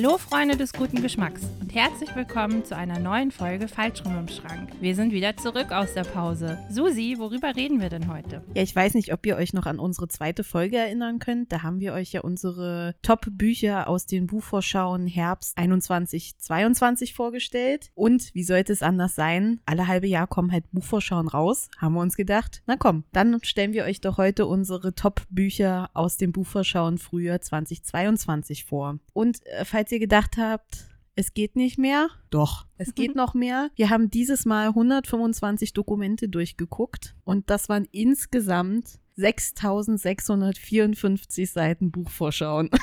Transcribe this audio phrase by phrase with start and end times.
[0.00, 1.40] Hallo Freunde des guten Geschmacks
[1.78, 4.72] herzlich willkommen zu einer neuen Folge Falschrum im Schrank.
[4.80, 6.58] Wir sind wieder zurück aus der Pause.
[6.68, 8.42] Susi, worüber reden wir denn heute?
[8.52, 11.52] Ja, ich weiß nicht, ob ihr euch noch an unsere zweite Folge erinnern könnt.
[11.52, 17.92] Da haben wir euch ja unsere Top-Bücher aus den Buchvorschauen Herbst 21, 22 vorgestellt.
[17.94, 19.60] Und wie sollte es anders sein?
[19.64, 21.68] Alle halbe Jahr kommen halt Buchvorschauen raus.
[21.78, 26.16] Haben wir uns gedacht, na komm, dann stellen wir euch doch heute unsere Top-Bücher aus
[26.16, 28.98] den Buchvorschauen Frühjahr 2022 vor.
[29.12, 32.08] Und äh, falls ihr gedacht habt, es geht nicht mehr.
[32.30, 33.70] Doch, es geht noch mehr.
[33.74, 42.70] Wir haben dieses Mal 125 Dokumente durchgeguckt und das waren insgesamt 6654 Seiten Buchvorschauen.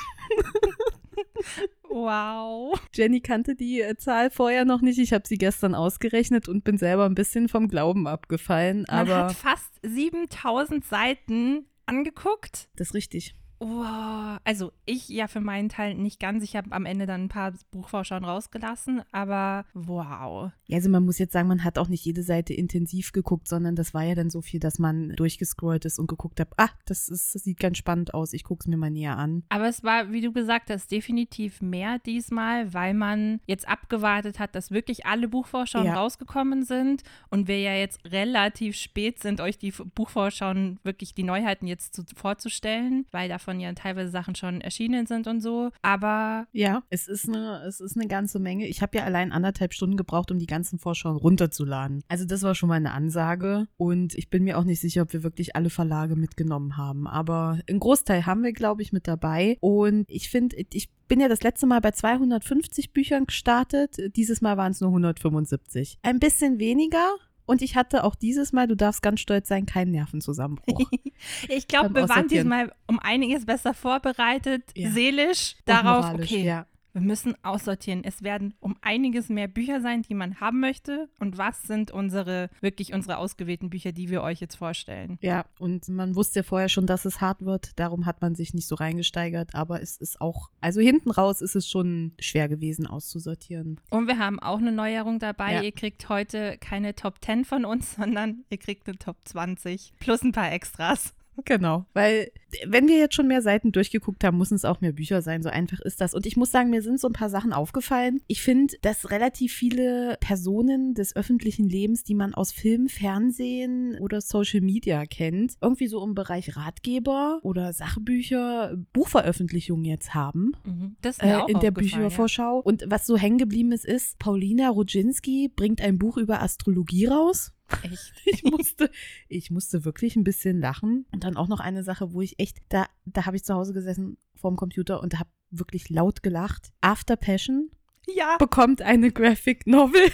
[1.89, 2.77] Wow.
[2.93, 4.99] Jenny kannte die äh, Zahl vorher noch nicht.
[4.99, 8.83] Ich habe sie gestern ausgerechnet und bin selber ein bisschen vom Glauben abgefallen.
[8.89, 12.67] Man aber hat fast 7000 Seiten angeguckt.
[12.75, 13.37] das ist richtig.
[13.59, 14.37] Wow.
[14.43, 16.43] Also ich ja für meinen Teil nicht ganz.
[16.43, 20.51] Ich habe am Ende dann ein paar Buchvorschauen rausgelassen, aber wow.
[20.67, 23.75] Ja, also man muss jetzt sagen, man hat auch nicht jede Seite intensiv geguckt, sondern
[23.75, 27.07] das war ja dann so viel, dass man durchgescrollt ist und geguckt hat, ah, das,
[27.07, 29.43] ist, das sieht ganz spannend aus, ich gucke es mir mal näher an.
[29.49, 34.55] Aber es war, wie du gesagt hast, definitiv mehr diesmal, weil man jetzt abgewartet hat,
[34.55, 35.95] dass wirklich alle Buchvorschauen Ja.
[35.95, 41.67] rausgekommen sind und wir ja jetzt relativ spät sind, euch die Buchvorschauen wirklich die Neuheiten
[41.67, 45.71] jetzt zu, vorzustellen, weil davon ja teilweise Sachen schon erschienen sind und so.
[45.81, 48.67] Aber Ja, es ist eine, es ist eine ganze Menge.
[48.67, 52.03] Ich habe ja allein anderthalb Stunden gebraucht, um die ganzen Vorschauen runterzuladen.
[52.07, 53.67] Also das war schon mal eine Ansage.
[53.77, 57.07] Und ich bin mir auch nicht sicher, ob wir wirklich alle Verlage mitgenommen haben.
[57.07, 59.57] Aber einen Großteil haben wir, glaube ich, mit dabei.
[59.59, 63.97] Und ich finde, ich bin ja das letzte Mal bei 250 Büchern gestartet.
[64.15, 65.99] Dieses Mal waren es nur 175.
[66.01, 67.15] Ein bisschen weniger.
[67.45, 70.89] Und ich hatte auch dieses Mal, du darfst ganz stolz sein, keinen Nervenzusammenbruch.
[71.49, 74.91] ich glaube, wir waren diesmal um einiges besser vorbereitet, Ja.
[74.91, 76.65] seelisch, Und darauf, okay, Ja.
[76.95, 78.05] Wir müssen aussortieren.
[78.05, 81.09] Es werden um einiges mehr Bücher sein, die man haben möchte.
[81.19, 85.17] Und was sind unsere, wirklich unsere ausgewählten Bücher, die wir euch jetzt vorstellen?
[85.21, 87.77] Ja, und man wusste ja vorher schon, dass es hart wird.
[87.77, 89.55] Darum hat man sich nicht so reingesteigert.
[89.55, 93.81] Aber es ist auch, also hinten raus ist es schon schwer gewesen auszusortieren.
[93.89, 95.55] Und wir haben auch eine Neuerung dabei.
[95.55, 95.61] Ja.
[95.63, 100.21] Ihr kriegt heute keine Top 10 von uns, sondern ihr kriegt eine Top 20 plus
[100.21, 101.13] ein paar Extras.
[101.43, 101.85] Genau.
[101.93, 102.31] Weil,
[102.65, 105.43] wenn wir jetzt schon mehr Seiten durchgeguckt haben, müssen es auch mehr Bücher sein.
[105.43, 106.13] So einfach ist das.
[106.13, 108.21] Und ich muss sagen, mir sind so ein paar Sachen aufgefallen.
[108.27, 114.21] Ich finde, dass relativ viele Personen des öffentlichen Lebens, die man aus Film, Fernsehen oder
[114.21, 120.53] Social Media kennt, irgendwie so im Bereich Ratgeber oder Sachbücher, Buchveröffentlichungen jetzt haben.
[121.01, 122.59] Das ist äh, auch in der Büchervorschau.
[122.59, 127.51] Und was so hängen geblieben ist, ist, Paulina Rodzinski bringt ein Buch über Astrologie raus.
[127.51, 127.55] Ja.
[127.83, 128.13] Echt.
[128.25, 128.91] Ich musste,
[129.27, 131.05] ich musste wirklich ein bisschen lachen.
[131.11, 133.73] Und dann auch noch eine Sache, wo ich echt, da, da habe ich zu Hause
[133.73, 136.71] gesessen vorm Computer und habe wirklich laut gelacht.
[136.81, 137.71] After Passion
[138.07, 140.05] Ja, bekommt eine Graphic Novel.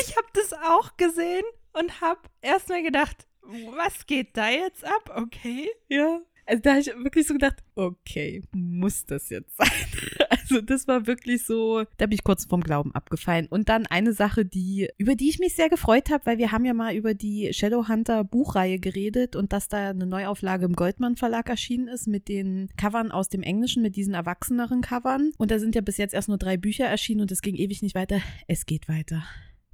[0.00, 5.12] ich habe das auch gesehen und habe erstmal gedacht, was geht da jetzt ab?
[5.16, 5.70] Okay.
[5.88, 6.20] Ja.
[6.50, 9.68] Also da habe ich wirklich so gedacht, okay, muss das jetzt sein?
[10.50, 13.46] Also das war wirklich so, da bin ich kurz vom Glauben abgefallen.
[13.50, 16.64] Und dann eine Sache, die, über die ich mich sehr gefreut habe, weil wir haben
[16.64, 21.48] ja mal über die Shadowhunter Buchreihe geredet und dass da eine Neuauflage im Goldmann Verlag
[21.48, 25.30] erschienen ist mit den Covern aus dem Englischen, mit diesen erwachseneren Covern.
[25.38, 27.80] Und da sind ja bis jetzt erst nur drei Bücher erschienen und es ging ewig
[27.82, 28.20] nicht weiter.
[28.48, 29.22] Es geht weiter.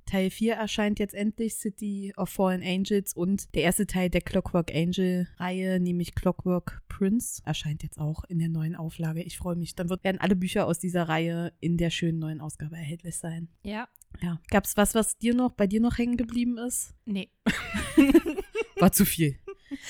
[0.06, 4.72] Teil 4 erscheint jetzt endlich, City of Fallen Angels und der erste Teil der Clockwork
[4.74, 9.22] Angel Reihe, nämlich Clockwork Prince, erscheint jetzt auch in der neuen Auflage.
[9.22, 9.74] Ich freue mich.
[9.74, 13.48] Dann werden alle Bücher aus dieser Reihe in der schönen neuen Ausgabe erhältlich sein.
[13.64, 13.88] Ja.
[14.22, 14.40] Ja.
[14.48, 16.94] Gab es was, was dir noch, bei dir noch hängen geblieben ist?
[17.04, 17.30] Nee.
[18.76, 19.38] War zu viel.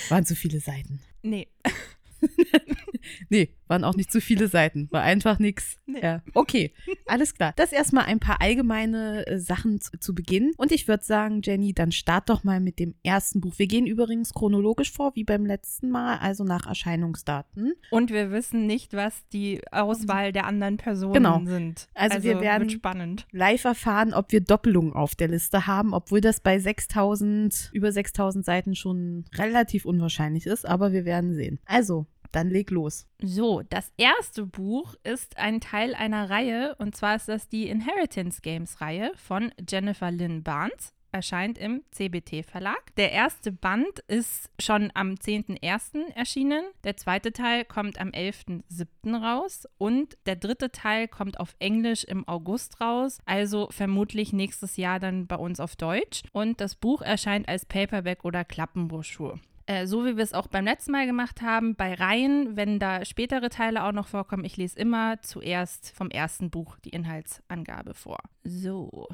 [0.09, 1.00] Waren zu viele Seiten.
[1.22, 1.48] Nee.
[3.28, 4.89] Nee, waren auch nicht zu viele Seiten.
[4.91, 5.77] War einfach nix.
[5.89, 6.00] Nee.
[6.03, 6.21] Ja.
[6.34, 6.72] Okay,
[7.06, 7.53] alles klar.
[7.56, 10.53] Das erstmal ein paar allgemeine äh, Sachen zu, zu Beginn.
[10.56, 13.55] Und ich würde sagen, Jenny, dann start doch mal mit dem ersten Buch.
[13.56, 17.75] Wir gehen übrigens chronologisch vor, wie beim letzten Mal, also nach Erscheinungsdaten.
[17.91, 21.41] Und wir wissen nicht, was die Auswahl der anderen Personen Genau.
[21.45, 21.89] sind.
[21.95, 23.27] Also wir werden- spannend.
[23.30, 28.45] Live erfahren, ob wir Doppelungen auf der Liste haben, obwohl das bei 6000, über 6000
[28.45, 31.59] Seiten schon relativ unwahrscheinlich ist, aber wir werden sehen.
[31.65, 33.07] Also, dann leg los.
[33.21, 38.41] So, das erste Buch ist ein Teil einer Reihe und zwar ist das die Inheritance
[38.43, 40.93] Games Reihe von Jennifer Lynn Barnes.
[41.13, 42.95] Erscheint im CBT Verlag.
[42.97, 46.13] Der erste Band ist schon am 10.01.
[46.15, 46.63] erschienen.
[46.84, 49.17] Der zweite Teil kommt am 11.07.
[49.17, 49.67] raus.
[49.78, 53.19] Und der dritte Teil kommt auf Englisch im August raus.
[53.25, 56.23] Also vermutlich nächstes Jahr dann bei uns auf Deutsch.
[56.33, 59.41] Und das Buch erscheint als Paperback oder Klappenbroschur.
[59.66, 63.04] Äh, so wie wir es auch beim letzten Mal gemacht haben, bei Reihen, wenn da
[63.04, 68.18] spätere Teile auch noch vorkommen, ich lese immer zuerst vom ersten Buch die Inhaltsangabe vor.
[68.45, 69.09] So.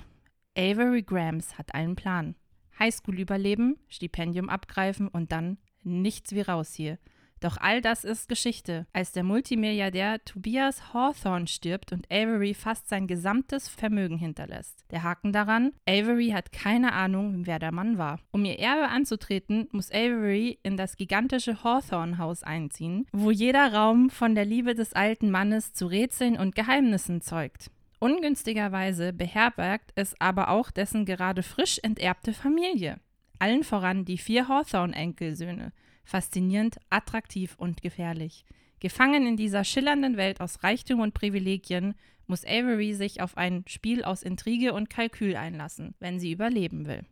[0.56, 2.34] Avery Grams hat einen Plan.
[2.78, 6.98] Highschool überleben, Stipendium abgreifen und dann nichts wie raus hier.
[7.42, 8.86] Doch all das ist Geschichte.
[8.92, 14.84] Als der Multimilliardär Tobias Hawthorne stirbt und Avery fast sein gesamtes Vermögen hinterlässt.
[14.92, 18.20] Der Haken daran, Avery hat keine Ahnung, wer der Mann war.
[18.30, 24.36] Um ihr Erbe anzutreten, muss Avery in das gigantische Hawthorne-Haus einziehen, wo jeder Raum von
[24.36, 27.72] der Liebe des alten Mannes zu Rätseln und Geheimnissen zeugt.
[27.98, 33.00] Ungünstigerweise beherbergt es aber auch dessen gerade frisch enterbte Familie.
[33.40, 35.72] Allen voran die vier Hawthorne-Enkelsöhne
[36.04, 38.44] faszinierend, attraktiv und gefährlich.
[38.80, 41.94] Gefangen in dieser schillernden Welt aus Reichtum und Privilegien
[42.26, 47.04] muss Avery sich auf ein Spiel aus Intrige und Kalkül einlassen, wenn sie überleben will.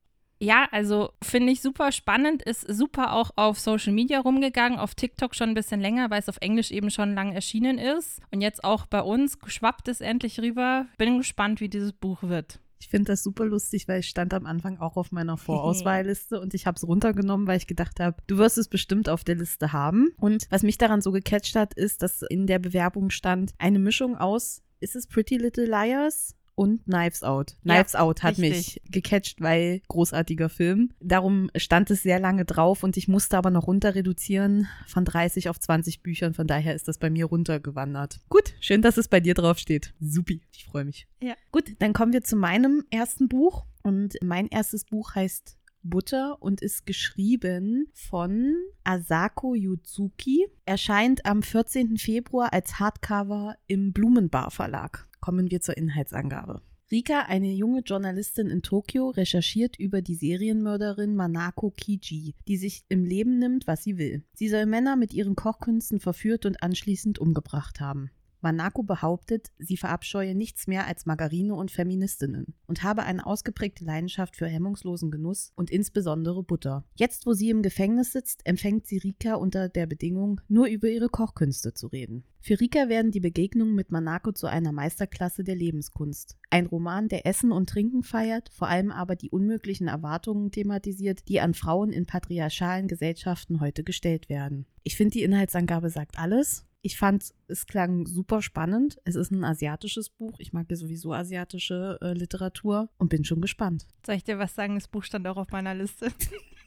[0.42, 5.34] Ja, also finde ich super spannend, ist super auch auf Social Media rumgegangen, auf TikTok
[5.34, 8.22] schon ein bisschen länger, weil es auf Englisch eben schon lang erschienen ist.
[8.30, 10.86] Und jetzt auch bei uns schwappt es endlich rüber.
[10.96, 12.58] Bin gespannt, wie dieses Buch wird.
[12.80, 16.54] Ich finde das super lustig, weil ich stand am Anfang auch auf meiner Vorauswahlliste und
[16.54, 19.72] ich habe es runtergenommen, weil ich gedacht habe, du wirst es bestimmt auf der Liste
[19.72, 20.08] haben.
[20.18, 24.16] Und was mich daran so gecatcht hat, ist, dass in der Bewerbung stand eine Mischung
[24.16, 26.34] aus, ist es Pretty Little Liars?
[26.60, 27.56] Und Knives Out.
[27.62, 28.50] Knives ja, Out hat richtig.
[28.82, 30.90] mich gecatcht, weil großartiger Film.
[31.00, 35.48] Darum stand es sehr lange drauf und ich musste aber noch runter reduzieren von 30
[35.48, 36.34] auf 20 Büchern.
[36.34, 38.20] Von daher ist das bei mir runtergewandert.
[38.28, 39.94] Gut, schön, dass es bei dir drauf steht.
[40.00, 41.06] Supi, ich freue mich.
[41.22, 41.32] Ja.
[41.50, 46.60] Gut, dann kommen wir zu meinem ersten Buch und mein erstes Buch heißt Butter und
[46.60, 48.54] ist geschrieben von
[48.84, 50.46] Asako Yuzuki.
[50.66, 51.96] Erscheint am 14.
[51.96, 55.08] Februar als Hardcover im Blumenbar Verlag.
[55.20, 56.62] Kommen wir zur Inhaltsangabe.
[56.90, 63.04] Rika, eine junge Journalistin in Tokio, recherchiert über die Serienmörderin Manako Kiji, die sich im
[63.04, 64.24] Leben nimmt, was sie will.
[64.34, 68.10] Sie soll Männer mit ihren Kochkünsten verführt und anschließend umgebracht haben.
[68.40, 74.36] Manako behauptet, sie verabscheue nichts mehr als Margarine und Feministinnen und habe eine ausgeprägte Leidenschaft
[74.36, 76.84] für hemmungslosen Genuss und insbesondere Butter.
[76.94, 81.08] Jetzt, wo sie im Gefängnis sitzt, empfängt sie Rika unter der Bedingung, nur über ihre
[81.08, 82.24] Kochkünste zu reden.
[82.42, 86.38] Für Rika werden die Begegnungen mit Manako zu einer Meisterklasse der Lebenskunst.
[86.48, 91.40] Ein Roman, der Essen und Trinken feiert, vor allem aber die unmöglichen Erwartungen thematisiert, die
[91.40, 94.64] an Frauen in patriarchalen Gesellschaften heute gestellt werden.
[94.84, 96.66] Ich finde, die Inhaltsangabe sagt alles.
[96.82, 98.98] Ich fand, es klang super spannend.
[99.04, 100.38] Es ist ein asiatisches Buch.
[100.38, 103.86] Ich mag ja sowieso asiatische äh, Literatur und bin schon gespannt.
[104.06, 104.76] Soll ich dir was sagen?
[104.76, 106.10] Das Buch stand auch auf meiner Liste.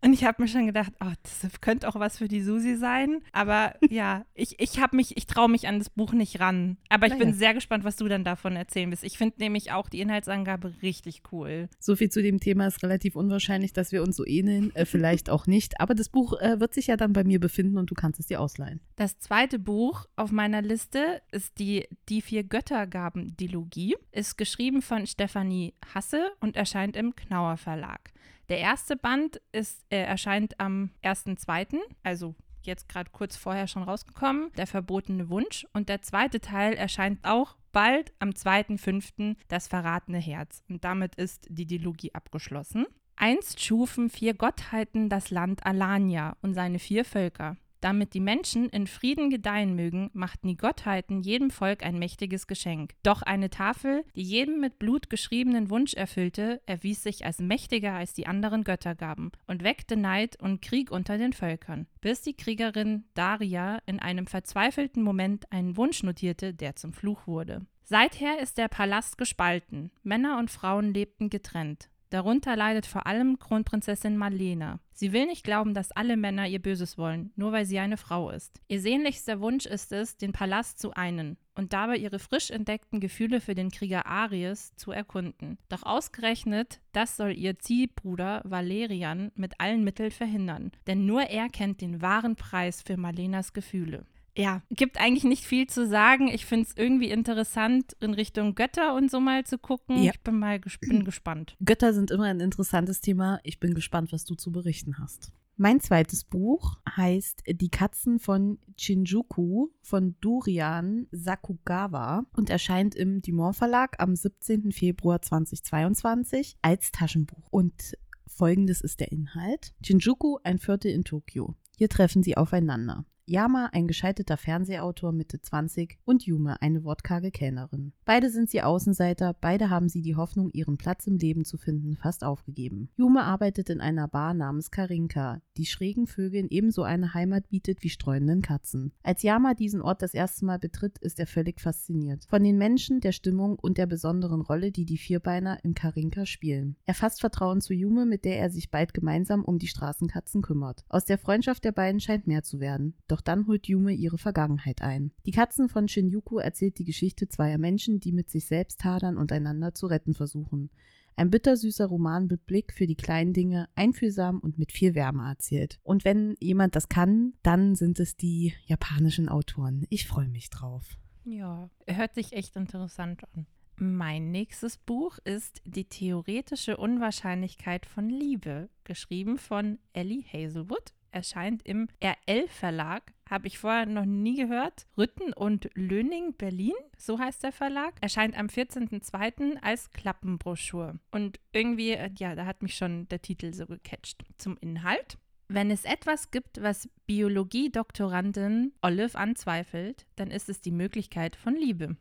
[0.00, 3.22] Und ich habe mir schon gedacht, oh, das könnte auch was für die Susi sein.
[3.32, 6.76] Aber ja, ich, ich habe mich, ich traue mich an das Buch nicht ran.
[6.88, 7.24] Aber ich naja.
[7.24, 9.04] bin sehr gespannt, was du dann davon erzählen wirst.
[9.04, 11.68] Ich finde nämlich auch die Inhaltsangabe richtig cool.
[11.78, 14.74] So viel zu dem Thema ist relativ unwahrscheinlich, dass wir uns so ähneln.
[14.74, 15.80] Äh, vielleicht auch nicht.
[15.80, 18.26] Aber das Buch äh, wird sich ja dann bei mir befinden und du kannst es
[18.26, 18.80] dir ausleihen.
[18.96, 23.96] Das zweite Buch auf meiner Liste ist die Die vier Göttergaben-Dilogie.
[24.12, 28.12] Ist geschrieben von Stefanie Hasse und erscheint im Knauer Verlag.
[28.48, 34.50] Der erste Band ist, äh, erscheint am 1.2., also jetzt gerade kurz vorher schon rausgekommen,
[34.56, 35.66] Der verbotene Wunsch.
[35.72, 40.62] Und der zweite Teil erscheint auch bald am 2.5., Das verratene Herz.
[40.68, 42.86] Und damit ist die Dilogie abgeschlossen.
[43.16, 47.56] Einst schufen vier Gottheiten das Land Alania und seine vier Völker.
[47.80, 52.94] Damit die Menschen in Frieden gedeihen mögen, machten die Gottheiten jedem Volk ein mächtiges Geschenk.
[53.02, 58.14] Doch eine Tafel, die jedem mit Blut geschriebenen Wunsch erfüllte, erwies sich als mächtiger als
[58.14, 63.78] die anderen Göttergaben und weckte Neid und Krieg unter den Völkern, bis die Kriegerin Daria
[63.86, 67.66] in einem verzweifelten Moment einen Wunsch notierte, der zum Fluch wurde.
[67.84, 69.90] Seither ist der Palast gespalten.
[70.02, 71.88] Männer und Frauen lebten getrennt.
[72.10, 74.80] Darunter leidet vor allem Kronprinzessin Marlene.
[74.92, 78.30] Sie will nicht glauben, dass alle Männer ihr Böses wollen, nur weil sie eine Frau
[78.30, 78.60] ist.
[78.66, 83.40] Ihr sehnlichster Wunsch ist es, den Palast zu einen und dabei ihre frisch entdeckten Gefühle
[83.40, 85.58] für den Krieger Aries zu erkunden.
[85.68, 91.80] Doch ausgerechnet, das soll ihr Ziehbruder Valerian mit allen Mitteln verhindern, denn nur er kennt
[91.80, 94.06] den wahren Preis für Marlenas Gefühle
[94.38, 96.28] ja, gibt eigentlich nicht viel zu sagen.
[96.28, 100.02] Ich finde es irgendwie interessant, in Richtung Götter und so mal zu gucken.
[100.02, 100.12] Ja.
[100.12, 101.56] Ich bin mal ges bin gespannt.
[101.64, 103.40] Götter sind immer ein interessantes Thema.
[103.42, 105.32] Ich bin gespannt, was du zu berichten hast.
[105.56, 113.56] Mein zweites Buch heißt Die Katzen von Shinjuku von Durian Sakugawa und erscheint im Dumont
[113.56, 114.70] Verlag am 17.
[114.70, 117.48] Februar 2022 als Taschenbuch.
[117.50, 119.74] Und folgendes ist der Inhalt.
[119.84, 121.56] Shinjuku, ein Viertel in Tokio.
[121.76, 123.04] Hier treffen sie aufeinander.
[123.28, 127.92] Yama ein gescheiterter Fernsehautor Mitte 20 und Yume eine wortkarge Kellnerin.
[128.06, 131.96] Beide sind sie Außenseiter, beide haben sie die Hoffnung, ihren Platz im Leben zu finden,
[131.96, 132.88] fast aufgegeben.
[132.96, 137.90] Yume arbeitet in einer Bar namens Karinka, die schrägen Vögeln ebenso eine Heimat bietet wie
[137.90, 138.92] streunenden Katzen.
[139.02, 142.24] Als Yama diesen Ort das erste Mal betritt, ist er völlig fasziniert.
[142.28, 146.76] Von den Menschen, der Stimmung und der besonderen Rolle, die die Vierbeiner in Karinka spielen.
[146.86, 150.84] Er fasst Vertrauen zu Yume, mit der er sich bald gemeinsam um die Straßenkatzen kümmert.
[150.88, 152.94] Aus der Freundschaft der beiden scheint mehr zu werden.
[153.06, 155.12] Doch dann holt Yume ihre Vergangenheit ein.
[155.26, 159.32] Die Katzen von Shinjuku erzählt die Geschichte zweier Menschen, die mit sich selbst hadern und
[159.32, 160.70] einander zu retten versuchen.
[161.16, 165.80] Ein bittersüßer Roman mit Blick für die kleinen Dinge, einfühlsam und mit viel Wärme erzählt.
[165.82, 169.84] Und wenn jemand das kann, dann sind es die japanischen Autoren.
[169.90, 170.96] Ich freue mich drauf.
[171.24, 173.46] Ja, hört sich echt interessant an.
[173.80, 181.88] Mein nächstes Buch ist Die theoretische Unwahrscheinlichkeit von Liebe, geschrieben von Ellie Hazelwood erscheint im
[182.02, 183.12] RL-Verlag.
[183.28, 184.86] Habe ich vorher noch nie gehört.
[184.96, 187.94] Rütten und Löning, Berlin, so heißt der Verlag.
[188.00, 189.60] Erscheint am 14.02.
[189.60, 190.98] als Klappenbroschur.
[191.10, 194.24] Und irgendwie, äh, ja, da hat mich schon der Titel so gecatcht.
[194.38, 195.18] Zum Inhalt.
[195.48, 201.96] Wenn es etwas gibt, was Biologie-Doktorandin Olive anzweifelt, dann ist es die Möglichkeit von Liebe.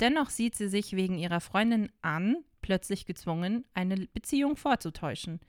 [0.00, 5.40] Dennoch sieht sie sich wegen ihrer Freundin an plötzlich gezwungen, eine Beziehung vorzutäuschen.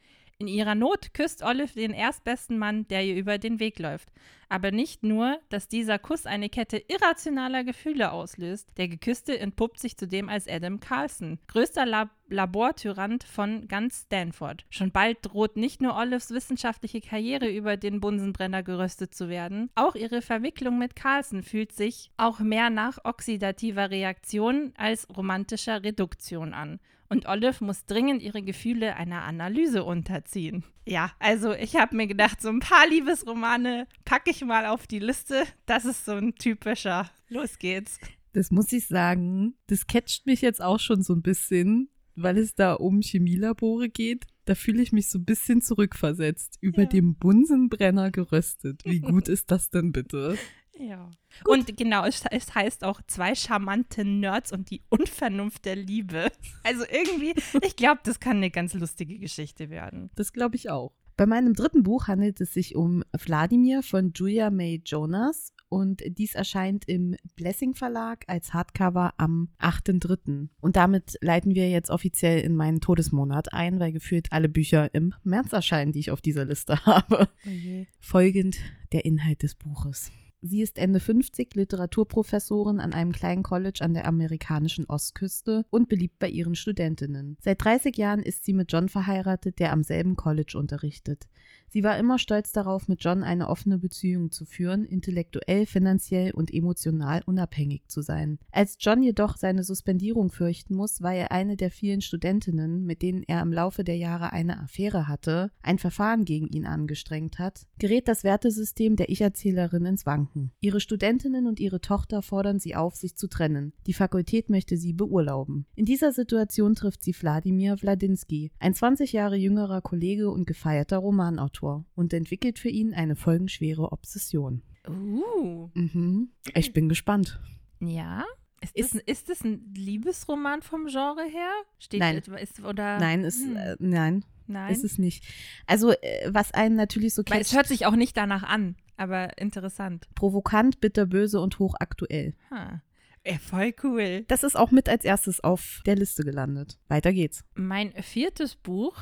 [0.42, 4.12] In ihrer Not küsst Olive den erstbesten Mann, der ihr über den Weg läuft.
[4.50, 8.76] Aber nicht nur, dass dieser Kuss eine Kette irrationaler Gefühle auslöst.
[8.78, 14.66] Der Geküsste entpuppt sich zudem als Adam Carlson, größter Lab Labortyrant von ganz Stanford.
[14.72, 19.94] Schon bald droht nicht nur Olives wissenschaftliche Karriere über den Bunsenbrenner geröstet zu werden, auch
[19.94, 26.80] ihre Verwicklung mit Carlson fühlt sich auch mehr nach oxidativer Reaktion als romantischer Reduktion an
[27.12, 30.64] und Olive muss dringend ihre Gefühle einer Analyse unterziehen.
[30.88, 35.00] Ja, also ich habe mir gedacht, so ein paar Liebesromane packe ich mal auf die
[35.00, 35.44] Liste.
[35.66, 37.12] Das ist so ein typischer.
[37.28, 38.00] Los geht's.
[38.32, 42.56] Das muss ich sagen, das catcht mich jetzt auch schon so ein bisschen, weil es
[42.56, 44.26] da um Chemielabore geht.
[44.46, 46.60] Da fühle ich mich so ein bisschen zurückversetzt.
[46.62, 46.88] Über ja.
[46.88, 48.84] dem Bunsenbrenner geröstet.
[48.86, 50.38] Wie gut ist das denn bitte?
[50.82, 51.10] Ja.
[51.44, 51.70] Gut.
[51.70, 56.32] Und genau, es, es, heißt auch zwei charmante Nerds und die Unvernunft der Liebe.
[56.64, 57.34] Also irgendwie,
[57.66, 60.12] ich glaube, das kann eine ganz lustige Geschichte werden.
[60.16, 60.94] Das glaube ich auch.
[61.18, 66.36] Bei meinem dritten Buch handelt es sich um Wladimir von Julia May Jonas und dies
[66.36, 70.50] erscheint im Blessing Verlag als Hardcover am 8.3.
[70.60, 75.14] Und damit leiten wir jetzt offiziell in meinen Todesmonat ein, weil gefühlt alle Bücher im
[75.24, 77.30] März erscheinen, die ich auf dieser Liste habe.
[77.46, 77.88] Okay.
[78.00, 78.58] Folgend
[78.92, 80.12] der Inhalt des Buches.
[80.44, 86.18] Sie ist Ende 50, Literaturprofessorin an einem kleinen College an der amerikanischen Ostküste und beliebt
[86.18, 87.38] bei ihren Studentinnen.
[87.40, 91.28] Seit 30 Jahren ist sie mit John verheiratet, der am selben College unterrichtet.
[91.74, 96.54] Sie war immer stolz darauf, mit John eine offene Beziehung zu führen, intellektuell, finanziell und
[96.54, 98.40] emotional unabhängig zu sein.
[98.52, 103.24] Als John jedoch seine Suspendierung fürchten muss, weil er eine der vielen Studentinnen, mit denen
[103.24, 108.10] er im Laufe der Jahre eine Affäre hatte, ein Verfahren gegen ihn angestrengt hat, gerät
[108.10, 110.52] das Wertesystem der Ich-Erzählerin ins Wanken.
[110.60, 113.72] Ihre Studentinnen und ihre Tochter fordern sie auf, sich zu trennen.
[113.88, 115.66] Die Fakultät möchte sie beurlauben.
[115.76, 121.61] In dieser Situation trifft sie Wladimir Wladinsky, ein 20 Jahre jüngerer Kollege und gefeierter Romanautor.
[121.62, 124.62] Autor und entwickelt für ihn eine folgenschwere Obsession.
[124.88, 125.70] Uh.
[125.74, 126.30] Mhm.
[126.56, 127.40] Ich bin gespannt.
[127.80, 128.26] Ja.
[128.62, 131.52] Ist, ist, das, ist das ein Liebesroman vom Genre her?
[131.80, 132.18] Steht nein.
[132.18, 133.56] Ist, oder, nein, ist, hm.
[133.56, 134.26] äh, nein.
[134.48, 134.72] Nein.
[134.74, 135.24] Ist es nicht.
[135.66, 137.42] Also, äh, was einen natürlich so kennt.
[137.42, 140.10] Es hört sich auch nicht danach an, aber interessant.
[140.14, 142.36] Provokant, bitterböse und hochaktuell.
[142.52, 142.82] Ha.
[143.26, 144.26] Ja, voll cool.
[144.28, 146.80] Das ist auch mit als erstes auf der Liste gelandet.
[146.88, 147.46] Weiter geht's.
[147.54, 148.98] Mein viertes Buch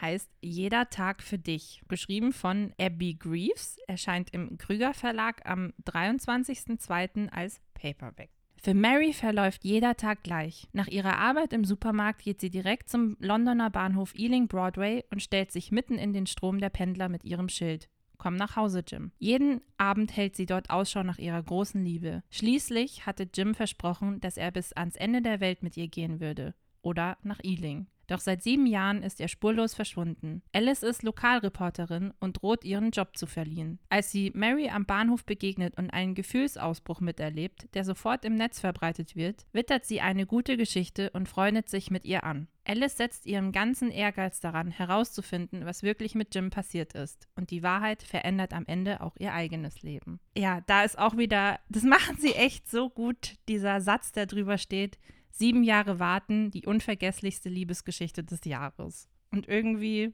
[0.00, 1.82] heißt Jeder Tag für dich.
[1.88, 7.28] Geschrieben von Abby Greaves, erscheint im Krüger Verlag am 23.02.
[7.30, 8.30] als Paperback.
[8.64, 10.68] Für Mary verläuft jeder Tag gleich.
[10.72, 15.52] Nach ihrer Arbeit im Supermarkt geht sie direkt zum Londoner Bahnhof Ealing Broadway und stellt
[15.52, 17.90] sich mitten in den Strom der Pendler mit ihrem Schild.
[18.16, 19.12] Komm nach Hause, Jim.
[19.18, 22.22] Jeden Abend hält sie dort Ausschau nach ihrer großen Liebe.
[22.30, 26.54] Schließlich hatte Jim versprochen, dass er bis ans Ende der Welt mit ihr gehen würde.
[26.80, 27.86] Oder nach Ealing.
[28.06, 30.42] Doch seit sieben Jahren ist er spurlos verschwunden.
[30.52, 33.78] Alice ist Lokalreporterin und droht ihren Job zu verlieren.
[33.88, 39.16] Als sie Mary am Bahnhof begegnet und einen Gefühlsausbruch miterlebt, der sofort im Netz verbreitet
[39.16, 42.48] wird, wittert sie eine gute Geschichte und freundet sich mit ihr an.
[42.66, 47.28] Alice setzt ihren ganzen Ehrgeiz daran, herauszufinden, was wirklich mit Jim passiert ist.
[47.36, 50.18] Und die Wahrheit verändert am Ende auch ihr eigenes Leben.
[50.36, 54.56] Ja, da ist auch wieder, das machen sie echt so gut, dieser Satz, der drüber
[54.58, 54.98] steht.
[55.36, 59.08] Sieben Jahre warten, die unvergesslichste Liebesgeschichte des Jahres.
[59.32, 60.12] Und irgendwie,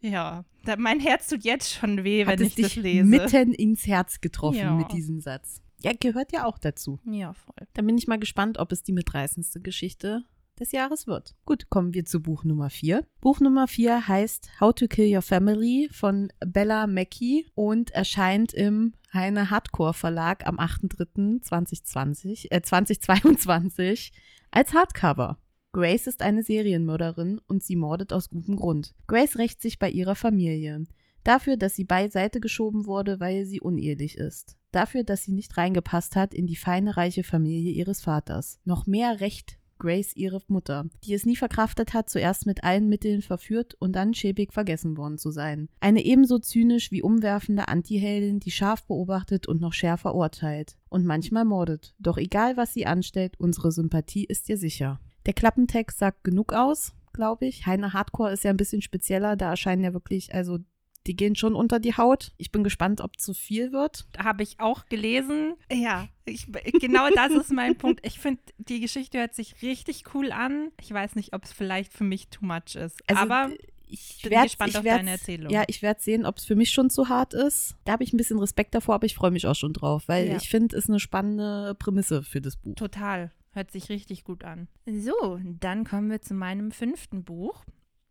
[0.00, 3.04] Ja, da, mein Herz tut jetzt schon weh, Hat wenn es ich das dich lese.
[3.04, 4.74] mitten ins Herz getroffen Ja.
[4.74, 5.62] mit diesem Satz.
[5.84, 6.98] Ja, gehört ja auch dazu.
[7.04, 7.66] ja, voll.
[7.74, 10.24] Dann bin ich mal gespannt, ob es die mitreißendste Geschichte
[10.58, 11.34] des Jahres wird.
[11.44, 13.06] Gut, kommen wir zu Buch Nummer 4.
[13.20, 18.94] Buch Nummer 4 heißt How to Kill Your Family von Bella Mackey und erscheint im
[19.12, 24.12] Heine Hardcore Verlag am 8.3.2020, äh, 2022
[24.50, 25.38] als Hardcover.
[25.72, 28.94] Grace ist eine Serienmörderin und sie mordet aus gutem Grund.
[29.06, 30.84] Grace rächt sich bei ihrer Familie.
[31.24, 34.58] Dafür, dass sie beiseite geschoben wurde, weil sie unehelich ist.
[34.70, 38.60] Dafür, dass sie nicht reingepasst hat in die feine, reiche Familie ihres Vaters.
[38.64, 43.20] Noch mehr rächt Grace ihre Mutter, die es nie verkraftet hat, zuerst mit allen Mitteln
[43.20, 45.68] verführt und dann schäbig vergessen worden zu sein.
[45.80, 50.76] Eine ebenso zynisch wie umwerfende Antiheldin, die scharf beobachtet und noch schärfer urteilt.
[50.88, 51.94] Und manchmal mordet.
[51.98, 55.00] Doch egal, was sie anstellt, unsere Sympathie ist ihr sicher.
[55.26, 57.66] Der Klappentext sagt genug aus, glaube ich.
[57.66, 60.58] Heine Hardcore ist ja ein bisschen spezieller, da erscheinen ja wirklich, also
[61.06, 62.32] die gehen schon unter die Haut.
[62.36, 64.06] Ich bin gespannt, ob zu viel wird.
[64.18, 65.54] Habe ich auch gelesen.
[65.70, 66.46] Ja, ich,
[66.80, 68.04] genau das ist mein Punkt.
[68.06, 70.70] Ich finde, die Geschichte hört sich richtig cool an.
[70.80, 72.98] Ich weiß nicht, ob es vielleicht für mich too much ist.
[73.08, 73.50] Also, Aber
[73.86, 75.52] ich bin gespannt ich auf deine Erzählung.
[75.52, 77.76] Ja, ich werde sehen, ob es für mich schon zu hart ist.
[77.84, 80.28] Da habe ich ein bisschen Respekt davor, aber ich freue mich auch schon drauf, weil
[80.28, 80.36] Ja.
[80.36, 82.74] ich finde, es ist eine spannende Prämisse für das Buch.
[82.76, 83.30] Total.
[83.54, 84.68] Hört sich richtig gut an.
[84.86, 87.64] So, dann kommen wir zu meinem fünften Buch.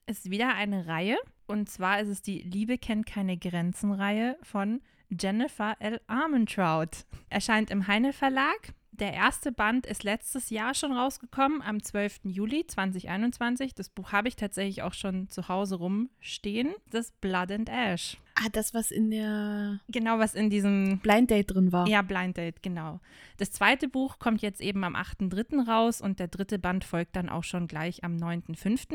[0.07, 1.17] Ist wieder eine Reihe.
[1.47, 5.99] Und zwar ist es die Liebe kennt keine Grenzen-Reihe von Jennifer L.
[6.07, 7.05] Armentrout.
[7.29, 8.73] Erscheint im Heine Verlag.
[8.93, 12.19] Der erste Band ist letztes Jahr schon rausgekommen, am 12.
[12.25, 13.73] Juli 2021.
[13.73, 16.73] Das Buch habe ich tatsächlich auch schon zu Hause rumstehen.
[16.91, 18.17] Das Blood and Ash.
[18.35, 21.87] Ah, das, was in der Genau, was in diesem Blind Date drin war.
[21.87, 22.99] ja, Blind Date, genau.
[23.37, 25.65] Das zweite Buch kommt jetzt eben am 8.3.
[25.67, 28.87] raus und der dritte Band folgt dann auch schon gleich am 9.5.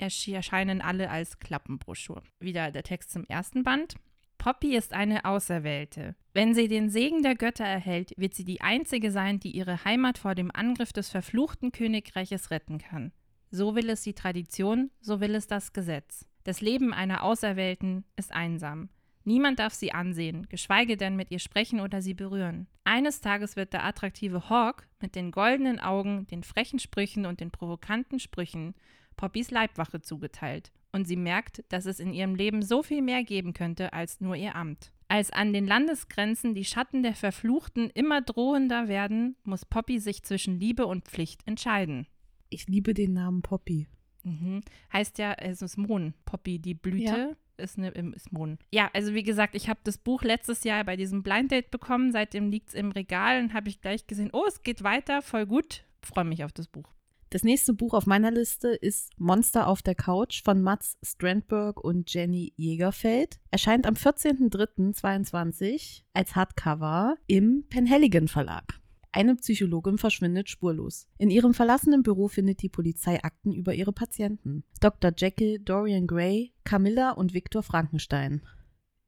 [0.00, 2.22] Ersch- erscheinen alle als Klappenbroschur.
[2.40, 3.94] Wieder der Text zum ersten Band.
[4.42, 6.16] Poppy ist eine Auserwählte.
[6.34, 10.18] Wenn sie den Segen der Götter erhält, wird sie die einzige sein, die ihre Heimat
[10.18, 13.12] vor dem Angriff des verfluchten Königreiches retten kann.
[13.52, 16.26] So will es die Tradition, so will es das Gesetz.
[16.42, 18.88] Das Leben einer Auserwählten ist einsam.
[19.22, 22.66] Niemand darf sie ansehen, geschweige denn mit ihr sprechen oder sie berühren.
[22.82, 27.52] Eines Tages wird der attraktive Hawk mit den goldenen Augen, den frechen Sprüchen und den
[27.52, 28.74] provokanten Sprüchen
[29.14, 30.72] Poppys Leibwache zugeteilt.
[30.92, 34.36] Und sie merkt, dass es in ihrem Leben so viel mehr geben könnte als nur
[34.36, 34.92] ihr Amt.
[35.08, 40.58] Als an den Landesgrenzen die Schatten der Verfluchten immer drohender werden, muss Poppy sich zwischen
[40.58, 42.06] Liebe und Pflicht entscheiden.
[42.50, 43.88] Ich liebe den Namen Poppy.
[44.22, 44.60] Mhm.
[44.92, 46.14] Heißt ja, es ist Mohn.
[46.24, 47.04] Poppy, die Blüte.
[47.04, 47.36] Ja.
[47.62, 48.58] Ist, eine, ist Mohn.
[48.70, 52.12] Ja, also wie gesagt, ich habe das Buch letztes Jahr bei diesem Blind Date bekommen.
[52.12, 55.46] Seitdem liegt es im Regal und habe ich gleich gesehen, oh, es geht weiter, voll
[55.46, 55.84] gut.
[56.02, 56.92] Freue mich auf das Buch.
[57.32, 62.12] Das nächste Buch auf meiner Liste ist Monster auf der Couch von Mats Strandberg und
[62.12, 63.40] Jenny Jägerfeld.
[63.50, 68.78] Erscheint am 14.03.22 als Hardcover im Penhaligon Verlag.
[69.12, 71.08] Eine Psychologin verschwindet spurlos.
[71.16, 74.64] In ihrem verlassenen Büro findet die Polizei Akten über ihre Patienten.
[74.80, 75.12] Dr.
[75.16, 78.42] Jekyll, Dorian Gray, Camilla und Viktor Frankenstein.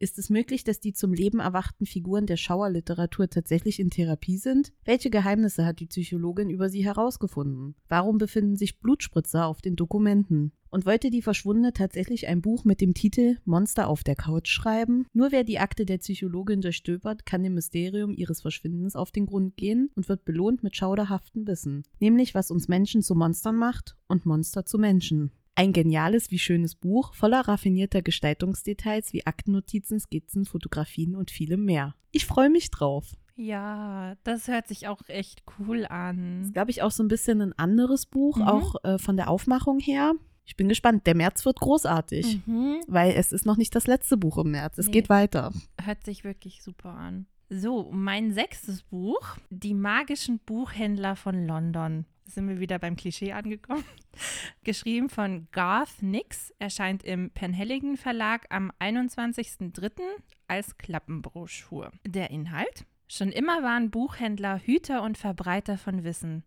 [0.04, 4.70] Ist es möglich, dass die zum Leben erwachten Figuren der Schauerliteratur tatsächlich in Therapie sind?
[4.84, 7.74] Welche Geheimnisse hat die Psychologin über sie herausgefunden?
[7.88, 10.52] Warum befinden sich Blutspritzer auf den Dokumenten?
[10.68, 15.06] Und wollte die Verschwundene tatsächlich ein Buch mit dem Titel Monster auf der Couch schreiben?
[15.14, 19.56] Nur wer die Akte der Psychologin durchstöbert, kann dem Mysterium ihres Verschwindens auf den Grund
[19.56, 21.82] gehen und wird belohnt mit schauderhaftem Wissen.
[21.98, 25.30] Nämlich, was uns Menschen zu Monstern macht und Monster zu Menschen.
[25.56, 31.94] Ein geniales wie schönes Buch voller raffinierter Gestaltungsdetails wie Aktennotizen, Skizzen, Fotografien und vielem mehr.
[32.10, 33.12] Ich freue mich drauf.
[33.36, 36.42] Ja, das hört sich auch echt cool an.
[36.42, 38.42] Ist, glaube ich, auch so ein bisschen ein anderes Buch, Mhm.
[38.42, 40.14] auch äh, von der Aufmachung her.
[40.44, 41.06] Ich bin gespannt.
[41.06, 42.80] Der März wird großartig, Mhm.
[42.86, 44.78] weil es ist noch nicht das letzte Buch im März.
[44.78, 44.92] Es Nee.
[44.92, 45.52] geht weiter.
[45.82, 47.26] Hört sich wirklich super an.
[47.48, 52.06] So, mein sechstes Buch, Die magischen Buchhändler von London.
[52.26, 53.84] Sind wir wieder beim Klischee angekommen.
[54.64, 60.00] Geschrieben von Garth Nix, erscheint im Penhaligon Verlag am 21.03.
[60.48, 61.92] als Klappenbroschur.
[62.06, 62.86] Der Inhalt?
[63.08, 66.44] Schon immer waren Buchhändler Hüter und Verbreiter von Wissen.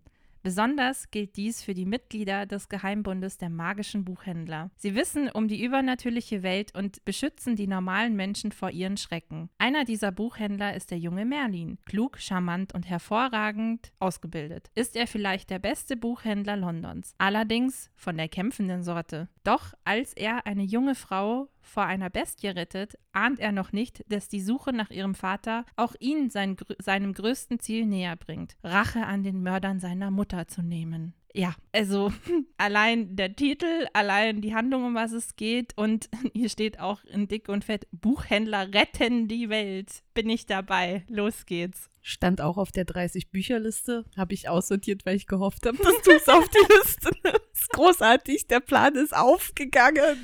[0.47, 4.71] Besonders gilt dies für die Mitglieder des Geheimbundes der magischen Buchhändler.
[4.77, 9.49] Sie wissen um die übernatürliche Welt und beschützen die normalen Menschen vor ihren Schrecken.
[9.57, 11.79] Einer dieser Buchhändler ist der junge Merlin.
[11.83, 14.69] Klug, charmant und hervorragend ausgebildet.
[14.73, 17.13] Ist er vielleicht der beste Buchhändler Londons.
[17.17, 19.27] Allerdings von der kämpfenden Sorte.
[19.43, 24.29] Doch als er eine junge Frau vor einer Bestie rettet, ahnt er noch nicht, dass
[24.29, 29.23] die Suche nach ihrem Vater auch ihn sein, seinem größten Ziel näher bringt, Rache an
[29.23, 31.13] den Mördern seiner Mutter zu nehmen.
[31.33, 32.11] Ja, also
[32.57, 37.27] allein der Titel, allein die Handlung, um was es geht und hier steht auch in
[37.27, 40.03] dick und fett, Buchhändler retten die Welt.
[40.15, 41.03] Bin ich dabei.
[41.09, 41.91] Los geht's.
[42.07, 44.05] Stand auch auf der 30-Bücher-Liste.
[44.15, 47.69] Habe ich aussortiert, weil ich gehofft habe, dass du es auf die Liste nimmst.
[47.73, 50.17] Großartig, der Plan ist aufgegangen.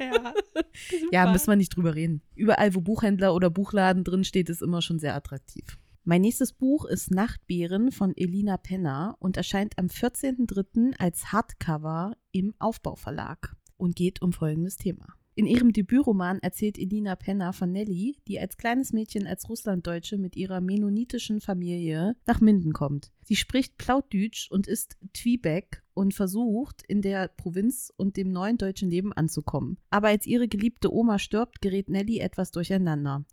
[0.00, 0.34] Ja,
[1.12, 2.22] Ja, müssen wir nicht drüber reden.
[2.34, 5.78] Überall, wo Buchhändler oder Buchladen drin steht, ist immer schon sehr attraktiv.
[6.02, 10.98] Mein nächstes Buch ist Nachtbeeren von Elina Penner und erscheint am 14.03.
[10.98, 15.06] als Hardcover im Aufbauverlag und geht um folgendes Thema.
[15.38, 20.34] In ihrem Debütroman erzählt Elina Penner von Nelly, die als kleines Mädchen als Russlanddeutsche mit
[20.34, 23.12] ihrer mennonitischen Familie nach Minden kommt.
[23.22, 28.90] Sie spricht Plautdütsch und ist Twiebek und versucht, in der Provinz und dem neuen deutschen
[28.90, 29.78] Leben anzukommen.
[29.90, 33.24] Aber als ihre geliebte Oma stirbt, gerät Nelly etwas durcheinander.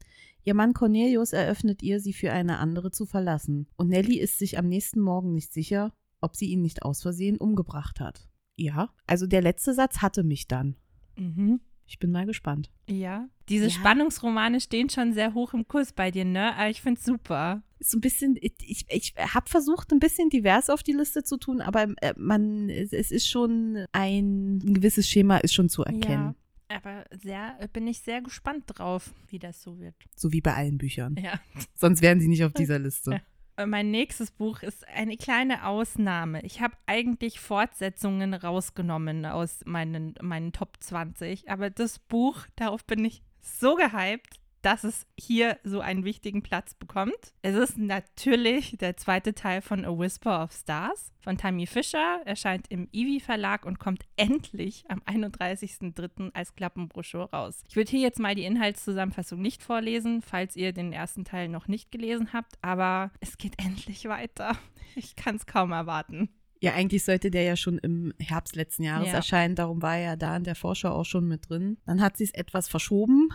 [0.44, 3.66] Ihr Mann Cornelius eröffnet ihr, sie für eine andere zu verlassen.
[3.78, 5.92] Und Nelly ist sich am nächsten Morgen nicht sicher,
[6.22, 8.30] ob sie ihn nicht aus Versehen umgebracht hat.
[8.58, 10.76] Ja, also der letzte Satz hatte mich dann.
[11.18, 11.62] Mhm.
[11.88, 12.72] Ich bin mal gespannt.
[12.90, 13.28] Ja.
[13.50, 13.72] Diese Ja.
[13.72, 16.56] Spannungsromane stehen schon sehr hoch im Kurs bei dir, ne?
[16.56, 17.62] Aber ich find's super.
[17.80, 21.62] So ein bisschen, ich, ich, habe versucht, ein bisschen divers auf die Liste zu tun,
[21.62, 26.36] aber äh, man, es es ist schon ein, ein gewisses Schema ist schon zu erkennen.
[26.70, 26.76] Ja.
[26.78, 29.96] Aber sehr, bin ich sehr gespannt drauf, wie das so wird.
[30.16, 31.16] So wie bei allen Büchern.
[31.22, 31.40] Ja.
[31.76, 33.12] Sonst wären sie nicht auf dieser Liste.
[33.16, 33.22] Ja.
[33.58, 36.42] Äh, Mein nächstes Buch ist eine kleine Ausnahme.
[36.44, 43.06] Ich habe eigentlich Fortsetzungen rausgenommen aus meinen, meinen Top 20, aber das Buch, darauf bin
[43.06, 47.14] ich so gehypt, dass es hier so einen wichtigen Platz bekommt.
[47.44, 52.66] Es ist natürlich der zweite Teil von A Whisper of Stars von Tammy Fischer, erscheint
[52.70, 56.32] im Ivi Verlag und kommt endlich am 31.03.
[56.34, 57.64] als Klappenbroschur raus.
[57.70, 61.68] Ich würde hier jetzt mal die Inhaltszusammenfassung nicht vorlesen, falls ihr den ersten Teil noch
[61.68, 64.58] nicht gelesen habt, aber es geht endlich weiter.
[64.98, 66.30] Ich kann es kaum erwarten.
[66.62, 69.16] Ja, eigentlich sollte der ja schon im Herbst letzten Jahres Ja.
[69.16, 69.56] erscheinen.
[69.56, 71.78] Darum war er ja da in der Vorschau auch schon mit drin.
[71.86, 73.28] Dann hat sie es etwas verschoben.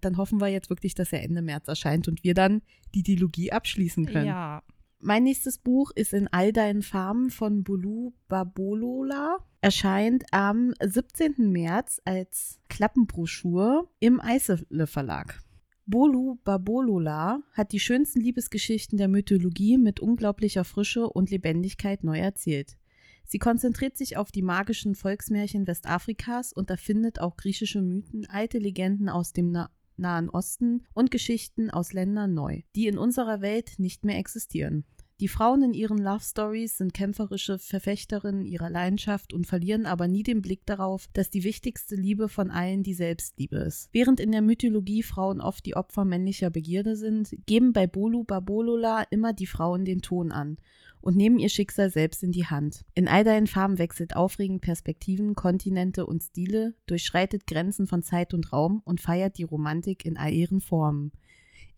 [0.00, 2.62] Dann hoffen wir jetzt wirklich, dass er Ende März erscheint und wir dann
[2.94, 4.26] die Dilogie abschließen können.
[4.26, 4.62] Ja,
[4.98, 9.38] Mein nächstes Buch ist in all deinen Farben von Bulu Babolola.
[9.60, 11.50] Erscheint am 17.
[11.50, 15.42] März als Klappenbroschur im Eisele Verlag.
[15.86, 22.76] Bolu Babolola hat die schönsten Liebesgeschichten der Mythologie mit unglaublicher Frische und Lebendigkeit neu erzählt.
[23.24, 29.08] Sie konzentriert sich auf die magischen Volksmärchen Westafrikas und erfindet auch griechische Mythen, alte Legenden
[29.08, 34.04] aus dem Na Nahen Osten und Geschichten aus Ländern neu, die in unserer Welt nicht
[34.04, 34.84] mehr existieren.
[35.18, 40.22] Die Frauen in ihren Love Stories sind kämpferische Verfechterinnen ihrer Leidenschaft und verlieren aber nie
[40.22, 43.88] den Blick darauf, dass die wichtigste Liebe von allen die Selbstliebe ist.
[43.92, 49.04] Während in der Mythologie Frauen oft die Opfer männlicher Begierde sind, geben bei Bolu Babolola
[49.08, 50.58] immer die Frauen den Ton an
[51.06, 52.84] und nehmen ihr Schicksal selbst in die Hand.
[52.94, 58.52] In all deinen Farben wechselt aufregend Perspektiven, Kontinente und Stile, durchschreitet Grenzen von Zeit und
[58.52, 61.12] Raum und feiert die Romantik in all ihren Formen.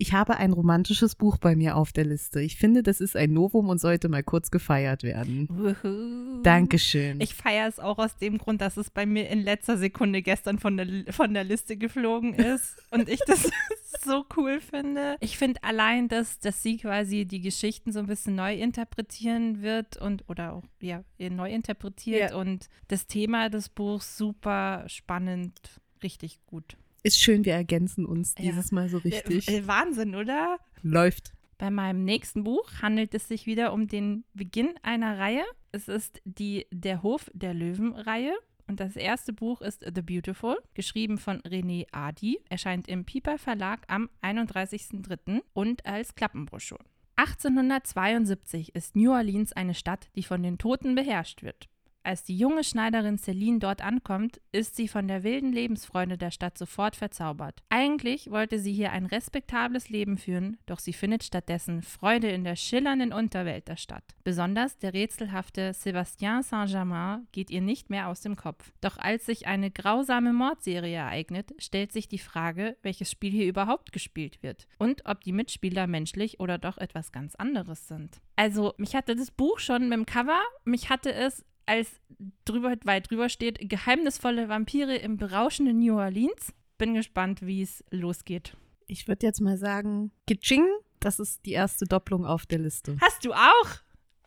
[0.01, 2.41] Ich habe ein romantisches Buch bei mir auf der Liste.
[2.41, 5.49] Ich finde, das ist ein Novum und sollte mal kurz gefeiert werden.
[5.51, 6.41] Wuhu.
[6.45, 7.21] Dankeschön.
[7.21, 10.61] Ich feiere es auch aus dem Grund, dass es bei mir in letzter Sekunde gestern
[10.61, 13.51] von der, von der Liste geflogen ist und ich das
[14.05, 15.17] so cool finde.
[15.19, 19.97] Ich finde allein, dass, dass sie quasi die Geschichten so ein bisschen neu interpretieren wird
[19.97, 22.37] und oder auch ja, neu interpretiert Ja.
[22.37, 25.59] und das Thema des Buchs super spannend,
[26.05, 26.77] richtig gut.
[27.03, 28.51] Ist schön, wir ergänzen uns Ja.
[28.51, 29.49] dieses Mal so richtig.
[29.49, 30.59] Äh, äh, Wahnsinn, oder?
[30.83, 31.33] Läuft.
[31.59, 35.45] Bei meinem nächsten Buch handelt es sich wieder um den Beginn einer Reihe.
[35.73, 38.33] Es ist die Der Hof der Löwen-Reihe.
[38.69, 43.81] Und das erste Buch ist The Beautiful, geschrieben von René Adi, erscheint im Piper Verlag
[43.89, 45.41] am 31.03.
[45.55, 46.79] und als Klappenbroschur.
[47.17, 51.69] 1872 ist New Orleans eine Stadt, die von den Toten beherrscht wird.
[52.09, 56.57] Als die junge Schneiderin Celine dort ankommt, ist sie von der wilden Lebensfreude der Stadt
[56.57, 57.63] sofort verzaubert.
[57.69, 62.57] Eigentlich wollte sie hier ein respektables Leben führen, doch sie findet stattdessen Freude in der
[62.57, 64.05] schillernden Unterwelt der Stadt.
[64.25, 68.73] Besonders der rätselhafte Sébastien Saint-Germain geht ihr nicht mehr aus dem Kopf.
[68.81, 73.93] Doch als sich eine grausame Mordserie ereignet, stellt sich die Frage, welches Spiel hier überhaupt
[73.93, 78.23] gespielt wird und ob die Mitspieler menschlich oder doch etwas ganz anderes sind.
[78.37, 82.01] Also, mich hatte das Buch schon mit dem Cover, mich hatte es als
[82.45, 86.53] drüber, weit drüber steht, geheimnisvolle Vampire im berauschenden New Orleans.
[86.79, 88.57] Bin gespannt, wie es losgeht.
[88.87, 90.67] Ich würde jetzt mal sagen, Kitsching,
[91.01, 92.97] das ist die erste Doppelung auf der Liste.
[93.01, 93.69] Hast du auch?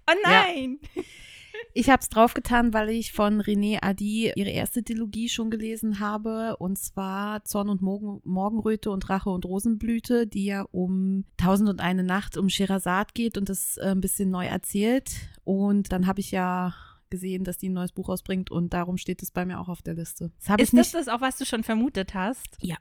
[0.10, 0.80] Oh nein!
[1.73, 6.58] Ich habe es draufgetan, weil ich von René Adi ihre erste Dilogie schon gelesen habe,
[6.58, 11.80] und zwar Zorn und Morgen, Morgenröte und Rache und Rosenblüte, die ja um Tausend und
[11.80, 15.12] eine Nacht um Scheherazade geht und das äh, ein bisschen neu erzählt.
[15.43, 16.73] Und dann habe ich ja
[17.12, 19.82] gesehen, dass die ein neues Buch rausbringt und darum steht es bei mir auch auf
[19.82, 20.32] der Liste.
[20.47, 22.58] Das Ist das das auch, was du schon vermutet hast?
[22.62, 22.78] Ja.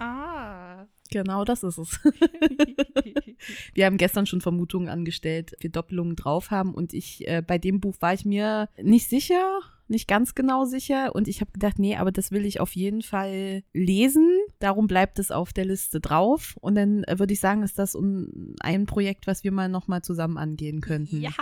[0.00, 0.86] Ah.
[1.10, 2.00] Genau, das ist es.
[3.74, 7.80] Wir haben gestern schon Vermutungen angestellt, wir Doppelungen drauf haben und ich äh, bei dem
[7.80, 11.96] Buch war ich mir nicht sicher, nicht ganz genau sicher und ich habe gedacht, nee,
[11.96, 14.28] aber das will ich auf jeden Fall lesen.
[14.58, 17.94] Darum bleibt es auf der Liste drauf und dann äh, würde ich sagen, ist das
[17.94, 21.20] ein Projekt, was wir mal noch mal zusammen angehen könnten.
[21.20, 21.32] Ja.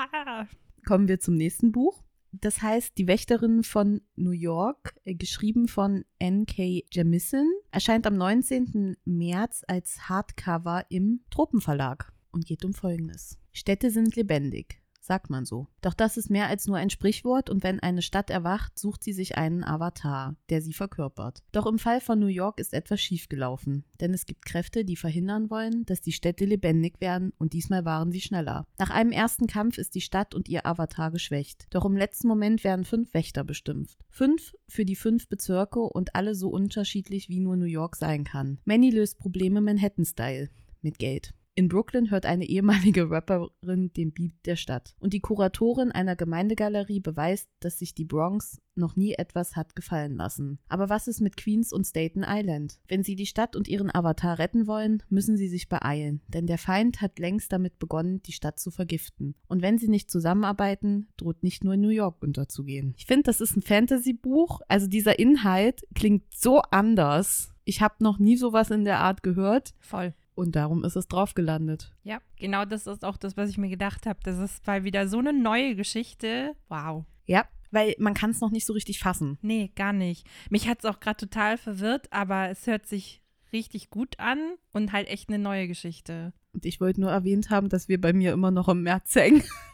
[0.84, 2.02] Kommen wir zum nächsten Buch.
[2.32, 6.84] Das heißt Die Wächterin von New York, äh, geschrieben von N.K.
[6.90, 8.96] Jemisin, erscheint am 19.
[9.04, 13.38] März als Hardcover im Tropenverlag und geht um Folgendes.
[13.52, 15.66] Städte sind lebendig, sagt man so.
[15.80, 19.12] Doch das ist mehr als nur ein Sprichwort und wenn eine Stadt erwacht, sucht sie
[19.12, 21.42] sich einen Avatar, der sie verkörpert.
[21.52, 25.50] Doch im Fall von New York ist etwas schiefgelaufen, denn es gibt Kräfte, die verhindern
[25.50, 28.66] wollen, dass die Städte lebendig werden und diesmal waren sie schneller.
[28.78, 31.66] Nach einem ersten Kampf ist die Stadt und ihr Avatar geschwächt.
[31.70, 33.96] Doch im letzten Moment werden fünf Wächter bestimmt.
[34.08, 38.58] Fünf für die fünf Bezirke und alle so unterschiedlich wie nur New York sein kann.
[38.64, 40.48] Manny löst Probleme Manhattan-Style
[40.80, 41.34] mit Geld.
[41.54, 44.94] In Brooklyn hört eine ehemalige Rapperin den Beat der Stadt.
[45.00, 50.16] Und die Kuratorin einer Gemeindegalerie beweist, dass sich die Bronx noch nie etwas hat gefallen
[50.16, 50.60] lassen.
[50.68, 52.80] Aber was ist mit Queens und Staten Island?
[52.88, 56.56] Wenn sie die Stadt und ihren Avatar retten wollen, müssen sie sich beeilen, denn der
[56.56, 59.34] Feind hat längst damit begonnen, die Stadt zu vergiften.
[59.46, 62.94] Und wenn sie nicht zusammenarbeiten, droht nicht nur New York unterzugehen.
[62.96, 64.62] Ich finde, das ist ein Fantasy-Buch.
[64.68, 67.52] Also dieser Inhalt klingt so anders.
[67.64, 69.74] Ich habe noch nie sowas in der Art gehört.
[69.80, 70.14] Voll.
[70.34, 71.92] Und darum ist es drauf gelandet.
[72.04, 74.20] Ja, genau das ist auch das, was ich mir gedacht habe.
[74.22, 76.54] Das ist mal wieder so eine neue Geschichte.
[76.68, 77.04] Wow.
[77.26, 79.38] Ja, weil man kann es noch nicht so richtig fassen.
[79.42, 80.26] Nee, gar nicht.
[80.50, 84.92] Mich hat es auch gerade total verwirrt, aber es hört sich richtig gut an und
[84.92, 86.32] halt echt eine neue Geschichte.
[86.52, 89.42] Und ich wollte nur erwähnt haben, dass wir bei mir immer noch im März hängen.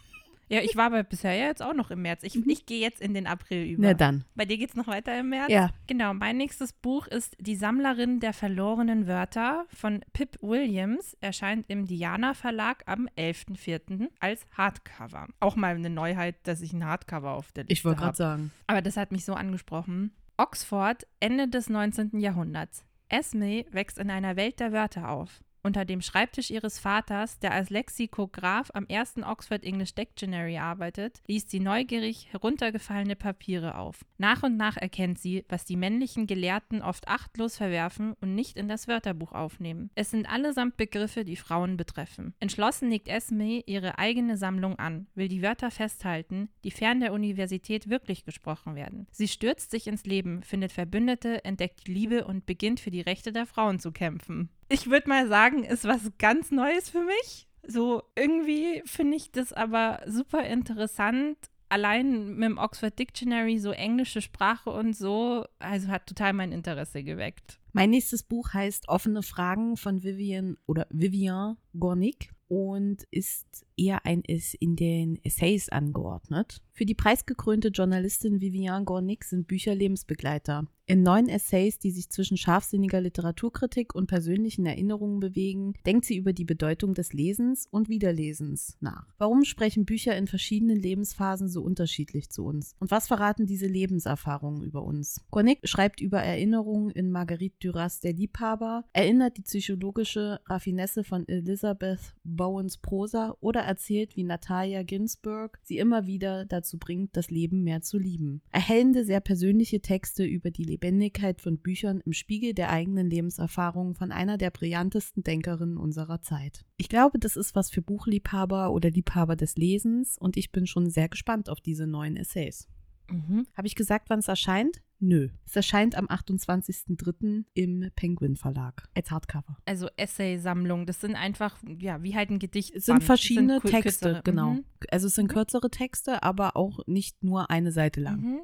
[0.49, 2.23] Ja, ich war aber bisher ja jetzt auch noch im März.
[2.23, 3.83] Ich, ich gehe jetzt in den April über.
[3.83, 4.25] Na dann.
[4.35, 5.51] Bei dir geht es noch weiter im März?
[5.51, 5.71] Ja.
[5.87, 11.17] Genau, mein nächstes Buch ist Die Sammlerin der verlorenen Wörter von Pip Williams.
[11.21, 14.09] Erscheint im Diana Verlag am 11.04.
[14.21, 15.29] als Hardcover.
[15.41, 18.07] Auch mal eine Neuheit, dass ich ein Hardcover auf der Liste Ich wollte habe.
[18.07, 18.53] gerade sagen.
[18.67, 20.13] Aber das hat mich so angesprochen.
[20.37, 22.21] Oxford, Ende des 19.
[22.21, 22.85] Jahrhunderts.
[23.09, 25.41] Esme wächst in einer Welt der Wörter auf.
[25.63, 31.51] Unter dem Schreibtisch ihres Vaters, der als Lexikograph am ersten Oxford English Dictionary arbeitet, liest
[31.51, 34.05] sie neugierig heruntergefallene Papiere auf.
[34.19, 38.69] Nach und nach erkennt sie, was die männlichen Gelehrten oft achtlos verwerfen und nicht in
[38.69, 39.91] das Wörterbuch aufnehmen.
[39.95, 42.35] Es sind allesamt Begriffe, die Frauen betreffen.
[42.41, 47.91] Entschlossen legt Esme ihre eigene Sammlung an, will die Wörter festhalten, die fern der Universität
[47.91, 49.07] wirklich gesprochen werden.
[49.11, 53.47] Sie stürzt sich ins Leben, findet Verbündete, entdeckt Liebe und beginnt für die Rechte der
[53.47, 54.51] Frauen zu kämpfen.
[54.69, 57.49] Ich würde mal sagen, ist was ganz Neues für mich.
[57.67, 61.37] So irgendwie finde ich das aber super interessant.
[61.71, 67.03] Allein mit dem Oxford Dictionary, so englische Sprache und so, also hat total mein Interesse
[67.03, 67.59] geweckt.
[67.73, 74.23] Mein nächstes Buch heißt Offene Fragen von Vivian oder Vivian Gornick und ist eher ein
[74.23, 76.61] ist in den Essays angeordnet.
[76.73, 80.67] Für die preisgekrönte Journalistin Vivian Gornick sind Bücher Lebensbegleiter.
[80.91, 86.33] In neun Essays, die sich zwischen scharfsinniger Literaturkritik und persönlichen Erinnerungen bewegen, denkt sie über
[86.33, 89.07] die Bedeutung des Lesens und Wiederlesens nach.
[89.19, 92.75] Warum sprechen Bücher in verschiedenen Lebensphasen so unterschiedlich zu uns?
[92.79, 95.21] Und was verraten diese Lebenserfahrungen über uns?
[95.31, 102.15] Gornick schreibt über Erinnerungen in Marguerite Duras Der Liebhaber, erinnert die psychologische Raffinesse von Elizabeth
[102.25, 107.83] Bowens Prosa oder erzählt, wie Natalia Ginsburg sie immer wieder dazu bringt, das Leben mehr
[107.83, 108.43] zu lieben.
[108.51, 114.11] Erhellende, sehr persönliche Texte über die Lebendigkeit von Büchern im Spiegel der eigenen Lebenserfahrungen von
[114.11, 116.65] einer der brillantesten Denkerinnen unserer Zeit.
[116.79, 120.89] Ich glaube, das ist was für Buchliebhaber oder Liebhaber des Lesens und ich bin schon
[120.91, 122.69] sehr gespannt auf diese neuen Essays.
[123.11, 123.47] Mhm.
[123.55, 124.83] Habe ich gesagt, wann es erscheint?
[125.01, 125.29] Nö.
[125.47, 127.45] Es erscheint am 28.03.
[127.55, 129.57] im Penguin Verlag als Hardcover.
[129.65, 132.75] Also Essay-Sammlung, das sind einfach, ja, wie halt ein Gedicht.
[132.75, 134.23] Es sind verschiedene kur- Texte, kürzere.
[134.25, 134.51] genau.
[134.55, 134.65] Mhm.
[134.91, 138.21] Also es sind kürzere Texte, aber auch nicht nur eine Seite lang.
[138.21, 138.41] Mhm.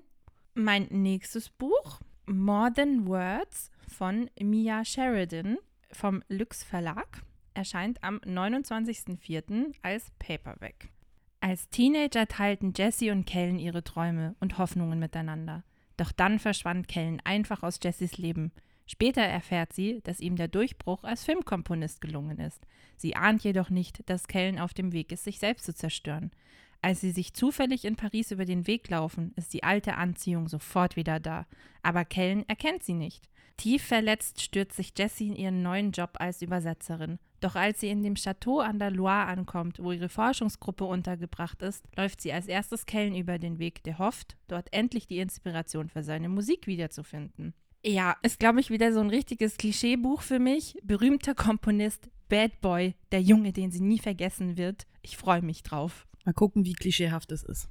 [0.55, 5.59] Mein nächstes Buch, More Than Words von Mia Sheridan
[5.91, 7.23] vom Lux Verlag,
[7.55, 9.75] erscheint am 29.04.
[9.83, 10.91] als Paperback.
[11.41, 15.63] Als Teenager teilten Jessie und Kellen ihre Träume und Hoffnungen miteinander.
[15.97, 18.53] Doch dann verschwand Kellen einfach aus Jessies Leben.
[18.87, 22.67] Später erfährt sie, dass ihm der Durchbruch als Filmkomponist gelungen ist.
[22.97, 26.31] Sie ahnt jedoch nicht, dass Kellen auf dem Weg ist, sich selbst zu zerstören.
[26.83, 30.97] Als sie sich zufällig in Paris über den Weg laufen, ist die alte Anziehung sofort
[30.97, 31.47] wieder da.
[31.83, 33.31] Aber Kellen erkennt sie nicht.
[33.57, 37.19] Tief verletzt stürzt sich Jessie in ihren neuen Job als Übersetzerin.
[37.41, 41.85] Doch als sie in dem Chateau an der Loire ankommt, wo ihre Forschungsgruppe untergebracht ist,
[41.97, 46.03] läuft sie als erstes Kellen über den Weg, der hofft, dort endlich die Inspiration für
[46.03, 47.55] seine Musik wiederzufinden.
[47.85, 50.79] Ja, ist, glaube ich, wieder so ein richtiges Klischeebuch für mich.
[50.83, 54.87] Berühmter Komponist, Bad Boy, der Junge, den sie nie vergessen wird.
[55.03, 56.07] Ich freue mich drauf.
[56.25, 57.69] Mal gucken, wie klischeehaft es ist.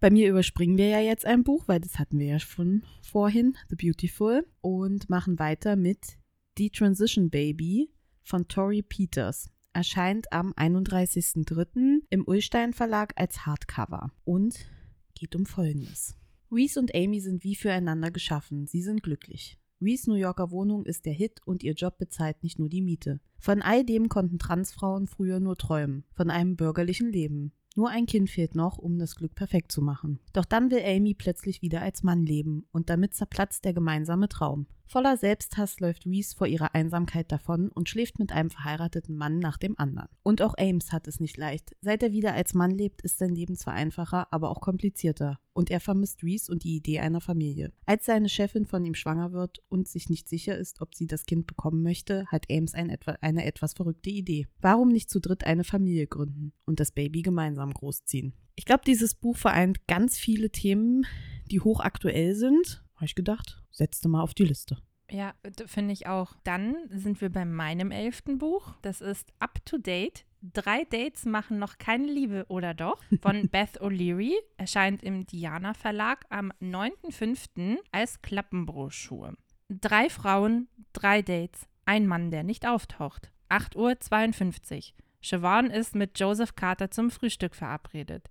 [0.00, 3.54] Bei mir überspringen wir ja jetzt ein Buch, weil das hatten wir ja schon vorhin,
[3.68, 6.16] The Beautiful, und machen weiter mit
[6.56, 7.90] The Transition Baby
[8.22, 9.50] von Tori Peters.
[9.74, 12.00] Erscheint am 31.03.
[12.08, 14.70] im Ullstein Verlag als Hardcover und
[15.14, 16.16] geht um Folgendes.
[16.50, 18.66] Reese und Amy sind wie füreinander geschaffen.
[18.66, 19.58] Sie sind glücklich.
[19.82, 23.20] Reese New Yorker Wohnung ist der Hit und ihr Job bezahlt nicht nur die Miete.
[23.38, 27.52] Von all dem konnten Transfrauen früher nur träumen, von einem bürgerlichen Leben.
[27.76, 30.18] Nur ein Kind fehlt noch, um das Glück perfekt zu machen.
[30.32, 34.66] Doch dann will Amy plötzlich wieder als Mann leben und damit zerplatzt der gemeinsame Traum.
[34.90, 39.56] Voller Selbsthass läuft Reese vor ihrer Einsamkeit davon und schläft mit einem verheirateten Mann nach
[39.56, 40.08] dem anderen.
[40.24, 41.76] Und auch Ames hat es nicht leicht.
[41.80, 45.38] Seit er wieder als Mann lebt, ist sein Leben zwar einfacher, aber auch komplizierter.
[45.52, 47.72] Und er vermisst Reese und die Idee einer Familie.
[47.86, 51.24] Als seine Chefin von ihm schwanger wird und sich nicht sicher ist, ob sie das
[51.24, 54.48] Kind bekommen möchte, hat Ames ein etwa, eine etwas verrückte Idee.
[54.60, 58.32] Warum nicht zu dritt eine Familie gründen und das Baby gemeinsam großziehen?
[58.56, 61.06] Ich glaube, dieses Buch vereint ganz viele Themen,
[61.48, 62.82] die hochaktuell sind.
[63.00, 64.76] Habe ich gedacht, setzte mal auf die Liste.
[65.10, 65.32] Ja,
[65.64, 66.34] finde ich auch.
[66.44, 68.74] Dann sind wir bei meinem elften Buch.
[68.82, 70.26] Das ist Up to Date.
[70.42, 73.00] Drei Dates machen noch keine Liebe, oder doch?
[73.22, 74.34] Von Beth O'Leary.
[74.58, 77.78] Erscheint im Diana Verlag am 9.5.
[77.90, 79.32] als Klappenbroschur.
[79.70, 81.68] Drei Frauen, drei Dates.
[81.86, 83.32] Ein Mann, der nicht auftaucht.
[83.48, 84.82] 8.52 Uhr.
[85.22, 88.28] Siobhan ist mit Joseph Carter zum Frühstück verabredet.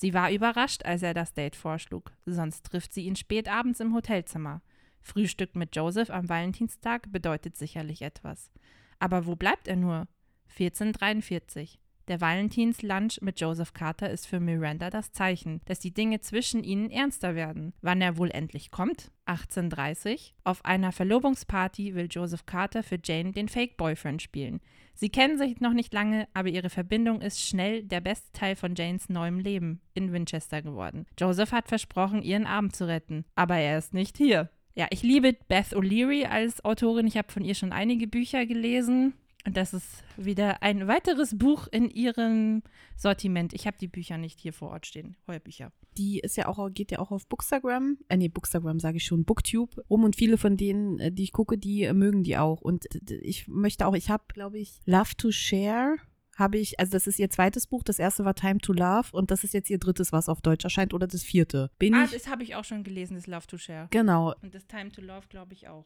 [0.00, 2.12] Sie war überrascht, als er das Date vorschlug.
[2.24, 4.62] Sonst trifft sie ihn spät abends im Hotelzimmer.
[5.00, 8.52] Frühstück mit Joseph am Valentinstag bedeutet sicherlich etwas.
[9.00, 10.06] Aber wo bleibt er nur?
[10.50, 11.80] 1443.
[12.06, 16.90] Der Valentinslunch mit Joseph Carter ist für Miranda das Zeichen, dass die Dinge zwischen ihnen
[16.90, 17.74] ernster werden.
[17.80, 19.10] Wann er wohl endlich kommt?
[19.24, 20.36] 1830.
[20.44, 24.60] Auf einer Verlobungsparty will Joseph Carter für Jane den Fake Boyfriend spielen.
[25.00, 28.74] Sie kennen sich noch nicht lange, aber ihre Verbindung ist schnell der beste Teil von
[28.74, 31.06] Janes neuem Leben in Winchester geworden.
[31.16, 34.50] Joseph hat versprochen, ihren Abend zu retten, aber er ist nicht hier.
[34.74, 37.06] Ja, ich liebe Beth O'Leary als Autorin.
[37.06, 39.14] Ich habe von ihr schon einige Bücher gelesen.
[39.46, 42.62] Und das ist wieder ein weiteres Buch in ihrem
[42.96, 43.52] Sortiment.
[43.54, 45.72] Ich habe die Bücher nicht hier vor Ort stehen, Heuerbücher.
[45.96, 49.24] Die ist ja auch, geht ja auch auf Bookstagram, äh nee, Bookstagram sage ich schon,
[49.24, 52.60] Booktube rum und viele von denen, äh, die ich gucke, die äh, mögen die auch.
[52.60, 55.96] Und ich möchte auch, ich habe, glaube ich, Love to Share
[56.38, 59.30] habe ich, also das ist ihr zweites Buch, das erste war Time to Love und
[59.30, 61.70] das ist jetzt ihr drittes, was auf Deutsch erscheint oder das vierte.
[61.78, 63.88] Bin ah, ich, das habe ich auch schon gelesen, das Love to Share.
[63.90, 64.34] Genau.
[64.40, 65.84] Und das Time to Love glaube ich auch.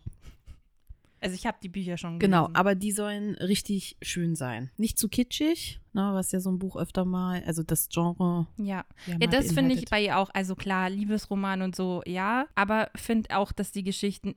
[1.23, 2.53] Also ich habe die Bücher schon genau, gelesen.
[2.53, 4.71] Genau, aber die sollen richtig schön sein.
[4.77, 8.49] Nicht zu kitschig, ne, was ja so ein Buch öfter mal, also das Genre.
[8.59, 10.31] Ja, ja das finde ich bei ihr auch.
[10.35, 14.35] Also klar, Liebesroman und so, ja, aber finde auch, dass die Geschichten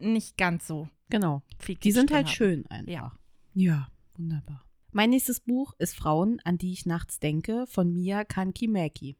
[0.00, 0.88] nicht ganz so.
[1.10, 1.42] Genau.
[1.82, 2.34] die sind halt haben.
[2.34, 2.92] schön einfach.
[2.92, 3.12] Ja.
[3.54, 4.64] ja, wunderbar.
[4.90, 9.16] Mein nächstes Buch ist Frauen, an die ich nachts denke, von Mia Kankimäki.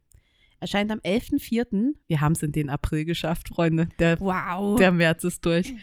[0.59, 1.93] Erscheint am 11.04.
[2.07, 3.87] Wir haben es in den April geschafft, Freunde.
[3.99, 4.77] Der, wow.
[4.77, 5.73] Der März ist durch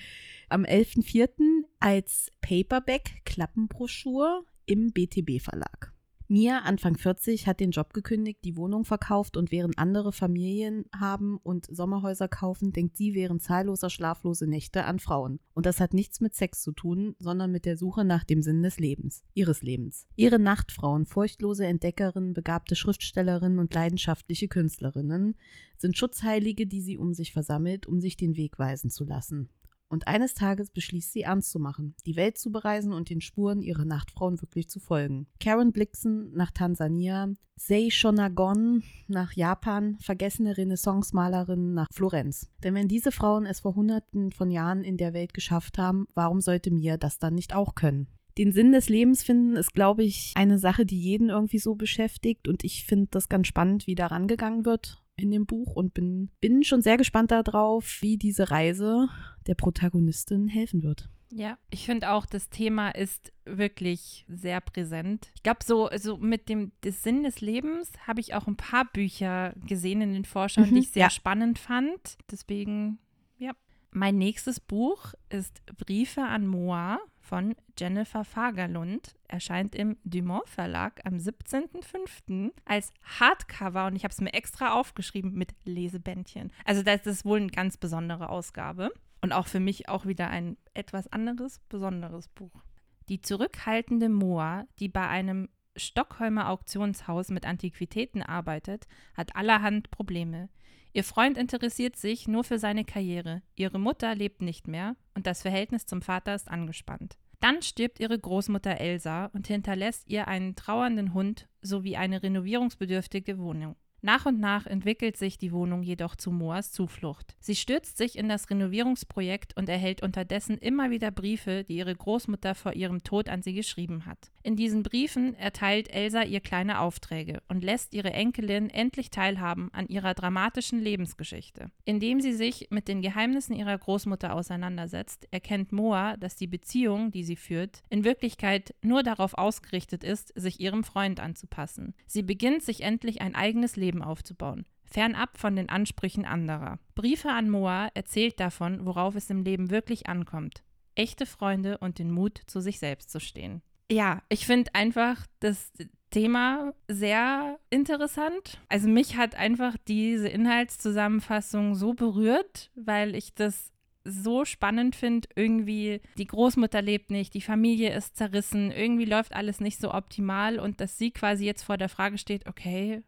[0.55, 1.65] am 11.04.
[1.81, 5.93] als Paperback-Klappenbroschur im BTB-Verlag.
[6.29, 11.39] Mia, Anfang 40, hat den Job gekündigt, die Wohnung verkauft und während andere Familien haben
[11.39, 15.41] und Sommerhäuser kaufen, denkt sie während zahlloser schlaflose Nächte an Frauen.
[15.55, 18.63] Und das hat nichts mit Sex zu tun, sondern mit der Suche nach dem Sinn
[18.63, 20.07] des Lebens, ihres Lebens.
[20.15, 25.35] Ihre Nachtfrauen, furchtlose Entdeckerinnen, begabte Schriftstellerinnen und leidenschaftliche Künstlerinnen
[25.79, 29.49] sind Schutzheilige, die sie um sich versammelt, um sich den Weg weisen zu lassen.
[29.89, 33.63] Und eines Tages beschließt sie ernst zu machen, die Welt zu bereisen und den Spuren
[33.63, 35.27] ihrer Nachtfrauen wirklich zu folgen.
[35.41, 42.51] Karen Blixen nach Tansania, Sei Shonagon nach Japan, vergessene Renaissance-Malerinnen nach Florenz.
[42.65, 46.41] Denn wenn diese Frauen es vor hunderten von Jahren in der Welt geschafft haben, warum
[46.41, 48.09] sollte mir das dann nicht auch können?
[48.37, 52.49] Den Sinn des Lebens finden ist, glaube ich, eine Sache, die jeden irgendwie so beschäftigt.
[52.49, 56.31] Und ich finde das ganz spannend, wie da rangegangen wird in dem Buch und bin,
[56.41, 59.09] bin schon sehr gespannt darauf, wie diese Reise
[59.47, 61.09] der Protagonistin helfen wird.
[61.31, 65.33] Ja, ich finde auch, das Thema ist wirklich sehr präsent.
[65.35, 69.53] Ich glaube, so, so mit dem Sinn des Lebens habe ich auch ein paar Bücher
[69.67, 71.11] gesehen in den Vorschauen, mhm, die ich sehr ja.
[71.11, 72.19] spannend fand.
[72.31, 72.99] Deswegen,
[73.37, 73.51] ja.
[73.91, 81.15] Mein nächstes Buch ist Briefe an Moa von Jennifer Fagerlund erscheint im Dumont Verlag am
[81.15, 82.53] 17.05.
[82.67, 86.53] als Hardcover und ich habe es mir extra aufgeschrieben mit Lesebändchen.
[86.65, 88.93] Also das ist wohl eine ganz besondere Ausgabe.
[89.23, 92.63] Und auch für mich auch wieder ein etwas anderes, besonderes Buch.
[93.09, 100.51] Die zurückhaltende Moa, die bei einem Stockholmer Auktionshaus mit Antiquitäten arbeitet, hat allerhand Probleme.
[100.97, 105.43] Ihr Freund interessiert sich nur für seine Karriere, ihre Mutter lebt nicht mehr und das
[105.43, 107.19] Verhältnis zum Vater ist angespannt.
[107.41, 113.75] Dann stirbt ihre Großmutter Elsa und hinterlässt ihr einen trauernden Hund sowie eine renovierungsbedürftige Wohnung.
[114.05, 117.35] Nach und nach entwickelt sich die Wohnung jedoch zu Moas Zuflucht.
[117.41, 122.55] Sie stürzt sich in das Renovierungsprojekt und erhält unterdessen immer wieder Briefe, die ihre Großmutter
[122.55, 124.31] vor ihrem Tod an sie geschrieben hat.
[124.43, 129.89] In diesen Briefen erteilt Elsa ihr kleine Aufträge und lässt ihre Enkelin endlich teilhaben an
[129.89, 131.71] ihrer dramatischen Lebensgeschichte.
[131.87, 137.25] Indem sie sich mit den Geheimnissen ihrer Großmutter auseinandersetzt, erkennt Moa, dass die Beziehung, die
[137.25, 141.95] sie führt, in Wirklichkeit nur darauf ausgerichtet ist, sich ihrem Freund anzupassen.
[142.07, 146.79] Sie beginnt sich endlich ein eigenes Leben aufzubauen fernab von den Ansprüchen anderer.
[146.95, 150.63] Briefe an Moa erzählt davon, worauf es im Leben wirklich ankommt.
[150.95, 153.61] Echte Freunde und den Mut, zu sich selbst zu stehen.
[153.91, 155.73] Ja, ich finde einfach das
[156.11, 158.61] Thema sehr interessant.
[158.69, 163.73] Also mich hat einfach diese Inhaltszusammenfassung so berührt, weil ich das
[164.05, 169.61] so spannend finde, irgendwie die Großmutter lebt nicht, die Familie ist zerrissen, irgendwie läuft alles
[169.61, 173.03] nicht so optimal und dass sie quasi jetzt vor der Frage steht, okay,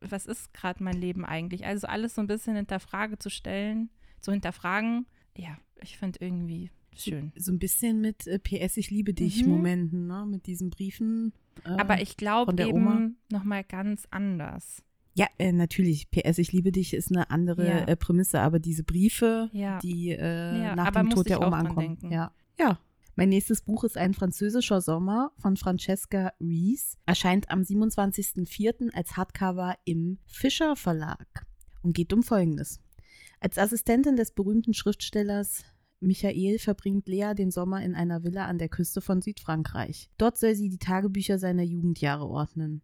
[0.00, 1.64] was ist gerade mein Leben eigentlich?
[1.66, 5.06] Also alles so ein bisschen hinter Frage zu stellen, zu hinterfragen,
[5.36, 7.32] ja, ich finde irgendwie schön.
[7.36, 9.50] So ein bisschen mit äh, PS, ich liebe dich Mhm.
[9.50, 10.26] Momenten, ne?
[10.28, 11.32] Mit diesen Briefen.
[11.64, 14.82] Äh, Aber ich glaube eben nochmal ganz anders.
[15.14, 16.10] Ja, äh, natürlich.
[16.10, 17.78] PS, ich liebe dich ist eine andere Ja.
[17.84, 19.78] äh, Prämisse, aber diese Briefe, Ja.
[19.80, 21.98] die äh, Ja, nach dem Tod der Oma ankommen.
[22.10, 22.32] Ja.
[22.58, 22.78] ja.
[23.14, 26.96] Mein nächstes Buch ist ein französischer Sommer von Francesca Rees.
[27.04, 28.90] Erscheint am 27.04.
[28.94, 31.46] als Hardcover im Fischer Verlag
[31.82, 32.80] und geht um Folgendes.
[33.38, 35.62] Als Assistentin des berühmten Schriftstellers
[36.00, 40.10] Michael verbringt Lea den Sommer in einer Villa an der Küste von Südfrankreich.
[40.16, 42.82] Dort soll sie die Tagebücher seiner Jugendjahre ordnen.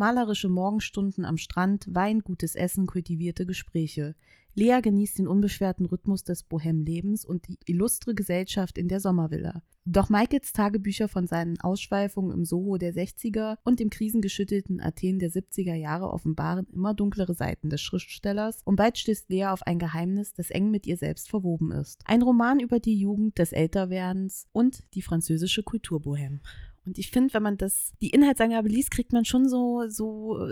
[0.00, 4.14] Malerische Morgenstunden am Strand, Wein, gutes Essen, kultivierte Gespräche.
[4.54, 9.62] Lea genießt den unbeschwerten Rhythmus des Bohem-Lebens und die illustre Gesellschaft in der Sommervilla.
[9.84, 15.30] Doch Michaels Tagebücher von seinen Ausschweifungen im Soho der 60er und dem krisengeschüttelten Athen der
[15.30, 20.32] 70er Jahre offenbaren immer dunklere Seiten des Schriftstellers und bald stößt Lea auf ein Geheimnis,
[20.32, 22.00] das eng mit ihr selbst verwoben ist.
[22.06, 26.40] Ein Roman über die Jugend des Älterwerdens und die französische Kulturbohem.
[26.90, 30.48] Und ich finde, wenn man das, die Inhaltsangabe liest, kriegt man schon so, so,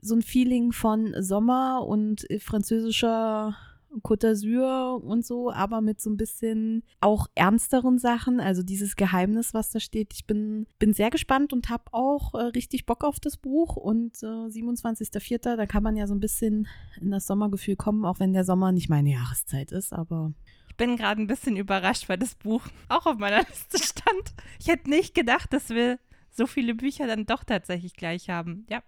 [0.00, 3.56] so ein Feeling von Sommer und äh, französischer
[4.04, 8.38] Côte d'Azur und so, aber mit so ein bisschen auch ernsteren Sachen.
[8.38, 10.14] Also dieses Geheimnis, was da steht.
[10.14, 13.74] Ich bin, bin sehr gespannt und habe auch äh, richtig Bock auf das Buch.
[13.74, 16.68] Und äh, 27.04., da kann man ja so ein bisschen
[17.00, 20.32] in das Sommergefühl kommen, auch wenn der Sommer nicht meine Jahreszeit ist, aber
[20.76, 24.34] bin gerade ein bisschen überrascht, weil das Buch auch auf meiner Liste stand.
[24.60, 25.98] Ich hätte nicht gedacht, dass wir
[26.30, 28.66] so viele Bücher dann doch tatsächlich gleich haben.
[28.68, 28.82] Ja,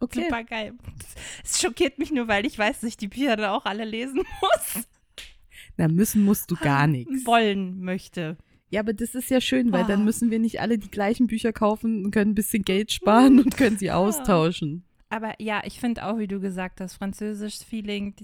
[0.00, 0.24] okay.
[0.24, 0.74] super geil.
[1.42, 4.22] Es schockiert mich nur, weil ich weiß, dass ich die Bücher dann auch alle lesen
[4.42, 4.86] muss.
[5.76, 7.24] Na, müssen musst du gar nichts.
[7.26, 8.36] Wollen möchte.
[8.68, 9.88] Ja, aber das ist ja schön, weil Ah.
[9.88, 13.40] dann müssen wir nicht alle die gleichen Bücher kaufen und können ein bisschen Geld sparen
[13.40, 14.84] und können sie austauschen.
[15.08, 18.14] Aber ja, ich finde auch, wie du gesagt hast, französisch Feeling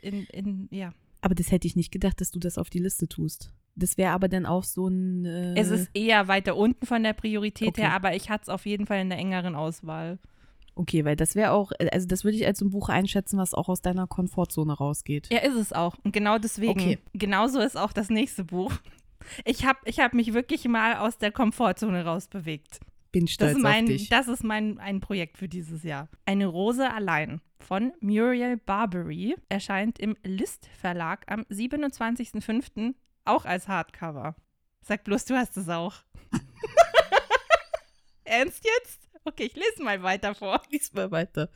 [0.00, 0.94] in, in, ja.
[1.22, 3.52] Aber das hätte ich nicht gedacht, dass du das auf die Liste tust.
[3.76, 5.24] Das wäre aber dann auch so ein.
[5.24, 7.82] Äh, Es ist eher weiter unten von der Priorität Okay.
[7.82, 10.18] her, aber ich hatte es auf jeden Fall in der engeren Auswahl.
[10.74, 13.68] okay, weil das wäre auch, also das würde ich als ein Buch einschätzen, was auch
[13.68, 15.28] aus deiner Komfortzone rausgeht.
[15.30, 15.96] Ja, ist es auch.
[16.04, 16.70] Und genau deswegen.
[16.80, 16.98] Okay.
[17.12, 18.72] Genauso ist auch das nächste Buch.
[19.44, 22.80] Ich habe ich hab mich wirklich mal aus der Komfortzone rausbewegt.
[23.12, 24.08] Bin Das stolz ist mein, auf dich.
[24.08, 26.08] das ist mein ein Projekt für dieses Jahr.
[26.26, 32.94] Eine Rose allein von Muriel Barbary erscheint im List Verlag am 27.05.
[33.24, 34.36] auch als Hardcover.
[34.82, 35.94] Sag bloß, du hast es auch.
[38.24, 39.08] Ernst jetzt?
[39.24, 40.62] Okay, ich lese mal weiter vor.
[40.70, 41.50] Lies mal weiter.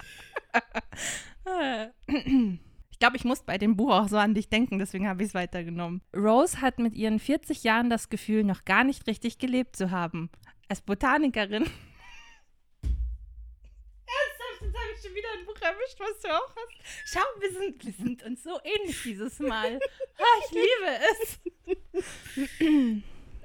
[2.90, 5.30] Ich glaube, ich muss bei dem Buch auch so an dich denken, deswegen habe ich
[5.30, 6.00] es weitergenommen.
[6.16, 10.30] Rose hat mit ihren 40 Jahren das Gefühl, noch gar nicht richtig gelebt zu haben.
[10.68, 11.64] Als Botanikerin.
[14.06, 16.72] Ernsthaft, jetzt habe ich schon wieder ein Buch erwischt, was du auch hast.
[17.06, 19.78] Schau, wir sind, wir sind uns so ähnlich dieses Mal.
[20.46, 22.86] Ich liebe es.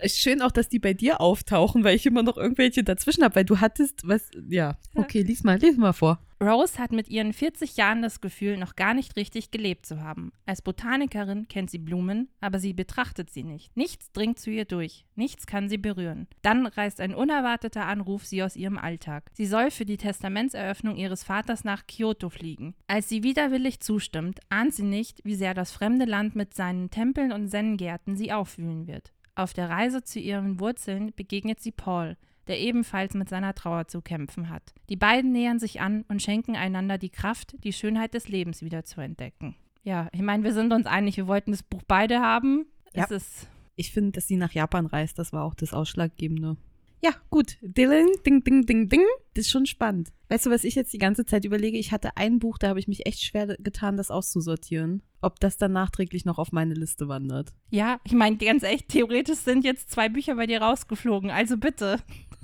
[0.01, 3.35] Ist schön auch, dass die bei dir auftauchen, weil ich immer noch irgendwelche dazwischen habe,
[3.35, 4.77] weil du hattest, was, ja.
[4.95, 6.19] Okay, lies mal, lies mal vor.
[6.41, 10.31] Rose hat mit ihren 40 Jahren das Gefühl, noch gar nicht richtig gelebt zu haben.
[10.45, 13.75] Als Botanikerin kennt sie Blumen, aber sie betrachtet sie nicht.
[13.75, 16.27] Nichts dringt zu ihr durch, nichts kann sie berühren.
[16.41, 19.29] Dann reißt ein unerwarteter Anruf sie aus ihrem Alltag.
[19.33, 22.73] Sie soll für die Testamentseröffnung ihres Vaters nach Kyoto fliegen.
[22.87, 27.33] Als sie widerwillig zustimmt, ahnt sie nicht, wie sehr das fremde Land mit seinen Tempeln
[27.33, 29.11] und Zen-Gärten sie aufwühlen wird.
[29.35, 32.17] Auf der Reise zu ihren Wurzeln begegnet sie Paul,
[32.49, 34.73] der ebenfalls mit seiner Trauer zu kämpfen hat.
[34.89, 38.83] Die beiden nähern sich an und schenken einander die Kraft, die Schönheit des Lebens wieder
[38.83, 39.55] zu entdecken.
[39.83, 42.65] Ja, ich meine, wir sind uns einig, wir wollten das Buch beide haben.
[42.93, 43.05] Ja.
[43.05, 46.57] Es ist Ich finde, dass sie nach Japan reist, das war auch das Ausschlaggebende.
[47.01, 47.57] Ja, gut.
[47.61, 49.03] Dylan, ding, ding, ding, ding.
[49.33, 50.09] Das ist schon spannend.
[50.27, 51.77] Weißt du, was ich jetzt die ganze Zeit überlege?
[51.77, 55.01] Ich hatte ein Buch, da habe ich mich echt schwer getan, das auszusortieren.
[55.21, 57.53] Ob das dann nachträglich noch auf meine Liste wandert.
[57.69, 61.31] Ja, ich meine, ganz echt, theoretisch sind jetzt zwei Bücher bei dir rausgeflogen.
[61.31, 61.99] Also bitte,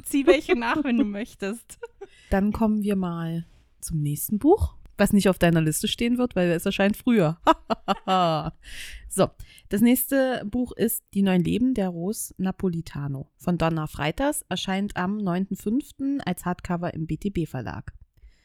[0.06, 1.80] zieh welche nach, wenn du möchtest.
[2.30, 3.46] Dann kommen wir mal
[3.82, 7.38] zum nächsten Buch, was nicht auf deiner Liste stehen wird, weil es erscheint früher.
[9.10, 9.28] so,
[9.70, 15.18] das nächste Buch ist Die neun Leben der Rose Napolitano von Donna Freitas, erscheint am
[15.18, 16.20] 9.5.
[16.26, 17.94] als Hardcover im BTB Verlag.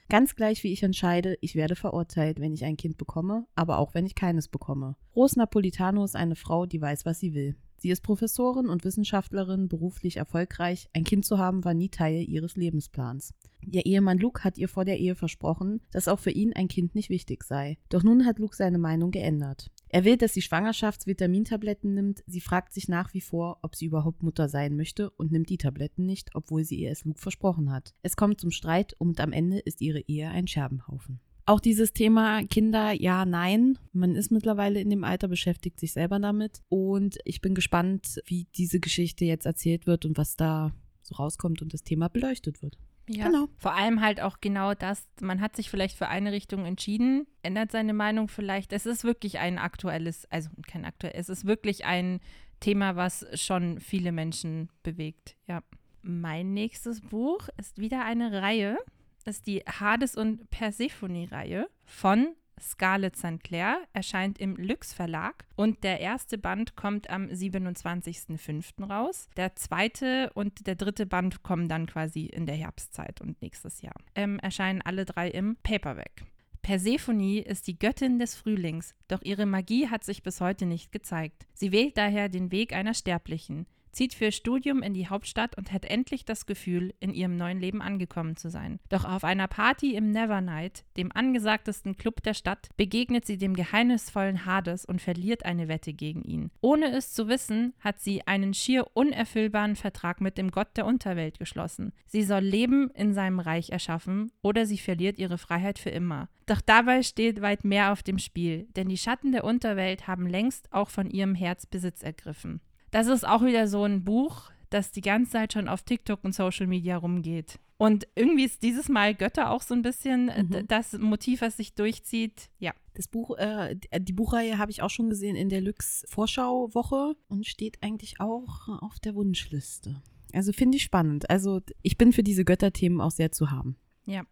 [0.08, 3.94] Ganz gleich wie ich entscheide, ich werde verurteilt, wenn ich ein Kind bekomme, aber auch
[3.94, 4.96] wenn ich keines bekomme.
[5.14, 7.54] Rose Napolitano ist eine Frau, die weiß, was sie will.
[7.80, 10.90] Sie ist Professorin und Wissenschaftlerin, beruflich erfolgreich.
[10.92, 13.32] Ein Kind zu haben war nie Teil ihres Lebensplans.
[13.62, 16.94] Ihr Ehemann Luke hat ihr vor der Ehe versprochen, dass auch für ihn ein Kind
[16.94, 17.78] nicht wichtig sei.
[17.88, 19.70] Doch nun hat Luke seine Meinung geändert.
[19.88, 22.22] Er will, dass sie Schwangerschaftsvitamintabletten nimmt.
[22.26, 25.58] Sie fragt sich nach wie vor, ob sie überhaupt Mutter sein möchte und nimmt die
[25.58, 27.94] Tabletten nicht, obwohl sie ihr es Luke versprochen hat.
[28.02, 31.20] Es kommt zum Streit und am Ende ist ihre Ehe ein Scherbenhaufen.
[31.46, 33.78] Auch dieses Thema Kinder, ja, nein.
[33.92, 36.60] Man ist mittlerweile in dem Alter, beschäftigt sich selber damit.
[36.68, 40.72] Und ich bin gespannt, wie diese Geschichte jetzt erzählt wird und was da
[41.02, 42.78] so rauskommt und das Thema beleuchtet wird.
[43.08, 43.48] Ja, Genau.
[43.58, 47.72] Vor allem halt auch genau das, man hat sich vielleicht für eine Richtung entschieden, ändert
[47.72, 48.72] seine Meinung vielleicht.
[48.72, 52.20] Es ist wirklich ein aktuelles, also kein aktuell, es ist wirklich ein
[52.60, 55.36] Thema, was schon viele Menschen bewegt.
[55.48, 55.62] Ja.
[56.02, 58.78] Mein nächstes Buch ist wieder eine Reihe,
[59.24, 63.42] ist die Hades und Persephone-Reihe von Scarlett St.
[63.42, 68.84] Clair, erscheint im Lux Verlag und der erste Band kommt am 27.05.
[68.84, 69.28] raus.
[69.36, 73.96] Der zweite und der dritte Band kommen dann quasi in der Herbstzeit und nächstes Jahr.
[74.14, 76.24] Ähm, erscheinen alle drei im Paperback.
[76.62, 81.46] Persephone ist die Göttin des Frühlings, doch ihre Magie hat sich bis heute nicht gezeigt.
[81.54, 85.84] Sie wählt daher den Weg einer Sterblichen, zieht für Studium in die Hauptstadt und hat
[85.84, 88.80] endlich das Gefühl, in ihrem neuen Leben angekommen zu sein.
[88.88, 94.46] Doch auf einer Party im Nevernight, dem angesagtesten Club der Stadt, begegnet sie dem geheimnisvollen
[94.46, 96.50] Hades und verliert eine Wette gegen ihn.
[96.60, 101.38] Ohne es zu wissen, hat sie einen schier unerfüllbaren Vertrag mit dem Gott der Unterwelt
[101.38, 101.92] geschlossen.
[102.06, 106.28] Sie soll Leben in seinem Reich erschaffen oder sie verliert ihre Freiheit für immer.
[106.46, 110.72] Doch dabei steht weit mehr auf dem Spiel, denn die Schatten der Unterwelt haben längst
[110.72, 112.60] auch von ihrem Herz Besitz ergriffen.
[112.90, 116.34] Das ist auch wieder so ein Buch, das die ganze Zeit schon auf TikTok und
[116.34, 117.58] Social Media rumgeht.
[117.76, 120.66] Und irgendwie ist dieses Mal Götter auch so ein bisschen äh, Mhm.
[120.68, 122.50] das Motiv, was sich durchzieht.
[122.58, 122.72] Ja.
[122.94, 127.46] Das Buch, äh, die Buchreihe habe ich auch schon gesehen in der Lux Vorschauwoche und
[127.46, 130.02] steht eigentlich auch auf der Wunschliste.
[130.34, 131.30] Also finde ich spannend.
[131.30, 133.76] Also ich bin für diese Götterthemen auch sehr zu haben.
[134.04, 134.22] Ja.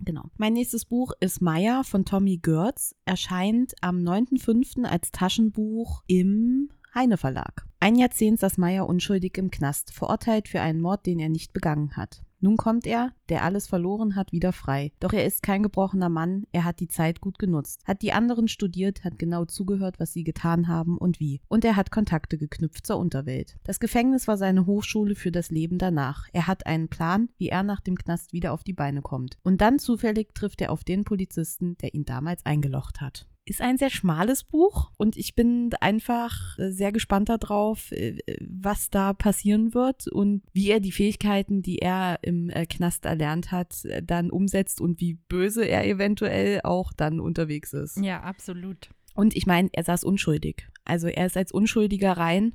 [0.00, 0.24] Genau.
[0.38, 2.94] Mein nächstes Buch ist Maya von Tommy Görz.
[3.04, 4.84] Erscheint am 9.5.
[4.84, 7.66] als Taschenbuch im Heine Verlag.
[7.84, 11.98] Ein Jahrzehnt saß Maya unschuldig im Knast, verurteilt für einen Mord, den er nicht begangen
[11.98, 12.22] hat.
[12.40, 14.92] Nun kommt er, der alles verloren hat, wieder frei.
[15.00, 18.48] Doch er ist kein gebrochener Mann, er hat die Zeit gut genutzt, hat die anderen
[18.48, 21.42] studiert, hat genau zugehört, was sie getan haben und wie.
[21.46, 23.58] Und er hat Kontakte geknüpft zur Unterwelt.
[23.64, 26.26] Das Gefängnis war seine Hochschule für das Leben danach.
[26.32, 29.36] Er hat einen Plan, wie er nach dem Knast wieder auf die Beine kommt.
[29.42, 33.76] Und dann zufällig trifft er auf den Polizisten, der ihn damals eingelocht hat ist ein
[33.76, 39.74] sehr schmales Buch und ich bin einfach äh, sehr gespannt darauf, äh, was da passieren
[39.74, 44.80] wird und wie er die Fähigkeiten, die er im äh, Knast erlernt hat, dann umsetzt
[44.80, 47.98] und wie böse er eventuell auch dann unterwegs ist.
[47.98, 48.90] Ja, absolut.
[49.14, 50.68] Und ich meine, er saß unschuldig.
[50.84, 52.54] Also er ist als Unschuldiger rein.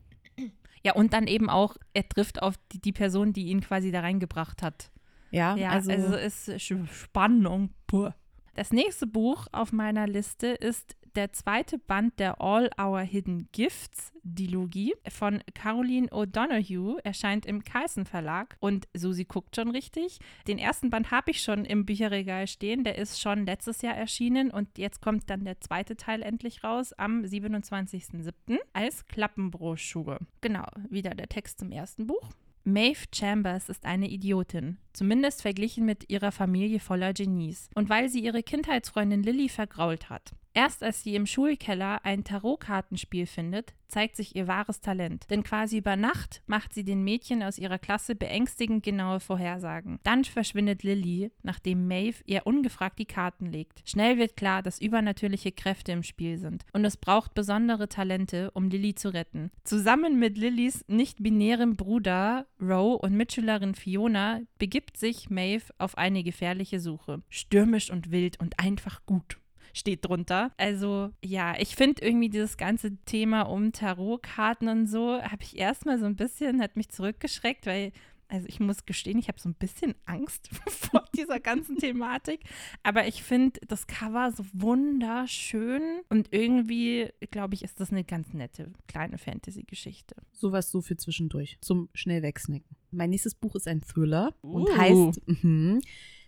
[0.83, 3.99] Ja, und dann eben auch, er trifft auf die, die Person, die ihn quasi da
[3.99, 4.91] reingebracht hat.
[5.31, 8.15] Ja, Ja, also, also, ist Spannung pur.
[8.59, 14.11] Das nächste Buch auf meiner Liste ist der zweite Band der All Our Hidden Gifts
[14.23, 20.19] Dilogie von Caroline O'Donoghue erscheint im Carlsen Verlag und Susi guckt schon richtig.
[20.49, 24.51] Den ersten Band habe ich schon im Bücherregal stehen, der ist schon letztes Jahr erschienen
[24.51, 28.57] und jetzt kommt dann der zweite Teil endlich raus am 27.07.
[28.73, 30.19] als Klappenbroschüre.
[30.41, 32.29] Genau, wieder der Text zum ersten Buch.
[32.71, 37.69] Maeve Chambers ist eine Idiotin, zumindest verglichen mit ihrer Familie voller Genies.
[37.75, 40.33] Und weil sie ihre Kindheitsfreundin Lily vergrault hat.
[40.53, 45.29] Erst als sie im Schulkeller ein Tarotkartenspiel findet, zeigt sich ihr wahres Talent.
[45.29, 49.99] Denn quasi über Nacht macht sie den Mädchen aus ihrer Klasse beängstigend genaue Vorhersagen.
[50.03, 53.81] Dann verschwindet Lily, nachdem Maeve ihr ungefragt die Karten legt.
[53.85, 56.65] Schnell wird klar, dass übernatürliche Kräfte im Spiel sind.
[56.73, 59.51] Und es braucht besondere Talente, um Lily zu retten.
[59.63, 66.79] Zusammen mit Lillys nicht-binärem Bruder Roe und Mitschülerin Fiona begibt sich Maeve auf eine gefährliche
[66.79, 67.21] Suche.
[67.29, 69.37] Stürmisch und wild und einfach gut
[69.73, 70.51] steht drunter.
[70.57, 75.99] Also ja, ich finde irgendwie dieses ganze Thema um Tarotkarten und so, habe ich erstmal
[75.99, 77.91] so ein bisschen, hat mich zurückgeschreckt, weil
[78.29, 82.41] also ich muss gestehen, ich habe so ein bisschen Angst vor dieser ganzen Thematik.
[82.83, 88.33] Aber ich finde das Cover so wunderschön und irgendwie, glaube ich, ist das eine ganz
[88.33, 90.15] nette kleine Fantasy-Geschichte.
[90.31, 92.77] Sowas so für zwischendurch, zum schnell wegsnacken.
[92.91, 94.47] Mein nächstes Buch ist ein Thriller uh.
[94.47, 95.79] und heißt mh,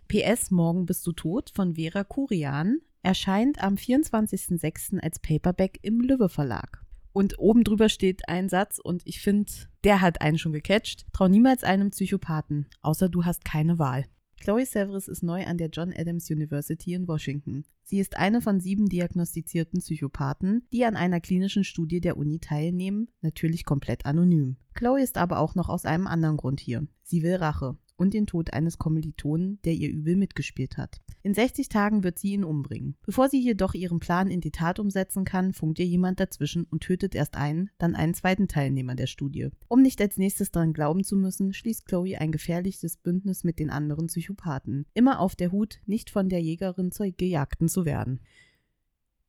[0.08, 5.00] PS Morgen bist du tot von Vera Kurian erscheint am 24.06.
[5.00, 6.84] als Paperback im Lübbe Verlag.
[7.14, 9.52] Und oben drüber steht ein Satz und ich finde,
[9.84, 11.06] der hat einen schon gecatcht.
[11.12, 14.06] Trau niemals einem Psychopathen, außer du hast keine Wahl.
[14.42, 17.64] Chloe Severus ist neu an der John Adams University in Washington.
[17.84, 23.10] Sie ist eine von sieben diagnostizierten Psychopathen, die an einer klinischen Studie der Uni teilnehmen,
[23.22, 24.56] natürlich komplett anonym.
[24.74, 26.88] Chloe ist aber auch noch aus einem anderen Grund hier.
[27.04, 31.02] Sie will Rache und den Tod eines Kommilitonen, der ihr übel mitgespielt hat.
[31.22, 32.98] In 60 Tagen wird sie ihn umbringen.
[33.06, 36.82] Bevor sie jedoch ihren Plan in die Tat umsetzen kann, funkt ihr jemand dazwischen und
[36.82, 39.50] tötet erst einen, dann einen zweiten Teilnehmer der Studie.
[39.68, 43.70] Um nicht als nächstes daran glauben zu müssen, schließt Chloe ein gefährliches Bündnis mit den
[43.70, 44.88] anderen Psychopathen.
[44.96, 48.20] Immer auf der Hut, nicht von der Jägerin zur Gejagten zu werden.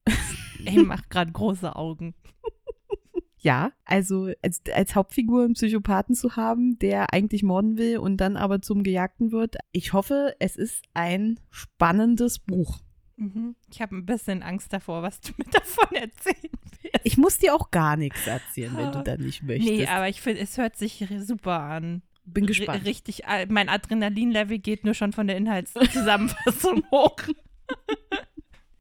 [0.64, 2.14] Ey, macht gerade große Augen.
[3.42, 8.36] Ja, also als, als Hauptfigur einen Psychopathen zu haben, der eigentlich morden will und dann
[8.36, 9.56] aber zum Gejagten wird.
[9.72, 12.78] Ich hoffe, es ist ein spannendes Buch.
[13.16, 13.56] Mhm.
[13.68, 17.00] Ich habe ein bisschen Angst davor, was du mir davon erzählen willst.
[17.02, 19.70] Ich muss dir auch gar nichts erzählen, wenn du da nicht möchtest.
[19.70, 22.02] Nee, aber ich finde, es hört sich super an.
[22.24, 22.82] Bin gespannt.
[22.82, 27.16] R richtig, äh, mein Adrenalinlevel geht nur schon von der Inhaltszusammenfassung hoch.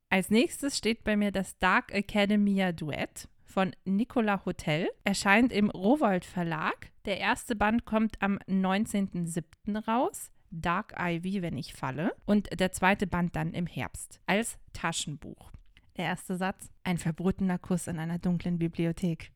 [0.09, 4.89] Als nächstes steht bei mir das Dark Academia Duett von Nicola Hotel.
[5.03, 6.91] Erscheint im Rowold Verlag.
[7.05, 9.85] Der erste Band kommt am 19.07.
[9.85, 10.31] raus.
[10.49, 12.13] Dark Ivy, wenn ich falle.
[12.25, 15.51] Und der zweite Band dann im Herbst als Taschenbuch.
[15.97, 19.31] Der erste Satz: Ein verbotener Kuss in einer dunklen Bibliothek.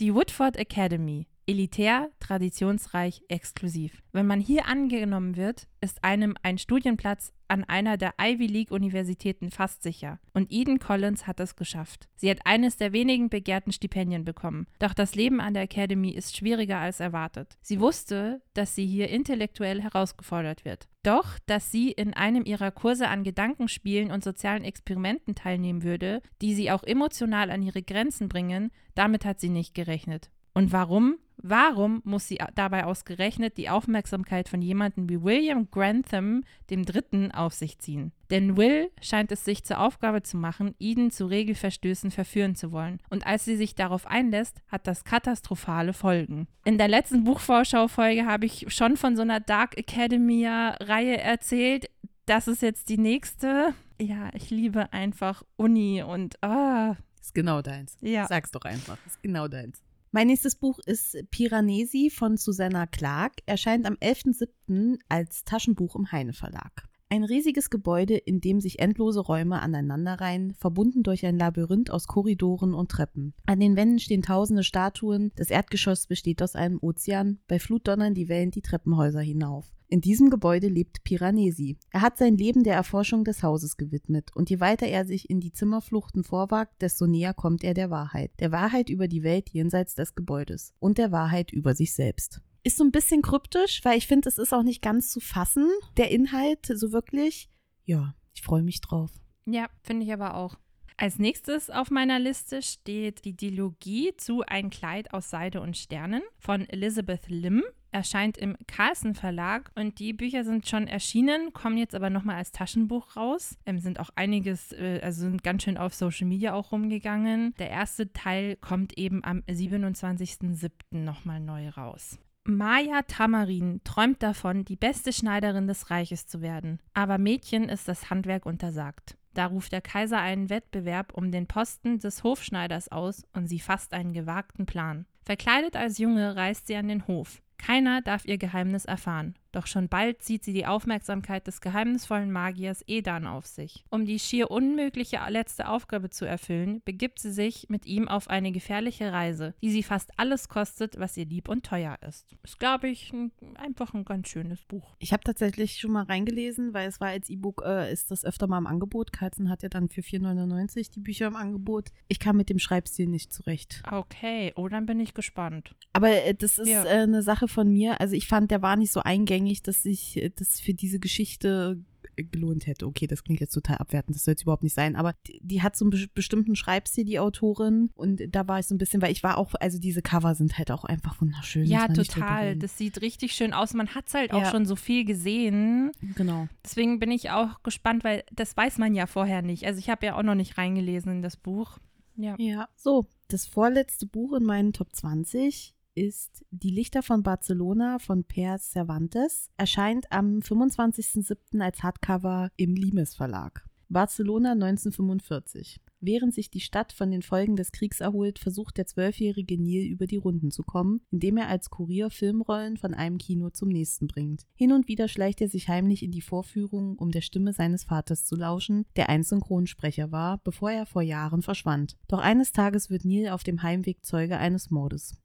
[0.00, 4.02] Die Woodford Academy elitär, traditionsreich, exklusiv.
[4.12, 9.50] Wenn man hier angenommen wird, ist einem ein Studienplatz an einer der Ivy League Universitäten
[9.50, 10.20] fast sicher.
[10.34, 12.08] Und Eden Collins hat es geschafft.
[12.16, 14.66] Sie hat eines der wenigen begehrten Stipendien bekommen.
[14.78, 17.56] Doch das Leben an der Academy ist schwieriger als erwartet.
[17.62, 20.88] Sie wusste, dass sie hier intellektuell herausgefordert wird.
[21.02, 26.54] Doch, dass sie in einem ihrer Kurse an Gedankenspielen und sozialen Experimenten teilnehmen würde, die
[26.54, 30.30] sie auch emotional an ihre Grenzen bringen, damit hat sie nicht gerechnet.
[30.52, 31.16] Und warum?
[31.40, 37.54] Warum muss sie dabei ausgerechnet die Aufmerksamkeit von jemandem wie William Grantham dem Dritten auf
[37.54, 38.12] sich ziehen?
[38.30, 43.00] Denn Will scheint es sich zur Aufgabe zu machen, Eden zu Regelverstößen verführen zu wollen.
[43.08, 46.48] Und als sie sich darauf einlässt, hat das katastrophale Folgen.
[46.64, 51.88] In der letzten Buchvorschau-Folge habe ich schon von so einer Dark Academia-Reihe erzählt.
[52.26, 53.74] Das ist jetzt die nächste.
[54.00, 56.96] Ja, ich liebe einfach Uni und ah.
[57.20, 57.96] Ist genau deins.
[58.00, 58.26] Ja.
[58.26, 58.98] Sag's doch einfach.
[59.06, 59.82] Ist genau deins.
[60.10, 64.98] Mein nächstes Buch ist Piranesi von Susanna Clark, erscheint am 11.07.
[65.10, 66.88] als Taschenbuch im Heine Verlag.
[67.10, 72.72] Ein riesiges Gebäude, in dem sich endlose Räume aneinanderreihen, verbunden durch ein Labyrinth aus Korridoren
[72.72, 73.34] und Treppen.
[73.44, 78.14] An den Wänden stehen tausende Statuen, das Erdgeschoss besteht aus einem Ozean, bei Flut donnern
[78.14, 79.66] die Wellen die Treppenhäuser hinauf.
[79.90, 81.78] In diesem Gebäude lebt Piranesi.
[81.90, 85.40] Er hat sein Leben der Erforschung des Hauses gewidmet, und je weiter er sich in
[85.40, 88.30] die Zimmerfluchten vorwagt, desto näher kommt er der Wahrheit.
[88.38, 92.42] Der Wahrheit über die Welt jenseits des Gebäudes und der Wahrheit über sich selbst.
[92.64, 95.66] Ist so ein bisschen kryptisch, weil ich finde, es ist auch nicht ganz zu fassen,
[95.96, 97.48] der Inhalt, so wirklich.
[97.84, 99.10] Ja, ich freue mich drauf.
[99.46, 100.58] Ja, finde ich aber auch.
[101.00, 106.22] Als nächstes auf meiner Liste steht die Dilogie zu Ein Kleid aus Seide und Sternen
[106.40, 111.94] von Elizabeth Lim erscheint im Carlsen Verlag und die Bücher sind schon erschienen, kommen jetzt
[111.94, 113.56] aber nochmal als Taschenbuch raus.
[113.64, 117.54] Ähm, sind auch einiges, äh, also sind ganz schön auf Social Media auch rumgegangen.
[117.60, 120.70] Der erste Teil kommt eben am 27.07.
[120.90, 122.18] nochmal neu raus.
[122.42, 126.80] Maya Tamarin träumt davon, die beste Schneiderin des Reiches zu werden.
[126.92, 129.16] Aber Mädchen ist das Handwerk untersagt.
[129.38, 133.92] Da ruft der Kaiser einen Wettbewerb um den Posten des Hofschneiders aus und sie fasst
[133.92, 135.06] einen gewagten Plan.
[135.24, 137.40] Verkleidet als Junge reist sie an den Hof.
[137.56, 139.36] Keiner darf ihr Geheimnis erfahren.
[139.52, 143.84] Doch schon bald zieht sie die Aufmerksamkeit des geheimnisvollen Magiers Edan auf sich.
[143.90, 148.52] Um die schier unmögliche letzte Aufgabe zu erfüllen, begibt sie sich mit ihm auf eine
[148.52, 152.36] gefährliche Reise, die sie fast alles kostet, was ihr lieb und teuer ist.
[152.42, 154.94] Ist, glaube ich, ein, einfach ein ganz schönes Buch.
[154.98, 158.46] Ich habe tatsächlich schon mal reingelesen, weil es war als E-Book, äh, ist das öfter
[158.48, 159.12] mal im Angebot.
[159.12, 161.88] Carlsen hat ja dann für 4,99 die Bücher im Angebot.
[162.08, 163.82] Ich kam mit dem Schreibstil nicht zurecht.
[163.90, 165.74] Okay, oh, dann bin ich gespannt.
[165.94, 166.84] Aber äh, das ist Ja.
[166.84, 168.00] äh, eine Sache von mir.
[168.00, 171.78] Also ich fand, der war nicht so eingängig, dass sich äh, das für diese Geschichte
[172.16, 172.86] äh, gelohnt hätte.
[172.86, 175.62] Okay, das klingt jetzt total abwertend, das soll jetzt überhaupt nicht sein, aber die, die
[175.62, 177.90] hat so einen be bestimmten Schreibstil, die Autorin.
[177.94, 180.58] Und da war ich so ein bisschen, weil ich war auch, also diese Cover sind
[180.58, 181.64] halt auch einfach wunderschön.
[181.66, 182.56] Ja, total.
[182.56, 183.74] Das sieht richtig schön aus.
[183.74, 184.50] Man hat es halt auch Ja.
[184.50, 185.92] schon so viel gesehen.
[186.16, 186.48] Genau.
[186.64, 189.64] Deswegen bin ich auch gespannt, weil das weiß man ja vorher nicht.
[189.66, 191.78] Also ich habe ja auch noch nicht reingelesen in das Buch.
[192.16, 192.34] Ja.
[192.38, 192.68] Ja.
[192.76, 198.58] So, das vorletzte Buch in meinen Top 20 ist Die Lichter von Barcelona von Per
[198.58, 199.50] Cervantes.
[199.56, 201.60] Erscheint am 25.07.
[201.60, 203.66] als Hardcover im Limes Verlag.
[203.88, 205.80] Barcelona 1945.
[206.00, 210.06] Während sich die Stadt von den Folgen des Kriegs erholt, versucht der zwölfjährige Neil über
[210.06, 214.46] die Runden zu kommen, indem er als Kurier Filmrollen von einem Kino zum nächsten bringt.
[214.54, 218.24] Hin und wieder schleicht er sich heimlich in die Vorführungen, um der Stimme seines Vaters
[218.24, 221.96] zu lauschen, der ein Synchronsprecher war, bevor er vor Jahren verschwand.
[222.06, 225.16] Doch eines Tages wird Neil auf dem Heimweg Zeuge eines Mordes.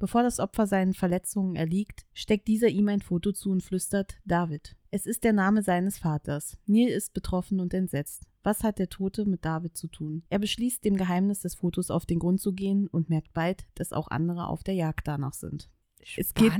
[0.00, 4.74] Bevor das Opfer seinen Verletzungen erliegt, steckt dieser ihm ein Foto zu und flüstert David.
[4.90, 6.56] Es ist der Name seines Vaters.
[6.64, 8.24] Neil ist betroffen und entsetzt.
[8.42, 10.22] Was hat der Tote mit David zu tun?
[10.30, 13.92] Er beschließt, dem Geheimnis des Fotos auf den Grund zu gehen und merkt bald, dass
[13.92, 15.68] auch andere auf der Jagd danach sind.
[16.16, 16.54] Es geht-.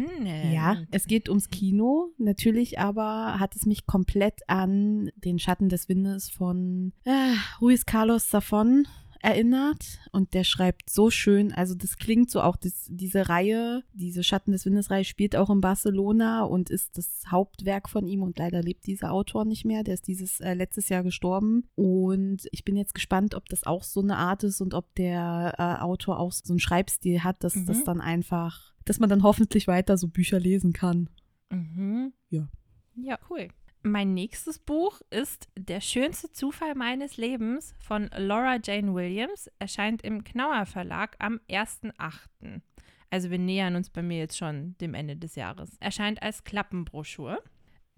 [0.53, 2.13] Ja, es geht ums Kino.
[2.19, 8.31] Natürlich aber hat es mich komplett an den Schatten des Windes von äh, Ruiz Carlos
[8.31, 8.85] Zafón
[9.23, 9.99] erinnert.
[10.13, 14.53] Und der schreibt so schön, also das klingt so auch, das, diese Reihe, diese Schatten
[14.53, 18.63] des Windes Reihe spielt auch in Barcelona und ist das Hauptwerk von ihm und leider
[18.63, 19.85] lebt dieser Autor nicht mehr.
[19.85, 21.65] Der ist dieses äh, letztes Jahr gestorben.
[21.75, 25.55] Und ich bin jetzt gespannt, ob das auch so eine Art ist und ob der
[25.59, 27.67] äh, Autor auch so einen Schreibstil hat, dass Mhm.
[27.67, 31.09] das dann einfach, dass man dann hoffentlich weiter so Bücher lesen kann.
[31.51, 32.13] Mhm.
[32.31, 32.49] Ja.
[32.97, 33.49] Ja, cool.
[33.83, 39.51] Mein nächstes Buch ist Der schönste Zufall meines Lebens von Laura Jane Williams.
[39.59, 42.61] Erscheint im Knauer Verlag am 1.8.
[43.09, 45.79] Also wir nähern uns bei mir jetzt schon dem Ende des Jahres.
[45.81, 47.43] Erscheint als Klappenbroschur.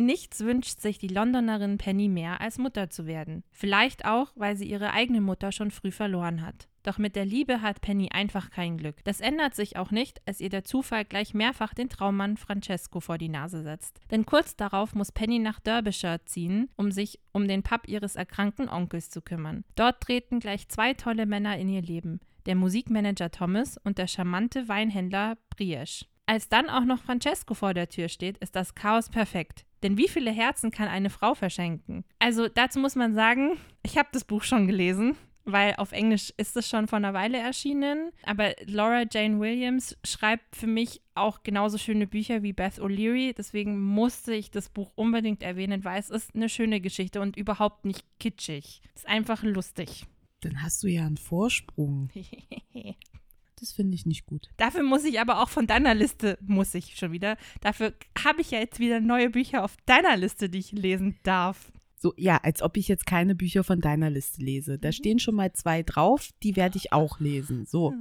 [0.05, 3.45] Nichts wünscht sich die Londonerin Penny mehr, als Mutter zu werden.
[3.53, 6.69] Vielleicht auch, weil sie ihre eigene Mutter schon früh verloren hat.
[6.83, 8.97] Doch mit der Liebe hat Penny einfach kein Glück.
[9.05, 13.17] Das ändert sich auch nicht, als ihr der Zufall gleich mehrfach den Traummann Francesco vor
[13.17, 14.01] die Nase setzt.
[14.11, 18.69] Denn kurz darauf muss Penny nach Derbyshire ziehen, um sich um den Pub ihres erkrankten
[18.69, 19.65] Onkels zu kümmern.
[19.77, 22.19] Dort treten gleich zwei tolle Männer in ihr Leben.
[22.47, 26.07] Der Musikmanager Thomas und der charmante Weinhändler Briesch.
[26.27, 29.65] Als dann auch noch Francesco vor der Tür steht, ist das Chaos perfekt.
[29.83, 32.05] Denn wie viele Herzen kann eine Frau verschenken?
[32.19, 36.57] Also dazu muss man sagen, ich habe das Buch schon gelesen, weil auf Englisch ist
[36.57, 38.13] es schon vor einer Weile erschienen.
[38.23, 43.35] Aber Laura Jane Williams schreibt für mich auch genauso schöne Bücher wie Beth O'Leary.
[43.37, 47.85] Deswegen musste ich das Buch unbedingt erwähnen, weil es ist eine schöne Geschichte und überhaupt
[47.85, 48.81] nicht kitschig.
[48.95, 50.07] Es ist einfach lustig.
[50.41, 52.11] Dann hast du ja einen Vorsprung.
[53.63, 54.49] Das finde ich nicht gut.
[54.57, 57.95] Dafür muss ich aber auch von deiner Liste, muss ich schon wieder, dafür
[58.25, 61.71] habe ich ja jetzt wieder neue Bücher auf deiner Liste, die ich lesen darf.
[61.97, 64.81] So, ja, als ob ich jetzt keine Bücher von deiner Liste lese.
[64.81, 67.65] Da stehen schon mal zwei drauf, die werde ich auch lesen.
[67.65, 67.95] So.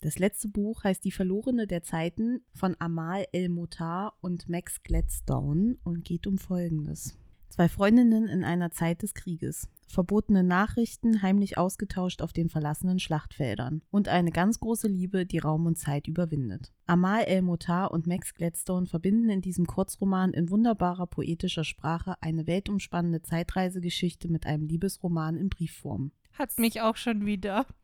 [0.00, 5.76] Das letzte Buch heißt Die Verlorene der Zeiten von Amal El Motar und Max Gladstone
[5.84, 7.16] und geht um Folgendes.
[7.52, 9.68] Zwei Freundinnen in einer Zeit des Krieges.
[9.86, 13.82] Verbotene Nachrichten heimlich ausgetauscht auf den verlassenen Schlachtfeldern.
[13.90, 16.72] Und eine ganz große Liebe, die Raum und Zeit überwindet.
[16.86, 22.46] Amal El Motar und Max Gladstone verbinden in diesem Kurzroman in wunderbarer poetischer Sprache eine
[22.46, 26.12] weltumspannende Zeitreisegeschichte mit einem Liebesroman in Briefform.
[26.38, 27.66] Hat mich auch schon wieder.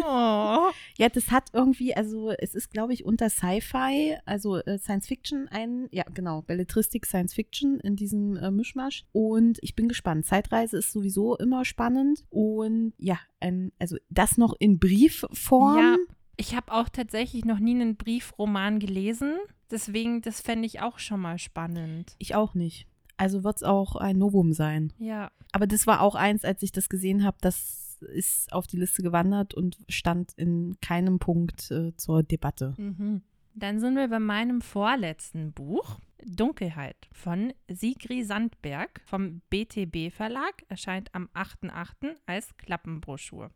[0.00, 0.70] Oh.
[0.96, 5.48] Ja, das hat irgendwie, also es ist, glaube ich, unter Sci-Fi, also äh, Science Fiction
[5.48, 9.04] ein, ja genau, Belletristik Science Fiction in diesem äh, Mischmasch.
[9.12, 10.24] Und ich bin gespannt.
[10.24, 12.24] Zeitreise ist sowieso immer spannend.
[12.30, 15.78] Und ja, ein, also das noch in Briefform.
[15.78, 15.96] Ja,
[16.36, 19.34] ich habe auch tatsächlich noch nie einen Briefroman gelesen.
[19.70, 22.14] Deswegen, das fände ich auch schon mal spannend.
[22.18, 22.86] Ich auch nicht.
[23.18, 24.92] Also wird es auch ein Novum sein.
[24.98, 25.30] Ja.
[25.52, 29.02] Aber das war auch eins, als ich das gesehen habe, das ist auf die Liste
[29.02, 32.74] gewandert und stand in keinem Punkt äh, zur Debatte.
[32.76, 33.22] Mhm.
[33.54, 35.98] Dann sind wir bei meinem vorletzten Buch.
[36.24, 42.16] Dunkelheit von Sigri Sandberg vom BTB Verlag, erscheint am 8.8.
[42.26, 43.50] als Klappenbroschur.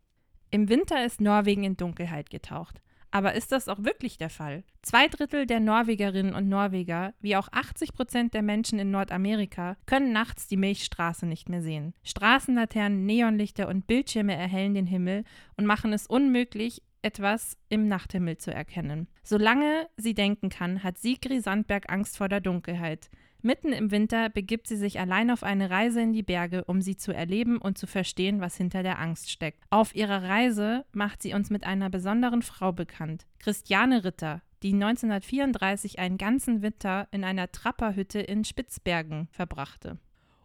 [0.49, 2.81] Im Winter ist Norwegen in Dunkelheit getaucht.
[3.13, 4.63] Aber ist das auch wirklich der Fall?
[4.81, 10.13] Zwei Drittel der Norwegerinnen und Norweger, wie auch 80 Prozent der Menschen in Nordamerika, können
[10.13, 11.93] nachts die Milchstraße nicht mehr sehen.
[12.03, 15.25] Straßenlaternen, Neonlichter und Bildschirme erhellen den Himmel
[15.57, 19.07] und machen es unmöglich, etwas im Nachthimmel zu erkennen.
[19.21, 23.11] Solange sie denken kann, hat Sigri Sandberg Angst vor der Dunkelheit.
[23.45, 26.95] Mitten im Winter begibt sie sich allein auf eine Reise in die Berge, um sie
[26.95, 29.61] zu erleben und zu verstehen, was hinter der Angst steckt.
[29.69, 35.99] Auf ihrer Reise macht sie uns mit einer besonderen Frau bekannt, Christiane Ritter, die 1934
[35.99, 39.99] einen ganzen Winter in einer Trapperhütte in Spitzbergen verbrachte.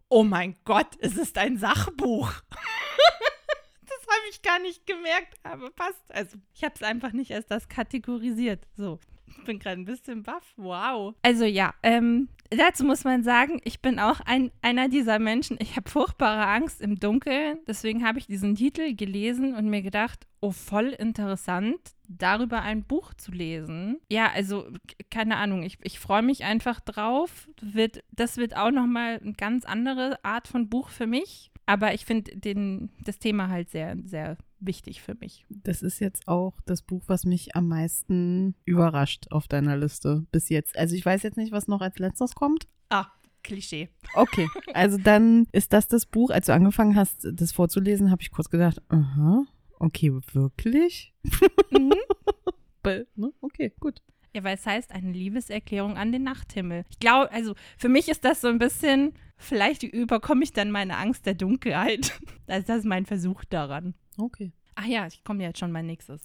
[0.08, 2.32] Oh mein Gott, es ist ein Sachbuch.
[2.50, 6.02] das habe ich gar nicht gemerkt, aber passt.
[6.08, 8.66] Also, ich habe es einfach nicht als das kategorisiert.
[8.76, 8.98] So.
[9.28, 10.54] Ich bin gerade ein bisschen baff.
[10.56, 11.14] Wow.
[11.22, 15.58] Also ja, ähm, dazu muss man sagen, ich bin auch ein, einer dieser Menschen.
[15.60, 17.58] Ich habe furchtbare Angst im Dunkeln.
[17.66, 23.14] Deswegen habe ich diesen Titel gelesen und mir gedacht, oh, voll interessant, darüber ein Buch
[23.14, 23.98] zu lesen.
[24.08, 24.68] Ja, also
[25.10, 27.48] keine Ahnung, ich, ich freue mich einfach drauf.
[27.60, 31.50] Wird, das wird auch nochmal eine ganz andere Art von Buch für mich.
[31.66, 32.32] Aber ich finde
[33.04, 35.46] das Thema halt sehr, sehr wichtig für mich.
[35.48, 40.48] Das ist jetzt auch das Buch, was mich am meisten überrascht auf deiner Liste bis
[40.48, 40.76] jetzt.
[40.76, 42.66] Also ich weiß jetzt nicht, was noch als letztes kommt.
[42.90, 43.06] Ah,
[43.42, 43.88] Klischee.
[44.14, 46.30] Okay, also dann ist das das Buch.
[46.30, 49.44] Als du angefangen hast, das vorzulesen, habe ich kurz gedacht, aha,
[49.78, 51.14] okay, wirklich?
[51.70, 51.92] Mhm.
[53.16, 53.32] ne?
[53.40, 54.02] Okay, gut.
[54.34, 56.84] Ja, weil es heißt eine Liebeserklärung an den Nachthimmel.
[56.90, 60.96] Ich glaube, also für mich ist das so ein bisschen, vielleicht überkomme ich dann meine
[60.96, 62.18] Angst der Dunkelheit.
[62.46, 63.92] Also das ist mein Versuch daran.
[64.18, 64.52] Okay.
[64.74, 66.24] Ach ja, ich komme jetzt schon mein nächstes.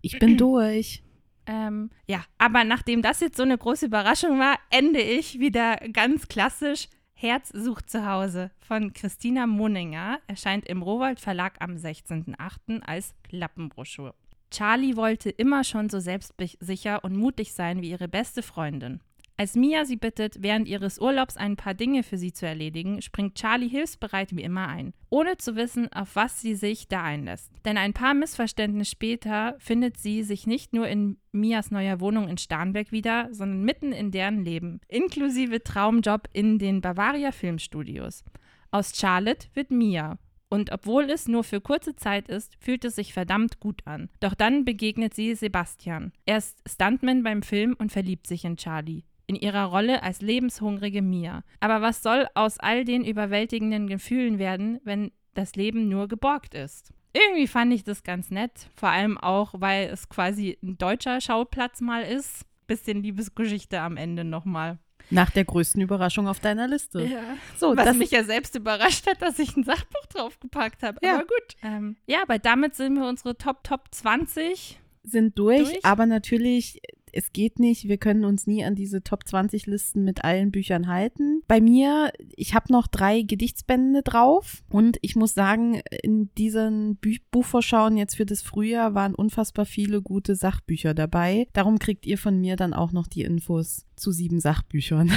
[0.00, 1.02] Ich bin durch.
[1.46, 6.28] Ähm, ja, aber nachdem das jetzt so eine große Überraschung war, ende ich wieder ganz
[6.28, 12.82] klassisch Herz sucht zu Hause von Christina Moninger, erscheint im Rowold Verlag am 16.08.
[12.82, 14.14] als Klappenbroschur.
[14.50, 19.00] Charlie wollte immer schon so selbstsicher und mutig sein wie ihre beste Freundin.
[19.36, 23.34] Als Mia sie bittet, während ihres Urlaubs ein paar Dinge für sie zu erledigen, springt
[23.34, 27.50] Charlie hilfsbereit wie immer ein, ohne zu wissen, auf was sie sich da einlässt.
[27.64, 32.38] Denn ein paar Missverständnisse später findet sie sich nicht nur in Mias neuer Wohnung in
[32.38, 38.22] Starnberg wieder, sondern mitten in deren Leben, inklusive Traumjob in den Bavaria Filmstudios.
[38.70, 40.18] Aus Charlotte wird Mia,
[40.52, 44.10] und obwohl es nur für kurze Zeit ist, fühlt es sich verdammt gut an.
[44.20, 46.12] Doch dann begegnet sie Sebastian.
[46.26, 49.04] Er ist Stuntman beim Film und verliebt sich in Charlie.
[49.32, 51.42] In ihrer Rolle als lebenshungrige Mia.
[51.60, 56.92] Aber was soll aus all den überwältigenden Gefühlen werden, wenn das Leben nur geborgt ist?
[57.14, 61.80] Irgendwie fand ich das ganz nett, vor allem auch, weil es quasi ein deutscher Schauplatz
[61.80, 62.44] mal ist.
[62.66, 64.78] Bisschen Liebesgeschichte am Ende nochmal.
[65.08, 67.02] Nach der größten Überraschung auf deiner Liste.
[67.02, 67.22] Ja.
[67.56, 70.98] So, Was mich ja selbst überrascht hat, dass ich ein Sachbuch draufgepackt habe.
[71.02, 71.14] Ja.
[71.14, 71.56] Aber gut.
[71.62, 76.80] Ähm, ja, aber damit sind wir unsere Top, Top 20 sind durch, durch, aber natürlich
[77.12, 80.88] es geht nicht, wir können uns nie an diese Top 20 Listen mit allen Büchern
[80.88, 81.42] halten.
[81.46, 87.16] Bei mir, ich habe noch drei Gedichtsbände drauf und ich muss sagen, in diesen Bü
[87.30, 91.46] Buchvorschauen jetzt für das Frühjahr waren unfassbar viele gute Sachbücher dabei.
[91.52, 95.12] Darum kriegt ihr von mir dann auch noch die Infos zu sieben Sachbüchern.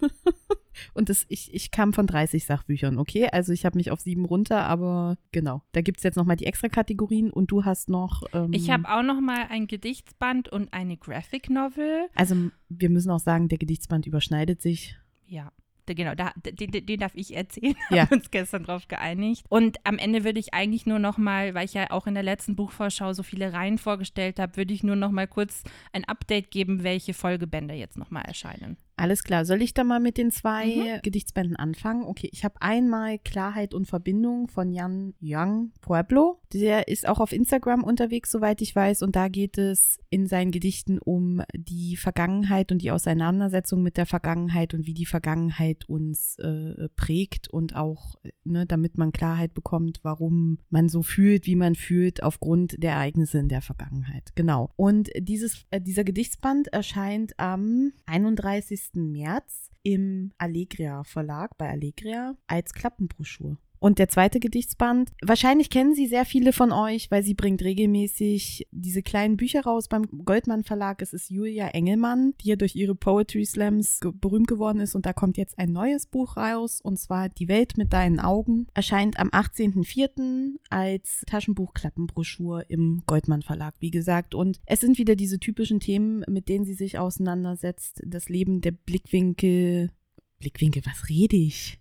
[0.94, 3.28] Und das, ich, ich kam von 30 Sachbüchern, okay?
[3.30, 5.62] Also ich habe mich auf sieben runter, aber genau.
[5.72, 8.22] Da gibt es jetzt nochmal die extra Kategorien und du hast noch.
[8.32, 12.08] Ähm, ich habe auch nochmal ein Gedichtsband und eine Graphic Novel.
[12.14, 12.36] Also
[12.68, 14.96] wir müssen auch sagen, der Gedichtsband überschneidet sich.
[15.26, 15.52] Ja
[15.94, 17.76] genau, da, den, den, darf ich erzählen.
[17.90, 18.02] Ja.
[18.10, 19.44] Haben uns gestern drauf geeinigt.
[19.48, 22.22] Und am Ende würde ich eigentlich nur noch mal, weil ich ja auch in der
[22.22, 25.62] letzten Buchvorschau so viele Reihen vorgestellt habe, würde ich nur noch mal kurz
[25.92, 28.76] ein Update geben, welche Folgebände jetzt noch mal erscheinen.
[28.98, 29.44] Alles klar.
[29.44, 31.02] Soll ich da mal mit den zwei mhm.
[31.02, 32.04] Gedichtsbänden anfangen?
[32.04, 36.40] Okay, ich habe einmal Klarheit und Verbindung von Jan Young Pueblo.
[36.54, 39.02] Der ist auch auf Instagram unterwegs, soweit ich weiß.
[39.02, 44.06] Und da geht es in seinen Gedichten um die Vergangenheit und die Auseinandersetzung mit der
[44.06, 50.00] Vergangenheit und wie die Vergangenheit uns äh, prägt und auch, ne, damit man Klarheit bekommt,
[50.04, 54.32] warum man so fühlt, wie man fühlt, aufgrund der Ereignisse in der Vergangenheit.
[54.36, 54.70] Genau.
[54.76, 58.85] Und dieses, äh, dieser Gedichtsband erscheint am 31.
[58.94, 63.58] März im Allegria Verlag bei Allegria als Klappenbroschur.
[63.78, 68.66] Und der zweite Gedichtsband, wahrscheinlich kennen sie sehr viele von euch, weil sie bringt regelmäßig
[68.70, 71.02] diese kleinen Bücher raus beim Goldmann Verlag.
[71.02, 74.94] Es ist Julia Engelmann, die ja durch ihre Poetry Slams ge berühmt geworden ist.
[74.94, 78.66] Und da kommt jetzt ein neues Buch raus, und zwar Die Welt mit deinen Augen.
[78.74, 80.56] Erscheint am 18.04.
[80.70, 84.34] als Taschenbuchklappenbroschur im Goldmann Verlag, wie gesagt.
[84.34, 88.02] Und es sind wieder diese typischen Themen, mit denen sie sich auseinandersetzt.
[88.06, 89.90] Das Leben der Blickwinkel.
[90.38, 91.78] Blickwinkel, was rede ich?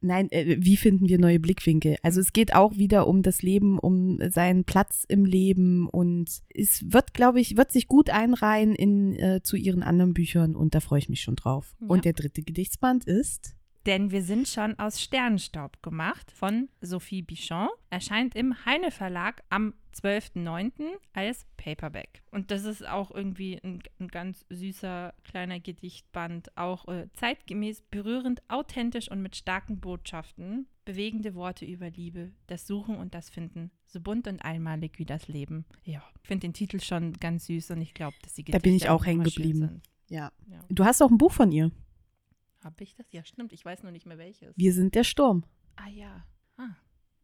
[0.00, 1.96] Nein, äh, wie finden wir neue Blickwinkel?
[2.02, 6.84] Also es geht auch wieder um das Leben, um seinen Platz im Leben und es
[6.92, 10.80] wird, glaube ich, wird sich gut einreihen in äh, zu ihren anderen Büchern und da
[10.80, 11.74] freue ich mich schon drauf.
[11.80, 11.86] Ja.
[11.88, 17.68] Und der dritte Gedichtsband ist Denn wir sind schon aus Sternenstaub gemacht von Sophie Bichon.
[17.90, 20.72] Erscheint im Heine Verlag am 12.09.
[21.12, 22.22] als Paperback.
[22.30, 26.56] Und das ist auch irgendwie ein, ein ganz süßer kleiner Gedichtband.
[26.56, 30.66] Auch äh, zeitgemäß, berührend, authentisch und mit starken Botschaften.
[30.84, 33.70] Bewegende Worte über Liebe, das Suchen und das Finden.
[33.86, 35.64] So bunt und einmalig wie das Leben.
[35.84, 38.74] Ja, ich finde den Titel schon ganz süß und ich glaube, dass die Da bin
[38.74, 39.82] ich Gedichte auch hängen geblieben.
[40.08, 40.30] ja.
[40.46, 40.64] Ja.
[40.68, 41.72] Du hast auch ein Buch von ihr.
[42.62, 43.06] Habe ich das?
[43.12, 43.52] Ja, stimmt.
[43.52, 44.52] Ich weiß nur nicht mehr welches.
[44.56, 45.44] Wir sind der Sturm.
[45.76, 46.24] Ah ja.
[46.56, 46.76] Ah.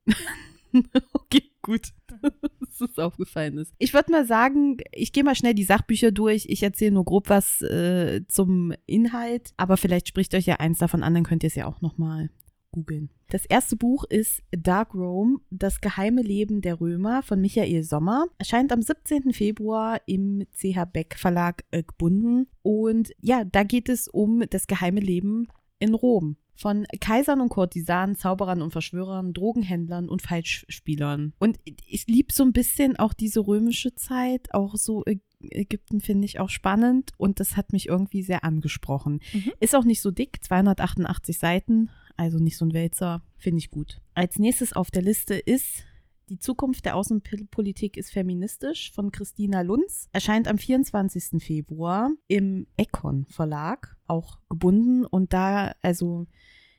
[1.12, 1.92] okay, gut.
[2.22, 3.72] Dass es aufgefallen ist.
[3.78, 6.46] Ich würde mal sagen, ich gehe mal schnell die Sachbücher durch.
[6.48, 11.02] Ich erzähle nur grob was äh, zum Inhalt, aber vielleicht spricht euch ja eins davon
[11.02, 12.30] an, dann könnt ihr es ja auch nochmal
[12.72, 13.10] googeln.
[13.28, 18.26] Das erste Buch ist Dark Rome, das geheime Leben der Römer von Michael Sommer.
[18.38, 19.32] Erscheint am 17.
[19.32, 22.48] Februar im CH Beck Verlag äh, gebunden.
[22.62, 25.48] Und ja, da geht es um das geheime Leben
[25.78, 26.36] in Rom.
[26.54, 31.32] Von Kaisern und Kurtisanen, Zauberern und Verschwörern, Drogenhändlern und Falschspielern.
[31.38, 35.02] Und ich liebe so ein bisschen auch diese römische Zeit, auch so
[35.50, 39.20] Ägypten finde ich auch spannend und das hat mich irgendwie sehr angesprochen.
[39.32, 39.52] Mhm.
[39.60, 44.00] Ist auch nicht so dick, 288 Seiten, also nicht so ein Wälzer, finde ich gut.
[44.14, 45.84] Als nächstes auf der Liste ist
[46.28, 50.08] Die Zukunft der Außenpolitik ist feministisch von Christina Lunz.
[50.12, 51.42] Erscheint am 24.
[51.42, 55.04] Februar im Econ Verlag, auch gebunden.
[55.04, 56.26] Und da, also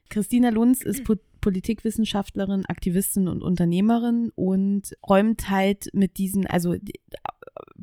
[0.09, 1.03] Christina Lunz ist
[1.43, 7.01] Politikwissenschaftlerin, Aktivistin und Unternehmerin und räumt halt mit diesen, also die,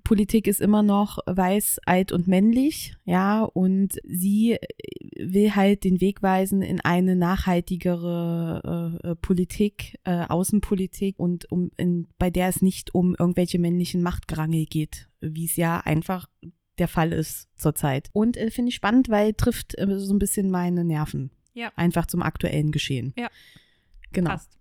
[0.02, 4.56] Politik ist immer noch weiß, alt und männlich, ja, und sie
[5.14, 11.70] will halt den Weg weisen in eine nachhaltigere äh, äh, Politik, äh, Außenpolitik und um
[11.76, 16.28] in, bei der es nicht um irgendwelche männlichen Machtgerangel geht, wie es ja einfach
[16.78, 18.08] der Fall ist zurzeit.
[18.14, 21.30] Und äh, finde ich spannend, weil trifft äh, so ein bisschen meine Nerven.
[21.54, 21.72] Ja.
[21.76, 23.12] Einfach zum aktuellen Geschehen.
[23.16, 23.30] Ja.
[24.12, 24.30] Genau.
[24.30, 24.58] Passt.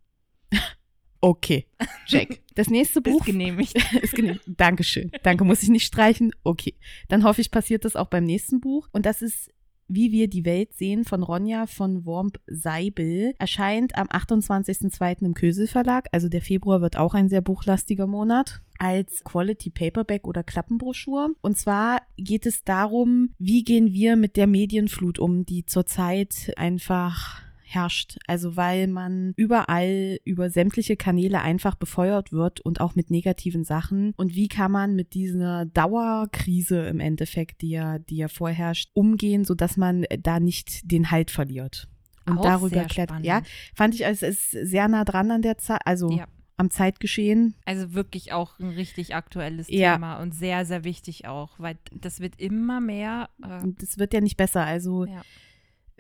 [1.22, 1.68] Okay.
[2.06, 2.42] Check.
[2.56, 3.76] Das nächste Buch Ist genehmigt.
[4.02, 4.38] ist genug.
[4.48, 5.12] Dankeschön.
[5.24, 6.32] Danke, muss ich nicht streichen.
[6.44, 6.76] Okay.
[7.10, 8.88] Dann hoffe ich, passiert das auch beim nächsten Buch.
[8.94, 9.52] Und das ist
[9.90, 13.34] Wie wir die Welt sehen von Ronja von Wormp Seibel.
[13.40, 15.24] Erscheint am 28.02.
[15.26, 16.08] im Kösel Verlag.
[16.12, 18.62] Also der Februar wird auch ein sehr buchlastiger Monat.
[18.78, 21.32] Als Quality Paperback oder Klappenbroschur.
[21.42, 27.49] Und zwar geht es darum, wie gehen wir mit der Medienflut um, die zurzeit einfach
[27.74, 28.17] herrscht.
[28.28, 34.13] Also weil man überall über sämtliche Kanäle einfach befeuert wird und auch mit negativen Sachen.
[34.17, 39.45] Und wie kann man mit dieser Dauerkrise im Endeffekt, die ja, die ja vorherrscht, umgehen,
[39.45, 41.88] sodass man da nicht den Halt verliert.
[42.26, 43.26] Und Auch darüber spannend.
[43.26, 43.41] ja,
[43.76, 46.28] fand ich, es ist sehr nah dran an der Zeit, also Ja.
[46.57, 47.55] am Zeitgeschehen.
[47.65, 49.93] Also wirklich auch ein richtig aktuelles Ja.
[49.95, 53.30] Thema und sehr, sehr wichtig auch, weil das wird immer mehr.
[53.43, 54.63] Äh, Und das wird ja nicht besser.
[54.65, 55.22] Also ja.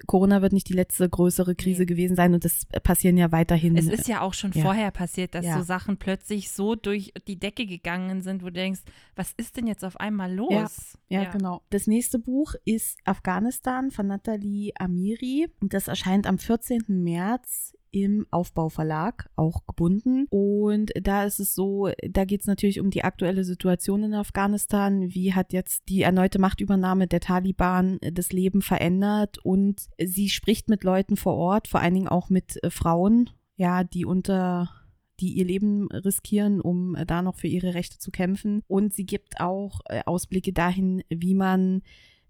[0.05, 1.85] Corona wird nicht die letzte größere Krise Nee.
[1.87, 3.77] gewesen sein und das passieren ja weiterhin.
[3.77, 4.61] Es ist ja auch schon Ja.
[4.63, 5.57] vorher passiert, dass Ja.
[5.57, 8.81] so Sachen plötzlich so durch die Decke gegangen sind, wo du denkst,
[9.15, 10.97] was ist denn jetzt auf einmal los?
[11.09, 11.61] Ja, genau.
[11.69, 17.03] Das nächste Buch ist Afghanistan von Nathalie Amiri und das erscheint am 14.
[17.03, 20.25] März im Aufbauverlag, auch gebunden.
[20.29, 25.13] Und da ist es so, da geht es natürlich um die aktuelle Situation in Afghanistan.
[25.13, 29.37] Wie hat jetzt die erneute Machtübernahme der Taliban das Leben verändert?
[29.39, 33.83] Und sie spricht mit Leuten vor Ort, vor allen Dingen auch mit äh, Frauen, ja,
[33.83, 34.69] die unter
[35.19, 38.63] die ihr Leben riskieren, um äh, da noch für ihre Rechte zu kämpfen.
[38.67, 41.81] Und sie gibt auch äh, Ausblicke dahin, wie man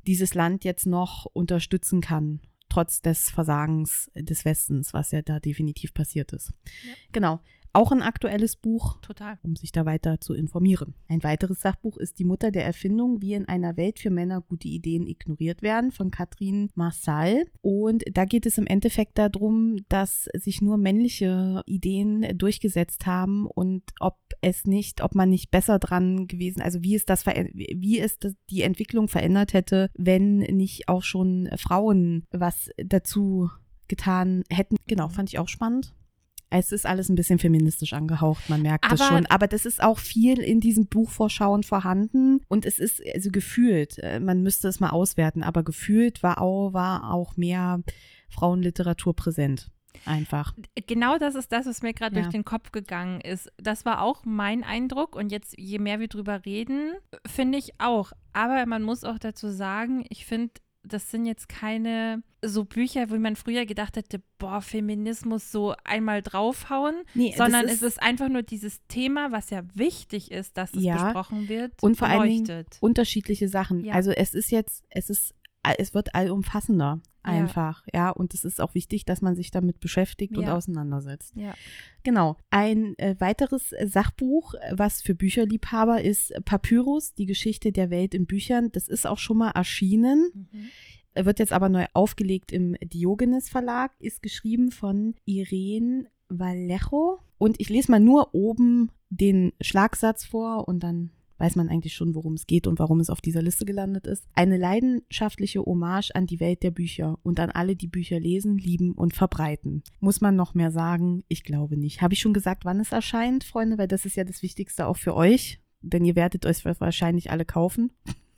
[0.08, 2.40] dieses Land jetzt noch unterstützen kann,
[2.70, 6.54] trotz des Versagens des Westens, was ja da definitiv passiert ist.
[6.88, 6.94] Ja.
[7.12, 7.40] Genau.
[7.72, 9.38] Auch ein aktuelles Buch, Total.
[9.44, 10.96] um sich da weiter zu informieren.
[11.08, 14.68] Ein weiteres Sachbuch ist Die Mutter der Erfindung, wie in einer Welt für Männer gute
[14.68, 17.46] Ideen ignoriert werden, von Katrin Marsal.
[17.62, 23.84] Und da geht es im Endeffekt darum, dass sich nur männliche Ideen durchgesetzt haben und
[24.00, 28.18] ob es nicht, ob man nicht besser dran gewesen, also wie es das, wie es
[28.50, 33.50] die Entwicklung verändert hätte, wenn nicht auch schon Frauen was dazu
[33.88, 34.78] getan hätten.
[34.88, 35.94] Genau, fand ich auch spannend.
[36.52, 39.26] Es ist alles ein bisschen feministisch angehaucht, man merkt es Aber- schon.
[39.28, 42.42] Aber das ist auch viel in diesen Buchvorschauen vorhanden.
[42.48, 46.74] Und es ist also gefühlt, äh, man müsste es mal auswerten, aber gefühlt war auch,
[46.74, 47.82] war auch mehr
[48.30, 49.70] Frauenliteratur präsent.
[50.06, 50.54] Einfach.
[50.88, 52.22] Genau das ist das, was mir gerade Ja.
[52.22, 53.52] durch den Kopf gegangen ist.
[53.58, 56.94] Das war auch mein Eindruck und jetzt, je mehr wir drüber reden,
[57.26, 58.12] finde ich auch.
[58.32, 60.54] Aber man muss auch dazu sagen, ich finde,
[60.94, 66.22] das sind jetzt keine so Bücher, wo man früher gedacht hätte, boah, Feminismus so einmal
[66.22, 70.74] draufhauen, Nee, sondern das es ist einfach nur dieses Thema, was ja wichtig ist, dass
[70.74, 71.04] es Ja.
[71.06, 72.78] besprochen wird, Und vor allen Dingen beleuchtet.
[72.82, 73.84] unterschiedliche Sachen.
[73.84, 73.94] Ja.
[73.94, 75.34] Also es ist jetzt, es ist,
[75.78, 78.10] es wird allumfassender einfach, ja.
[78.10, 80.56] Und es ist auch wichtig, dass man sich damit beschäftigt und Ja.
[80.56, 81.36] auseinandersetzt.
[81.36, 81.54] Ja.
[82.04, 82.38] Genau.
[82.50, 88.16] Ein äh, weiteres äh, Sachbuch, äh, was für Bücherliebhaber ist Papyrus, die Geschichte der Welt
[88.16, 88.72] in Büchern.
[88.72, 90.50] Das ist auch schon mal erschienen.
[90.52, 91.26] Mhm.
[91.26, 97.20] Wird jetzt aber neu aufgelegt im Diogenes Verlag, ist geschrieben von Irene Vallejo.
[97.38, 102.16] Und ich lese mal nur oben den Schlagsatz vor und dann weiß man eigentlich schon,
[102.16, 104.26] worum es geht und warum es auf dieser Liste gelandet ist.
[104.36, 108.92] Eine leidenschaftliche Hommage an die Welt der Bücher und an alle, die Bücher lesen, lieben
[108.92, 109.84] und verbreiten.
[110.00, 111.24] Muss man noch mehr sagen?
[111.28, 112.02] Ich glaube nicht.
[112.02, 113.78] Habe ich schon gesagt, wann es erscheint, Freunde?
[113.78, 115.60] Weil das ist ja das Wichtigste auch für euch.
[115.82, 117.92] Denn ihr werdet euch wahrscheinlich alle kaufen.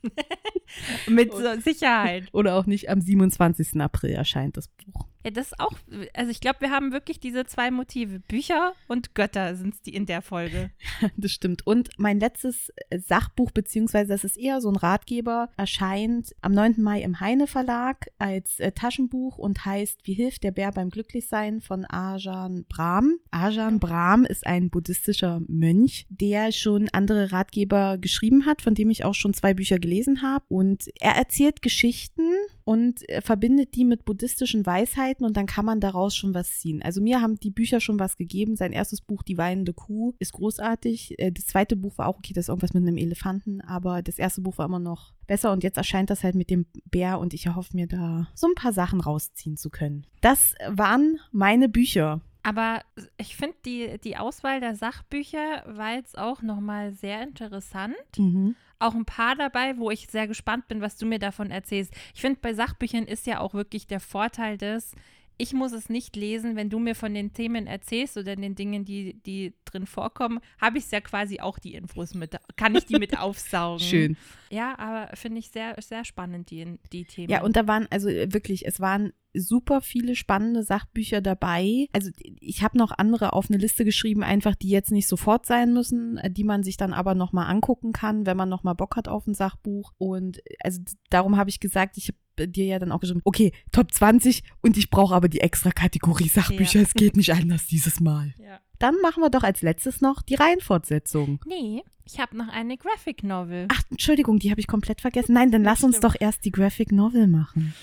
[1.07, 1.31] Mit
[1.63, 2.29] Sicherheit.
[2.33, 2.89] Oder auch nicht.
[2.89, 3.79] Am 27.
[3.81, 5.07] April erscheint das Buch.
[5.23, 5.73] Ja, das ist auch,
[6.13, 8.19] also ich glaube, wir haben wirklich diese zwei Motive.
[8.19, 10.71] Bücher und Götter sind es die in der Folge.
[11.17, 11.65] Das stimmt.
[11.67, 16.75] Und mein letztes Sachbuch, beziehungsweise das ist eher so ein Ratgeber, erscheint am 9.
[16.77, 21.61] Mai im Heine Verlag als äh, Taschenbuch und heißt Wie hilft der Bär beim Glücklichsein
[21.61, 23.17] von Ajahn Brahm.
[23.31, 29.03] Ajahn Brahm ist ein buddhistischer Mönch, der schon andere Ratgeber geschrieben hat, von dem ich
[29.03, 30.45] auch schon zwei Bücher gelesen habe.
[30.49, 32.23] Und er erzählt Geschichten
[32.63, 36.81] und äh, verbindet die mit buddhistischen Weisheiten und dann kann man daraus schon was ziehen.
[36.81, 38.55] Also mir haben die Bücher schon was gegeben.
[38.55, 41.19] Sein erstes Buch, Die weinende Kuh, ist großartig.
[41.19, 44.19] Äh, Das zweite Buch war auch okay, das ist irgendwas mit einem Elefanten, aber das
[44.19, 47.33] erste Buch war immer noch besser und jetzt erscheint das halt mit dem Bär und
[47.33, 50.05] ich erhoffe mir da so ein paar Sachen rausziehen zu können.
[50.21, 52.21] Das waren meine Bücher.
[52.43, 52.81] Aber
[53.17, 57.95] ich finde die, die Auswahl der Sachbücher war jetzt auch nochmal sehr interessant.
[58.17, 58.55] Mhm.
[58.81, 61.93] Auch ein paar dabei, wo ich sehr gespannt bin, was du mir davon erzählst.
[62.15, 64.93] Ich finde, bei Sachbüchern ist ja auch wirklich der Vorteil des,
[65.37, 68.85] ich muss es nicht lesen, wenn du mir von den Themen erzählst oder den Dingen,
[68.85, 72.99] die, die drin vorkommen, habe ich ja quasi auch die Infos mit, kann ich die
[72.99, 73.79] mit aufsaugen.
[73.79, 74.17] Schön.
[74.49, 77.29] Ja, aber finde ich sehr, sehr spannend, die, die Themen.
[77.29, 81.87] Ja, und da waren, also wirklich, es waren super viele spannende Sachbücher dabei.
[81.93, 82.09] Also
[82.39, 86.17] ich habe noch andere auf eine Liste geschrieben, einfach die jetzt nicht sofort sein müssen,
[86.17, 89.27] äh, die man sich dann aber nochmal angucken kann, wenn man nochmal Bock hat auf
[89.27, 89.93] ein Sachbuch.
[89.97, 93.51] Und äh, also darum habe ich gesagt, ich habe dir ja dann auch geschrieben, okay,
[93.71, 96.79] Top 20 und ich brauche aber die extra Kategorie Sachbücher.
[96.79, 96.85] Ja.
[96.85, 98.33] Es geht nicht anders dieses Mal.
[98.37, 98.59] ja.
[98.79, 101.39] Dann machen wir doch als letztes noch die Reihenfortsetzung.
[101.45, 103.67] Nee, ich habe noch eine Graphic Novel.
[103.71, 105.33] Ach, Entschuldigung, die habe ich komplett vergessen.
[105.33, 107.75] Nein, dann lass uns doch erst die Graphic Novel machen.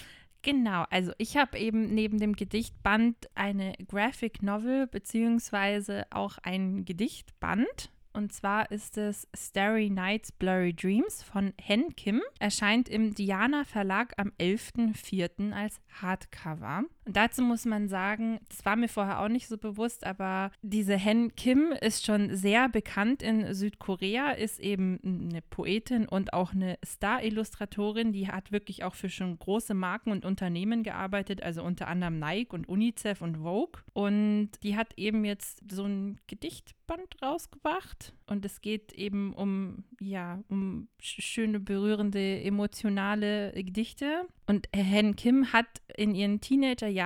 [0.43, 7.91] Genau, also ich habe eben neben dem Gedichtband eine Graphic Novel beziehungsweise auch ein Gedichtband.
[8.13, 12.23] Und zwar ist es Starry Nights Blurry Dreams von Hen Kim.
[12.39, 15.53] Erscheint im Diana Verlag am 11.04.
[15.53, 16.85] als Hardcover.
[17.09, 20.95] Und dazu muss man sagen, das war mir vorher auch nicht so bewusst, aber diese
[20.95, 25.01] Hen Kim ist schon sehr bekannt in Südkorea, ist eben
[25.31, 28.13] eine Poetin und auch eine Star-Illustratorin.
[28.13, 32.53] Die hat wirklich auch für schon große Marken und Unternehmen gearbeitet, also unter anderem Nike
[32.53, 33.81] und UNICEF und Vogue.
[33.95, 38.13] Und die hat eben jetzt so ein Gedichtband rausgebracht.
[38.27, 44.27] Und es geht eben um, ja, um sch- schöne, berührende, emotionale Gedichte.
[44.47, 46.98] Und Hen Kim hat in ihren Teenagerjahren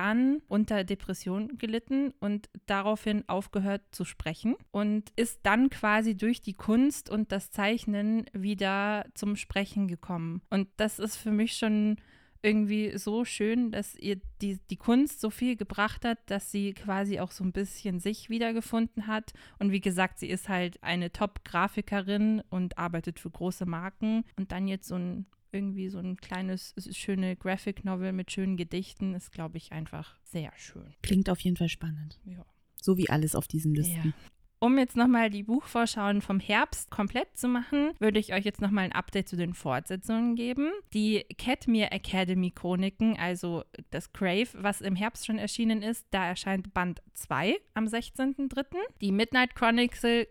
[0.47, 7.09] unter Depression gelitten und daraufhin aufgehört zu sprechen und ist dann quasi durch die Kunst
[7.09, 10.41] und das Zeichnen wieder zum Sprechen gekommen.
[10.49, 11.97] Und das ist für mich schon
[12.43, 17.19] irgendwie so schön, dass ihr die, die Kunst so viel gebracht hat, dass sie quasi
[17.19, 19.31] auch so ein bisschen sich wiedergefunden hat.
[19.59, 24.25] Und wie gesagt, sie ist halt eine Top-Grafikerin und arbeitet für große Marken.
[24.35, 29.13] Und dann jetzt so ein irgendwie so ein kleines, schöne Graphic Novel mit schönen Gedichten
[29.13, 30.93] ist, glaube ich, einfach sehr schön.
[31.01, 32.19] Klingt auf jeden Fall spannend.
[32.25, 32.45] Ja.
[32.81, 34.07] So wie alles auf diesen Listen.
[34.07, 34.13] Ja.
[34.63, 38.85] Um jetzt nochmal die Buchvorschauen vom Herbst komplett zu machen, würde ich euch jetzt nochmal
[38.85, 40.71] ein Update zu den Fortsetzungen geben.
[40.93, 46.73] Die Catmere Academy Chroniken, also das Crave, was im Herbst schon erschienen ist, da erscheint
[46.73, 48.77] Band 2 am 16.03.
[49.01, 50.29] Die Midnight Chronicle,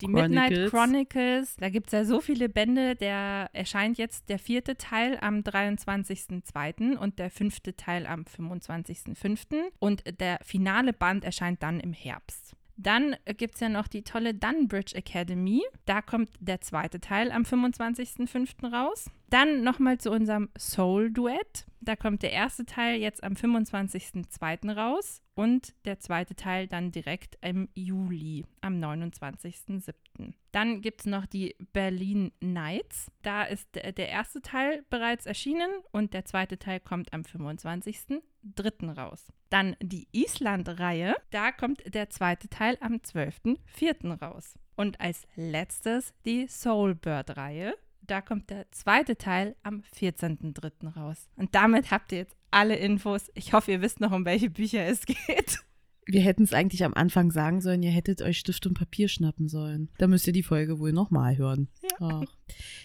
[0.00, 1.56] die Midnight Chronicles.
[1.56, 2.96] Da gibt es ja so viele Bände.
[2.96, 6.96] Der erscheint jetzt der vierte Teil am 23.02.
[6.96, 9.62] und der fünfte Teil am 25.05.
[9.78, 12.54] Und der finale Band erscheint dann im Herbst.
[12.76, 15.62] Dann gibt es ja noch die tolle Dunbridge Academy.
[15.84, 18.72] Da kommt der zweite Teil am 25.05.
[18.72, 19.10] raus.
[19.30, 21.66] Dann nochmal zu unserem Soul-Duett.
[21.80, 24.74] Da kommt der erste Teil jetzt am 25.02.
[24.74, 30.34] raus und der zweite Teil dann direkt im Juli, am 29.07.
[30.52, 33.10] Dann gibt es noch die Berlin Nights.
[33.22, 38.94] Da ist der erste Teil bereits erschienen und der zweite Teil kommt am 25.03.
[38.96, 39.32] raus.
[39.50, 41.16] Dann die Island-Reihe.
[41.30, 44.20] Da kommt der zweite Teil am 12.04.
[44.20, 44.58] raus.
[44.76, 47.74] Und als letztes die Soulbird-Reihe
[48.06, 50.94] da kommt der zweite Teil am 14.03.
[50.94, 51.28] raus.
[51.36, 53.30] Und damit habt ihr jetzt alle Infos.
[53.34, 55.64] Ich hoffe, ihr wisst noch, um welche Bücher es geht.
[56.06, 59.48] Wir hätten es eigentlich am Anfang sagen sollen, ihr hättet euch Stift und Papier schnappen
[59.48, 59.88] sollen.
[59.96, 61.68] Da müsst ihr die Folge wohl nochmal hören.
[61.98, 62.22] Ja,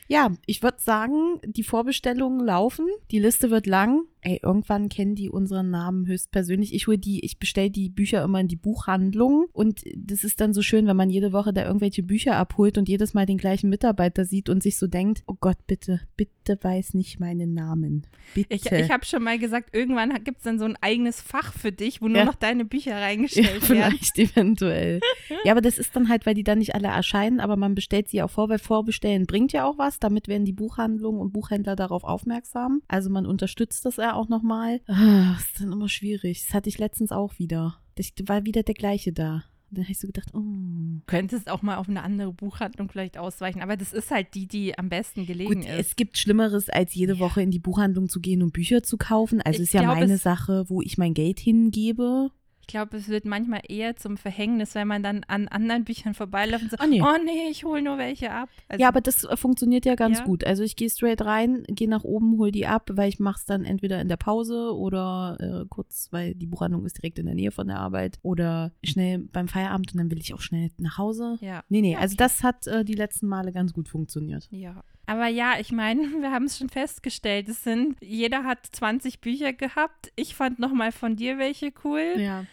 [0.07, 2.88] ja ich würde sagen, die Vorbestellungen laufen.
[3.11, 6.73] Die Liste wird lang ey, irgendwann kennen die unseren Namen höchstpersönlich.
[6.73, 10.53] Ich hole die, ich bestelle die Bücher immer in die Buchhandlung und das ist dann
[10.53, 13.69] so schön, wenn man jede Woche da irgendwelche Bücher abholt und jedes Mal den gleichen
[13.69, 18.07] Mitarbeiter sieht und sich so denkt, oh Gott, bitte, bitte weiß nicht meinen Namen.
[18.34, 18.53] Bitte.
[18.53, 21.72] Ich, ich habe schon mal gesagt, irgendwann gibt es dann so ein eigenes Fach für
[21.72, 22.26] dich, wo nur ja.
[22.26, 24.31] noch deine Bücher reingestellt ja, vielleicht werden.
[24.31, 24.99] eventuell.
[25.45, 28.10] ja, aber das ist dann halt, weil die dann nicht alle erscheinen, aber man bestellt
[28.10, 29.99] sie auch vor, weil Vorbestellen bringt ja auch was.
[29.99, 32.81] Damit werden die Buchhandlungen und Buchhändler darauf aufmerksam.
[32.88, 34.81] Also man unterstützt das ja auch nochmal.
[34.88, 36.45] Ah, ist dann immer schwierig.
[36.45, 37.80] Das hatte ich letztens auch wieder.
[37.95, 39.43] Das war wieder der gleiche da.
[39.71, 41.01] dann habe ich so gedacht, oh.
[41.05, 43.61] Könntest auch mal auf eine andere Buchhandlung vielleicht ausweichen.
[43.61, 45.80] Aber das ist halt die, die am besten gelegen Gut, ist.
[45.80, 47.19] Es gibt Schlimmeres, als jede ja.
[47.19, 49.41] Woche in die Buchhandlung zu gehen und Bücher zu kaufen.
[49.41, 52.31] Also ich ist ja glaub, meine Sache, wo ich mein Geld hingebe
[52.69, 56.71] glaube, es wird manchmal eher zum Verhängnis, wenn man dann an anderen Büchern vorbeiläuft und
[56.71, 58.49] so, oh nee, oh nee ich hole nur welche ab.
[58.69, 60.25] Also, ja, aber das äh, funktioniert ja ganz ja.
[60.25, 60.43] gut.
[60.45, 63.45] Also ich gehe straight rein, gehe nach oben, hole die ab, weil ich mache es
[63.45, 67.35] dann entweder in der Pause oder äh, kurz, weil die Buchhandlung ist direkt in der
[67.35, 70.97] Nähe von der Arbeit oder schnell beim Feierabend und dann will ich auch schnell nach
[70.97, 71.37] Hause.
[71.41, 71.63] Ja.
[71.69, 74.47] Nee, nee, also das hat äh, die letzten Male ganz gut funktioniert.
[74.51, 74.83] Ja.
[75.09, 77.49] Aber ja, ich meine, wir haben es schon festgestellt.
[77.49, 80.11] Es sind, jeder hat 20 Bücher gehabt.
[80.15, 82.13] Ich fand nochmal von dir welche cool.
[82.17, 82.45] Ja.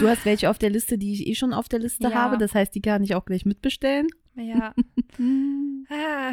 [0.00, 2.14] Du hast welche auf der Liste, die ich eh schon auf der Liste ja.
[2.14, 2.38] habe.
[2.38, 4.06] Das heißt, die kann ich auch gleich mitbestellen.
[4.34, 4.74] Ja.
[5.88, 6.32] ah,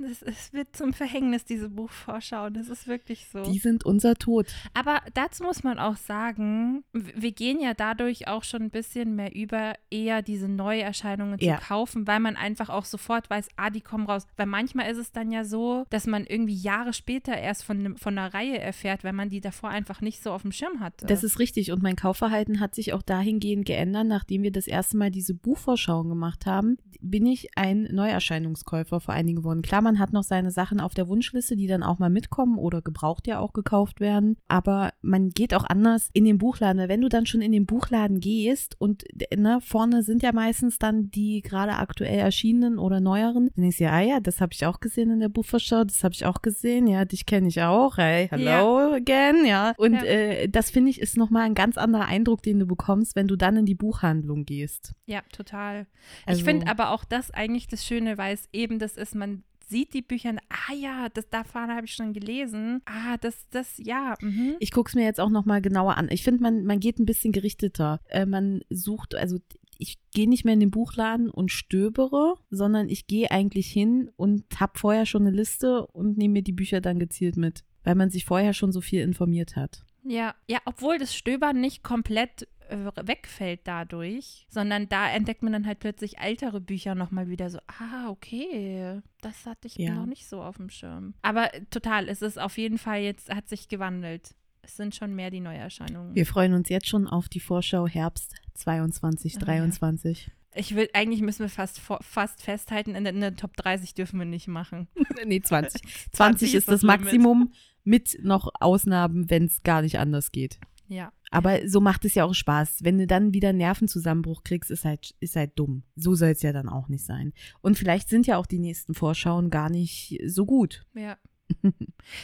[0.00, 2.50] es wird zum Verhängnis, diese Buchvorschau.
[2.50, 3.42] Das ist wirklich so.
[3.42, 4.46] Die sind unser Tod.
[4.74, 9.34] Aber dazu muss man auch sagen, wir gehen ja dadurch auch schon ein bisschen mehr
[9.34, 11.58] über, eher diese Neuerscheinungen ja.
[11.58, 14.26] zu kaufen, weil man einfach auch sofort weiß, ah, die kommen raus.
[14.36, 18.18] Weil manchmal ist es dann ja so, dass man irgendwie Jahre später erst von, von
[18.18, 21.06] einer Reihe erfährt, weil man die davor einfach nicht so auf dem Schirm hatte.
[21.06, 21.72] Das ist richtig.
[21.72, 26.08] Und mein Kaufverhalten hat sich auch dahingehend geändert, nachdem wir das erste Mal diese Buchvorschauen
[26.08, 29.62] gemacht haben, bin ich ein Neuerscheinungskäufer vor einigen Wochen.
[29.62, 32.82] Klar, man hat noch seine Sachen auf der Wunschliste, die dann auch mal mitkommen oder
[32.82, 34.36] gebraucht ja auch gekauft werden.
[34.46, 36.80] Aber man geht auch anders in den Buchladen.
[36.80, 39.04] Weil wenn du dann schon in den Buchladen gehst und
[39.34, 43.84] ne, vorne sind ja meistens dann die gerade aktuell erschienenen oder neueren, dann denkst du
[43.84, 46.42] ja, ah ja, das habe ich auch gesehen in der Buchvorschau, das habe ich auch
[46.42, 48.92] gesehen, ja, dich kenne ich auch, hey, hello ja.
[48.92, 49.72] again, ja.
[49.78, 50.02] Und ja.
[50.02, 53.36] Äh, das finde ich ist nochmal ein ganz anderer Eindruck, den du bekommst, wenn du
[53.36, 54.94] dann in die Buchhandlung gehst.
[55.06, 55.86] Ja, total.
[56.26, 59.44] Also, ich finde aber auch das eigentlich das Schöne, weil es eben das ist, man
[59.68, 62.80] sieht die Bücher, ah ja, das davon habe ich schon gelesen.
[62.84, 64.16] Ah, das, das, ja.
[64.20, 64.56] Mhm.
[64.58, 66.08] Ich gucke es mir jetzt auch nochmal genauer an.
[66.10, 68.00] Ich finde, man, man geht ein bisschen gerichteter.
[68.08, 69.38] Äh, man sucht, also
[69.78, 74.44] ich gehe nicht mehr in den Buchladen und stöbere, sondern ich gehe eigentlich hin und
[74.58, 78.10] habe vorher schon eine Liste und nehme mir die Bücher dann gezielt mit, weil man
[78.10, 79.84] sich vorher schon so viel informiert hat.
[80.04, 85.80] Ja, ja, obwohl das Stöbern nicht komplett wegfällt dadurch, sondern da entdeckt man dann halt
[85.80, 89.94] plötzlich ältere Bücher nochmal wieder so, ah, okay, das hatte ich ja.
[89.94, 91.14] noch nicht so auf dem Schirm.
[91.22, 94.34] Aber total, es ist auf jeden Fall jetzt, hat sich gewandelt.
[94.62, 96.14] Es sind schon mehr die Neuerscheinungen.
[96.14, 100.26] Wir freuen uns jetzt schon auf die Vorschau Herbst 22, oh, 23.
[100.26, 100.32] Ja.
[100.54, 104.18] Ich will, eigentlich müssen wir fast, fast festhalten, in der, in der Top 30 dürfen
[104.18, 104.88] wir nicht machen.
[105.24, 105.82] nee, 20.
[105.82, 107.52] 20, 20 ist das, das Maximum
[107.84, 110.58] mit noch Ausnahmen, wenn es gar nicht anders geht.
[110.88, 111.12] Ja.
[111.30, 112.78] Aber so macht es ja auch Spaß.
[112.82, 115.82] Wenn du dann wieder Nervenzusammenbruch kriegst, ist halt, ist halt dumm.
[115.94, 117.32] So soll es ja dann auch nicht sein.
[117.60, 120.86] Und vielleicht sind ja auch die nächsten Vorschauen gar nicht so gut.
[120.94, 121.16] Ja.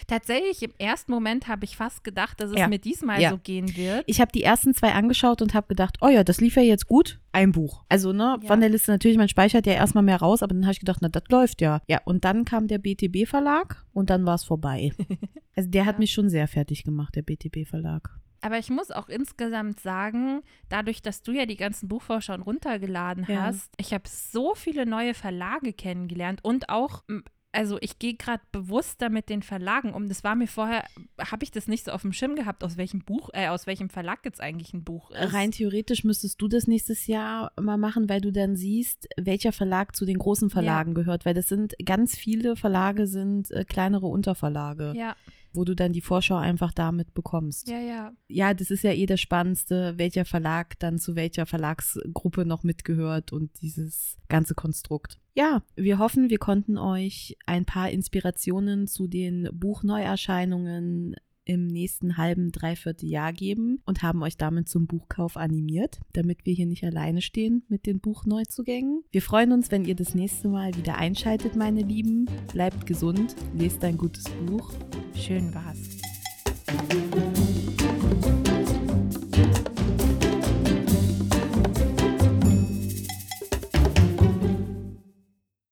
[0.06, 2.68] Tatsächlich, im ersten Moment habe ich fast gedacht, dass es ja.
[2.68, 3.30] mir diesmal ja.
[3.30, 4.04] so gehen wird.
[4.06, 6.86] Ich habe die ersten zwei angeschaut und habe gedacht, oh ja, das lief ja jetzt
[6.86, 7.20] gut.
[7.32, 7.84] Ein Buch.
[7.88, 8.46] Also, ne, ja.
[8.46, 10.98] von der Liste natürlich, man speichert ja erstmal mehr raus, aber dann habe ich gedacht,
[11.00, 11.80] na, das läuft ja.
[11.88, 14.92] Ja, und dann kam der BTB-Verlag und dann war es vorbei.
[15.56, 18.20] also, der hat mich schon sehr fertig gemacht, der BTB-Verlag.
[18.44, 23.44] Aber ich muss auch insgesamt sagen, dadurch, dass du ja die ganzen Buchvorschauen runtergeladen Ja.
[23.44, 27.02] hast, ich habe so viele neue Verlage kennengelernt und auch
[27.52, 30.08] also ich gehe gerade bewusster mit den Verlagen um.
[30.08, 30.84] Das war mir vorher,
[31.20, 33.90] habe ich das nicht so auf dem Schirm gehabt, aus welchem Buch, äh, aus welchem
[33.90, 35.32] Verlag jetzt eigentlich ein Buch ist.
[35.32, 39.94] Rein theoretisch müsstest du das nächstes Jahr mal machen, weil du dann siehst, welcher Verlag
[39.94, 44.92] zu den großen Verlagen gehört, weil das sind ganz viele Verlage sind äh, kleinere Unterverlage,
[44.96, 45.14] Ja,
[45.54, 47.68] wo du dann die Vorschau einfach damit bekommst.
[47.68, 48.12] ja, ja.
[48.28, 53.32] Ja, das ist ja eh das Spannendste, welcher Verlag dann zu welcher Verlagsgruppe noch mitgehört
[53.32, 55.20] und dieses ganze Konstrukt.
[55.34, 62.52] Ja, wir hoffen, wir konnten euch ein paar Inspirationen zu den Buchneuerscheinungen im nächsten halben,
[62.52, 67.22] dreiviertel Jahr geben und haben euch damit zum Buchkauf animiert, damit wir hier nicht alleine
[67.22, 69.02] stehen mit den Buchneuzugängen.
[69.10, 72.26] Wir freuen uns, wenn ihr das nächste Mal wieder einschaltet, meine Lieben.
[72.52, 74.72] Bleibt gesund, lest ein gutes Buch.
[75.14, 75.78] Schön war's.